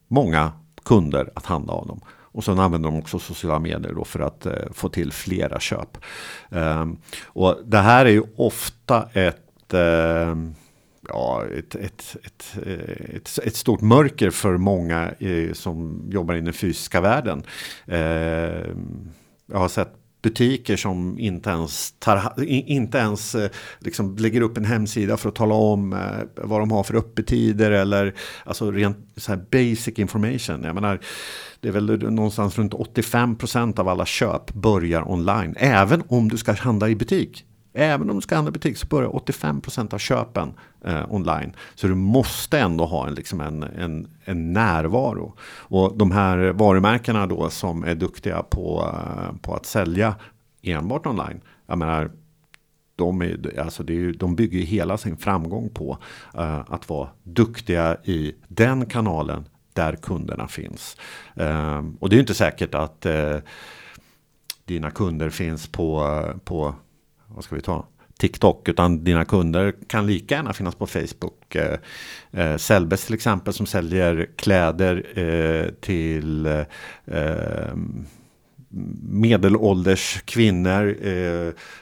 många 0.09 0.53
kunder 0.85 1.31
att 1.35 1.47
handla 1.47 1.73
av 1.73 1.87
dem. 1.87 2.01
Och 2.33 2.45
sen 2.45 2.59
använder 2.59 2.91
de 2.91 2.99
också 2.99 3.19
sociala 3.19 3.59
medier 3.59 3.93
då 3.95 4.05
för 4.05 4.21
att 4.21 4.47
eh, 4.47 4.53
få 4.73 4.89
till 4.89 5.13
flera 5.13 5.61
köp. 5.61 5.99
Eh, 6.51 6.87
och 7.27 7.57
det 7.65 7.79
här 7.79 8.07
är 8.07 8.11
ju 8.11 8.23
ofta 8.37 9.09
ett 9.13 9.75
eh, 9.75 10.35
ja, 11.13 11.45
ett, 11.59 11.75
ett, 11.75 12.17
ett, 12.25 12.57
eh, 12.67 13.17
ett, 13.17 13.39
ett, 13.45 13.57
stort 13.57 13.81
mörker 13.81 14.31
för 14.31 14.57
många 14.57 15.11
eh, 15.19 15.53
som 15.53 16.05
jobbar 16.11 16.35
i 16.35 16.41
den 16.41 16.53
fysiska 16.53 17.01
världen. 17.01 17.43
Eh, 17.87 18.67
jag 19.47 19.59
har 19.59 19.69
sett 19.69 19.95
butiker 20.23 20.77
som 20.77 21.19
inte 21.19 21.51
ens, 21.51 21.93
tar, 21.99 22.45
inte 22.45 22.99
ens 22.99 23.35
eh, 23.35 23.51
liksom 23.79 24.17
lägger 24.17 24.41
upp 24.41 24.57
en 24.57 24.65
hemsida 24.65 25.17
för 25.17 25.29
att 25.29 25.35
tala 25.35 25.55
om 25.55 25.93
eh, 25.93 25.99
vad 26.35 26.61
de 26.61 26.71
har 26.71 26.83
för 26.83 26.95
öppettider 26.95 27.71
eller 27.71 28.15
alltså 28.45 28.71
rent 28.71 28.99
så 29.17 29.33
här 29.33 29.45
basic 29.51 29.99
information. 29.99 30.65
Jag 30.65 30.75
menar, 30.75 31.01
det 31.61 31.69
är 31.69 31.73
väl 31.73 32.13
någonstans 32.13 32.59
runt 32.59 32.73
85% 32.73 33.81
av 33.81 33.89
alla 33.89 34.07
köp 34.07 34.53
börjar 34.53 35.11
online. 35.11 35.55
Även 35.59 36.03
om 36.09 36.29
du 36.29 36.37
ska 36.37 36.53
handla 36.53 36.89
i 36.89 36.95
butik. 36.95 37.45
Även 37.73 38.11
om 38.11 38.17
du 38.17 38.23
ska 38.23 38.35
handla 38.35 38.49
i 38.49 38.53
butik 38.53 38.77
så 38.77 38.87
börjar 38.87 39.09
85% 39.09 39.95
av 39.95 39.99
köpen 39.99 40.53
eh, 40.85 41.13
online. 41.13 41.53
Så 41.75 41.87
du 41.87 41.95
måste 41.95 42.59
ändå 42.59 42.85
ha 42.85 43.07
en, 43.07 43.15
liksom 43.15 43.41
en, 43.41 43.63
en, 43.63 44.09
en, 44.25 44.53
närvaro. 44.53 45.37
Och 45.43 45.97
de 45.97 46.11
här 46.11 46.53
varumärkena 46.53 47.27
då 47.27 47.51
som 47.51 47.85
är 47.85 47.95
duktiga 47.95 48.43
på, 48.43 48.95
eh, 48.95 49.37
på 49.43 49.55
att 49.55 49.67
sälja 49.67 50.15
enbart 50.63 51.07
online. 51.07 51.41
Jag 51.67 51.79
menar, 51.79 52.11
de, 52.97 53.23
är, 53.23 53.61
alltså 53.61 53.83
det 53.83 54.05
är, 54.05 54.13
de 54.13 54.37
bygger 54.37 54.61
hela 54.61 54.99
sin 54.99 55.17
framgång 55.17 55.69
på 55.69 55.99
eh, 56.35 56.61
att 56.69 56.89
vara 56.89 57.09
duktiga 57.23 57.97
i 58.05 58.35
den 58.49 58.87
kanalen 58.87 59.45
där 59.73 59.97
kunderna 59.97 60.49
finns. 60.49 60.97
Eh, 61.35 61.83
och 62.01 62.09
det 62.09 62.17
är 62.17 62.21
inte 62.21 62.35
säkert 62.35 62.75
att 62.75 63.07
eh, 63.07 63.37
dina 64.65 64.91
kunder 64.91 65.31
finns 65.31 65.67
på, 65.67 66.07
eh, 66.07 66.37
på 66.45 66.75
vad 67.35 67.45
ska 67.45 67.55
vi 67.55 67.63
ta? 67.63 67.87
TikTok 68.19 68.69
utan 68.69 69.05
dina 69.05 69.25
kunder 69.25 69.75
kan 69.87 70.07
lika 70.07 70.35
gärna 70.35 70.53
finnas 70.53 70.75
på 70.75 70.87
Facebook. 70.87 71.55
Eh, 71.55 71.79
eh 72.33 72.57
till 72.97 73.15
exempel 73.15 73.53
som 73.53 73.67
säljer 73.67 74.29
kläder 74.37 75.19
eh, 75.19 75.71
till 75.81 76.47
eh, 77.07 77.75
medelålders 79.03 80.23
kvinnor. 80.25 80.97
Eh, 81.03 81.13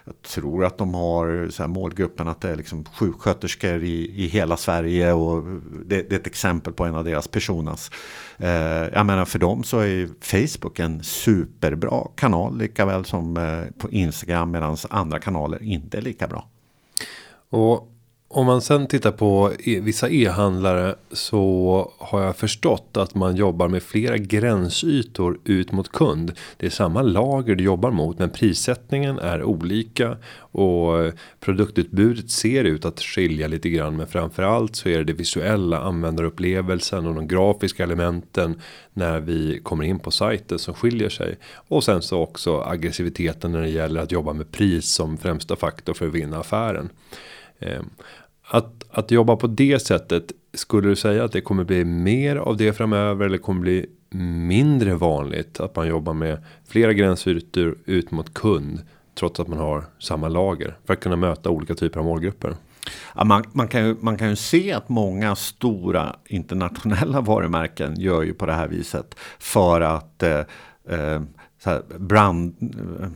jag 0.05 0.22
tror 0.26 0.64
att 0.64 0.78
de 0.78 0.95
har 0.95 1.49
så 1.51 1.62
här 1.62 1.68
målgruppen 1.68 2.28
att 2.28 2.41
det 2.41 2.51
är 2.51 2.57
liksom 2.57 2.84
sjuksköterskor 2.84 3.82
i, 3.82 4.24
i 4.24 4.26
hela 4.26 4.57
Sverige 4.57 5.12
och 5.12 5.45
det, 5.86 6.03
det 6.03 6.14
är 6.14 6.20
ett 6.20 6.26
exempel 6.26 6.72
på 6.72 6.84
en 6.84 6.95
av 6.95 7.05
deras 7.05 7.28
personas. 7.28 7.91
Eh, 8.36 8.49
jag 8.93 9.07
menar 9.07 9.24
för 9.24 9.39
dem 9.39 9.64
så 9.64 9.78
är 9.78 10.09
Facebook 10.20 10.78
en 10.78 11.03
superbra 11.03 12.07
kanal 12.14 12.59
lika 12.59 12.86
väl 12.86 13.05
som 13.05 13.36
eh, 13.36 13.72
på 13.78 13.91
Instagram 13.91 14.51
medan 14.51 14.76
andra 14.91 15.18
kanaler 15.18 15.62
inte 15.62 15.99
är 15.99 16.03
lika 16.03 16.26
bra. 16.26 16.49
Och 17.51 17.93
om 18.31 18.47
man 18.47 18.62
sen 18.62 18.87
tittar 18.87 19.12
på 19.12 19.53
e, 19.64 19.81
vissa 19.81 20.09
e-handlare 20.09 20.95
så 21.12 21.93
har 21.99 22.22
jag 22.22 22.37
förstått 22.37 22.97
att 22.97 23.14
man 23.14 23.37
jobbar 23.37 23.68
med 23.68 23.83
flera 23.83 24.16
gränsytor 24.16 25.39
ut 25.45 25.72
mot 25.72 25.93
kund. 25.93 26.33
Det 26.57 26.66
är 26.66 26.70
samma 26.70 27.03
lager 27.03 27.55
du 27.55 27.64
jobbar 27.64 27.91
mot 27.91 28.18
men 28.18 28.31
prissättningen 28.31 29.18
är 29.18 29.43
olika 29.43 30.16
och 30.39 31.12
produktutbudet 31.41 32.31
ser 32.31 32.64
ut 32.64 32.85
att 32.85 33.01
skilja 33.01 33.49
lite 33.49 33.68
grann 33.68 33.97
men 33.97 34.07
framförallt 34.07 34.76
så 34.76 34.89
är 34.89 34.99
det 34.99 35.05
det 35.05 35.12
visuella 35.12 35.81
användarupplevelsen 35.81 37.07
och 37.07 37.14
de 37.14 37.29
grafiska 37.29 37.83
elementen 37.83 38.61
när 38.93 39.20
vi 39.20 39.61
kommer 39.62 39.85
in 39.85 39.99
på 39.99 40.11
sajten 40.11 40.59
som 40.59 40.74
skiljer 40.74 41.09
sig 41.09 41.37
och 41.55 41.85
sen 41.85 42.03
så 42.03 42.20
också 42.20 42.61
aggressiviteten 42.61 43.53
när 43.53 43.61
det 43.61 43.70
gäller 43.70 44.01
att 44.01 44.12
jobba 44.12 44.33
med 44.33 44.51
pris 44.51 44.89
som 44.89 45.18
främsta 45.18 45.57
faktor 45.57 45.95
för 45.95 46.07
att 46.07 46.14
vinna 46.14 46.39
affären. 46.39 46.91
Ehm, 47.61 47.91
att, 48.51 48.85
att 48.91 49.11
jobba 49.11 49.37
på 49.37 49.47
det 49.47 49.83
sättet. 49.83 50.33
Skulle 50.55 50.89
du 50.89 50.97
säga 50.97 51.25
att 51.25 51.33
det 51.33 51.41
kommer 51.41 51.65
bli 51.65 51.85
mer 51.85 52.37
av 52.37 52.57
det 52.57 52.73
framöver 52.73 53.27
eller 53.27 53.39
kommer 53.39 53.61
bli 53.61 53.87
mindre 54.11 54.95
vanligt 54.95 55.61
att 55.61 55.77
man 55.77 55.89
jobbar 55.89 56.15
med 56.15 56.45
flera 56.69 56.93
gränsytor 56.93 57.79
ut 57.85 58.11
mot 58.11 58.35
kund 58.35 58.81
trots 59.15 59.41
att 59.41 59.49
man 59.49 59.59
har 59.59 59.85
samma 59.99 60.29
lager 60.29 60.77
för 60.85 60.93
att 60.93 61.01
kunna 61.01 61.17
möta 61.17 61.51
olika 61.51 61.75
typer 61.75 62.01
av 62.01 62.07
målgrupper. 62.07 62.57
Ja, 63.15 63.25
man, 63.25 63.45
man, 63.53 63.69
kan 63.69 63.87
ju, 63.87 63.97
man 64.01 64.19
kan 64.19 64.31
ju 64.31 64.37
se 64.37 64.73
att 64.73 64.89
många 64.89 65.37
stora 65.37 66.17
internationella 66.27 67.21
varumärken 67.21 68.01
gör 68.01 68.23
ju 68.23 68.35
på 68.35 68.47
det 68.47 68.53
här 68.53 68.69
viset 68.69 69.15
för 69.39 69.81
att 69.81 70.23
eh, 70.23 70.39
eh, 70.89 71.23
så 71.65 71.71
här 71.71 71.83
brand, 71.99 72.57
eh, 73.03 73.09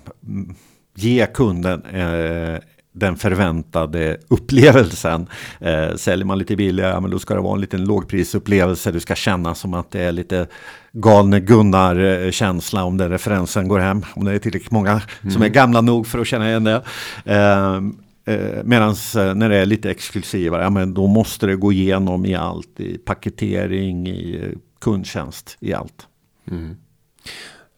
ge 0.94 1.26
kunden 1.26 1.82
eh, 1.84 2.60
den 2.92 3.16
förväntade 3.16 4.16
upplevelsen. 4.28 5.26
Eh, 5.60 5.94
säljer 5.96 6.26
man 6.26 6.38
lite 6.38 6.56
billigare, 6.56 7.00
men 7.00 7.10
då 7.10 7.18
ska 7.18 7.34
det 7.34 7.40
vara 7.40 7.54
en 7.54 7.60
liten 7.60 7.84
lågprisupplevelse. 7.84 8.90
Du 8.90 9.00
ska 9.00 9.14
känna 9.14 9.54
som 9.54 9.74
att 9.74 9.90
det 9.90 10.00
är 10.00 10.12
lite 10.12 10.46
galne 10.92 11.40
Gunnar-känsla 11.40 12.84
om 12.84 12.96
den 12.96 13.10
referensen 13.10 13.68
går 13.68 13.78
hem. 13.78 14.04
Om 14.14 14.24
det 14.24 14.32
är 14.32 14.38
tillräckligt 14.38 14.70
många 14.70 14.90
mm. 15.22 15.32
som 15.32 15.42
är 15.42 15.48
gamla 15.48 15.80
nog 15.80 16.06
för 16.06 16.18
att 16.18 16.26
känna 16.26 16.48
igen 16.48 16.64
det. 16.64 16.82
Ehm, 17.24 17.96
eh, 18.24 18.62
Medan 18.64 18.90
eh, 18.90 19.34
när 19.34 19.48
det 19.48 19.56
är 19.56 19.66
lite 19.66 19.90
exklusivare, 19.90 20.62
ja, 20.62 20.70
men 20.70 20.94
då 20.94 21.06
måste 21.06 21.46
det 21.46 21.56
gå 21.56 21.72
igenom 21.72 22.26
i 22.26 22.34
allt. 22.34 22.80
I 22.80 22.98
paketering, 22.98 24.08
i 24.08 24.40
eh, 24.42 24.58
kundtjänst, 24.80 25.56
i 25.60 25.72
allt. 25.72 26.06
Mm. 26.50 26.76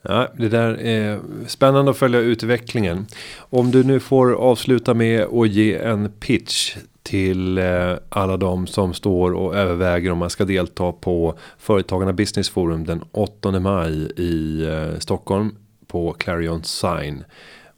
Ja, 0.09 0.29
det 0.37 0.49
där 0.49 0.81
är 0.81 1.21
spännande 1.47 1.91
att 1.91 1.97
följa 1.97 2.21
utvecklingen. 2.21 3.07
Om 3.39 3.71
du 3.71 3.85
nu 3.85 4.01
får 4.01 4.33
avsluta 4.33 4.95
med 4.95 5.23
att 5.23 5.49
ge 5.49 5.77
en 5.77 6.13
pitch 6.21 6.77
till 7.03 7.59
eh, 7.59 7.93
alla 8.09 8.37
de 8.37 8.67
som 8.67 8.95
står 8.95 9.33
och 9.33 9.57
överväger 9.57 10.11
om 10.11 10.19
man 10.19 10.31
ska 10.31 10.45
delta 10.45 10.93
på 10.93 11.39
Företagarna 11.59 12.13
Business 12.13 12.51
Forum 12.51 12.85
den 12.85 13.03
8 13.13 13.61
maj 13.61 14.13
i 14.17 14.67
eh, 14.67 14.99
Stockholm 14.99 15.57
på 15.87 16.13
Clarion 16.13 16.65
Sign. 16.65 17.25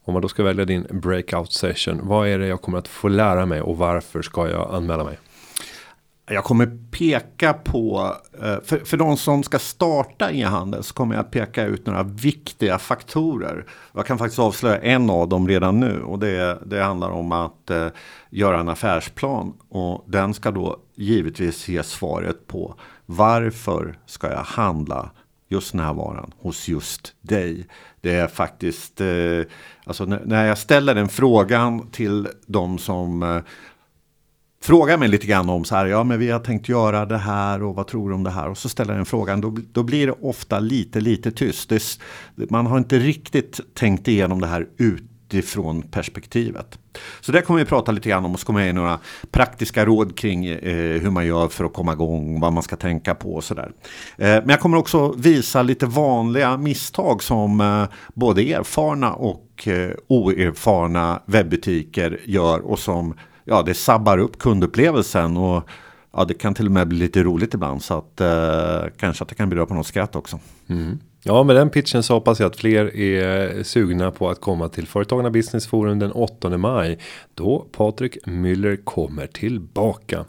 Om 0.05 0.13
man 0.13 0.23
då 0.23 0.29
ska 0.29 0.43
välja 0.43 0.65
din 0.65 0.87
breakout 0.91 1.53
session, 1.53 2.01
vad 2.03 2.29
är 2.29 2.39
det 2.39 2.47
jag 2.47 2.63
kommer 2.63 2.79
att 2.79 2.89
få 2.89 3.09
lära 3.09 3.47
mig 3.47 3.61
och 3.61 3.79
varför 3.79 4.23
ska 4.23 4.49
jag 4.49 4.75
anmäla 4.75 5.05
mig? 5.05 5.19
Jag 6.29 6.45
kommer 6.45 6.79
peka 6.91 7.53
på, 7.53 8.15
eh, 8.43 8.61
för, 8.65 8.85
för 8.85 8.97
de 8.97 9.17
som 9.17 9.43
ska 9.43 9.59
starta 9.59 10.33
e-handel 10.33 10.83
så 10.83 10.95
kommer 10.95 11.15
jag 11.15 11.31
peka 11.31 11.65
ut 11.65 11.87
några 11.87 12.03
viktiga 12.03 12.79
faktorer. 12.79 13.67
Jag 13.93 14.07
kan 14.07 14.19
faktiskt 14.19 14.39
avslöja 14.39 14.79
en 14.79 15.11
av 15.11 15.29
dem 15.29 15.49
redan 15.49 15.81
nu 15.81 16.03
och 16.03 16.19
det, 16.19 16.59
det 16.67 16.83
handlar 16.83 17.11
om 17.11 17.33
att 17.33 17.71
eh, 17.71 17.89
göra 18.31 18.61
en 18.61 18.69
affärsplan. 18.69 19.55
Och 19.69 20.05
den 20.07 20.35
ska 20.35 20.51
då 20.51 20.77
givetvis 20.95 21.69
ge 21.69 21.83
svaret 21.83 22.47
på 22.47 22.75
varför 23.07 23.99
ska 24.07 24.31
jag 24.31 24.43
handla 24.43 25.11
just 25.49 25.73
den 25.73 25.81
här 25.81 25.95
varan 25.95 26.33
hos 26.39 26.69
just 26.69 27.15
dig. 27.21 27.67
Det 28.01 28.15
är 28.15 28.27
faktiskt, 28.27 29.01
eh, 29.01 29.41
alltså 29.85 30.05
när, 30.05 30.23
när 30.25 30.47
jag 30.47 30.59
ställer 30.59 30.95
den 30.95 31.09
frågan 31.09 31.91
till 31.91 32.29
de 32.47 32.79
som 32.79 33.23
eh, 33.23 33.41
frågar 34.67 34.99
mig 34.99 35.09
lite 35.09 35.27
grann 35.27 35.49
om 35.49 35.65
så 35.65 35.75
här, 35.75 35.87
ja 35.87 36.05
men 36.05 36.19
vi 36.19 36.31
har 36.31 36.39
tänkt 36.39 36.69
göra 36.69 37.07
det 37.07 37.19
här 37.19 37.63
och 37.63 37.75
vad 37.75 37.87
tror 37.87 38.09
du 38.09 38.15
om 38.15 38.25
det 38.25 38.31
här? 38.31 38.49
Och 38.49 38.59
så 38.59 38.69
ställer 38.69 38.93
jag 38.93 38.99
den 38.99 39.07
frågan, 39.07 39.41
då, 39.41 39.57
då 39.73 39.83
blir 39.83 40.07
det 40.07 40.15
ofta 40.21 40.61
lite, 40.61 41.01
lite 41.01 41.31
tyst. 41.31 41.69
Det, 41.69 42.01
man 42.51 42.67
har 42.67 42.79
inte 42.79 42.99
riktigt 42.99 43.61
tänkt 43.75 44.09
igenom 44.09 44.41
det 44.41 44.47
här 44.47 44.67
utifrån 44.77 45.83
perspektivet. 45.83 46.79
Så 47.21 47.33
det 47.33 47.43
kommer 47.43 47.61
vi 47.61 47.67
prata 47.67 47.93
lite 47.93 48.09
grann 48.09 48.25
om 48.25 48.33
och 48.33 48.41
så 48.41 48.47
kommer 48.47 48.61
jag 48.61 48.67
ge 48.67 48.73
några 48.73 48.99
praktiska 49.31 49.85
råd 49.85 50.19
kring 50.19 50.47
eh, 50.47 51.01
hur 51.01 51.11
man 51.11 51.27
gör 51.27 51.49
för 51.49 51.65
att 51.65 51.75
komma 51.75 51.93
igång, 51.93 52.41
vad 52.41 52.53
man 52.53 52.63
ska 52.63 52.77
tänka 52.77 53.15
på 53.15 53.35
och 53.35 53.45
sådär. 53.45 53.73
Eh, 54.19 54.27
men 54.27 54.49
jag 54.49 54.61
kommer 54.61 54.77
också 54.77 55.13
visa 55.13 55.63
lite 55.63 55.87
vanliga 55.87 56.57
misstag 56.57 57.23
som 57.23 57.61
eh, 57.61 57.85
både 58.15 58.43
erfarna 58.43 59.13
och 59.15 59.69
eh, 59.69 59.91
oerfarna 60.07 61.23
webbutiker 61.27 62.21
gör 62.25 62.61
och 62.61 62.79
som 62.79 63.15
ja, 63.47 63.63
det 63.63 63.75
sabbar 63.75 64.19
upp 64.19 64.39
kundupplevelsen 64.39 65.37
och 65.37 65.69
ja, 66.13 66.25
det 66.25 66.35
kan 66.35 66.55
till 66.55 66.67
och 66.67 66.73
med 66.73 66.89
bli 66.89 66.99
lite 66.99 67.23
roligt 67.23 67.55
ibland 67.55 67.83
så 67.83 67.95
att 67.95 68.21
eh, 68.21 68.85
kanske 68.97 69.23
att 69.23 69.29
det 69.29 69.35
kan 69.35 69.49
bidra 69.49 69.67
på 69.67 69.75
något 69.75 69.87
skratt 69.87 70.17
också. 70.17 70.39
Mm. 70.67 70.99
Ja, 71.23 71.43
med 71.43 71.57
den 71.57 71.71
pitchen 71.71 72.03
så 72.03 72.15
hoppas 72.15 72.41
jag 72.41 72.47
att 72.47 72.57
fler 72.57 72.97
är 72.97 73.63
sugna 73.63 74.11
på 74.11 74.31
att 74.31 74.41
komma 74.41 74.69
till 74.69 74.87
Företagarna 74.87 75.31
Business 75.31 75.67
Forum 75.67 75.99
den 75.99 76.13
8 76.13 76.59
maj 76.59 76.99
då 77.35 77.67
Patrik 77.73 78.19
Müller 78.25 78.77
kommer 78.85 79.27
tillbaka. 79.27 80.25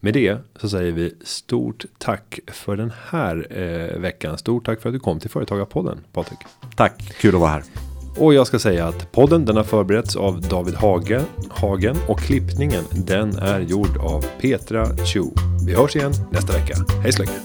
Med 0.00 0.14
det 0.14 0.38
så 0.60 0.68
säger 0.68 0.92
vi 0.92 1.14
stort 1.24 1.84
tack 1.98 2.38
för 2.46 2.76
den 2.76 2.92
här 3.10 3.46
eh, 3.50 4.00
veckan. 4.00 4.38
Stort 4.38 4.66
tack 4.66 4.80
för 4.80 4.88
att 4.88 4.94
du 4.94 5.00
kom 5.00 5.20
till 5.20 5.30
Företagarpodden 5.30 6.00
Patrik. 6.12 6.38
Tack, 6.76 7.14
kul 7.20 7.34
att 7.34 7.40
vara 7.40 7.50
här. 7.50 7.89
Och 8.20 8.34
jag 8.34 8.46
ska 8.46 8.58
säga 8.58 8.86
att 8.86 9.12
podden 9.12 9.44
den 9.44 9.56
har 9.56 9.64
förberetts 9.64 10.16
av 10.16 10.40
David 10.40 10.74
Hage, 10.74 11.22
Hagen 11.50 11.96
och 12.08 12.18
klippningen 12.18 12.84
den 12.90 13.38
är 13.38 13.60
gjord 13.60 13.96
av 13.96 14.24
Petra 14.40 14.96
Chu. 14.96 15.24
Vi 15.66 15.74
hörs 15.74 15.96
igen 15.96 16.12
nästa 16.30 16.52
vecka. 16.52 16.74
Hej 17.02 17.12
så 17.12 17.22
länge! 17.22 17.38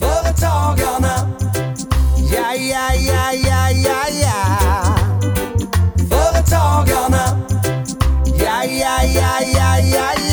Företagarna, 0.00 1.30
ja, 2.34 2.54
ja, 2.54 2.94
ja, 2.94 3.32
ja, 3.32 3.70
ja, 3.70 4.04
ja. 4.22 4.96
Företagarna, 6.10 7.38
ja, 8.38 8.64
ja, 8.64 9.02
ja, 9.14 9.40
ja, 9.54 9.78
ja, 9.92 10.12
ja. 10.14 10.27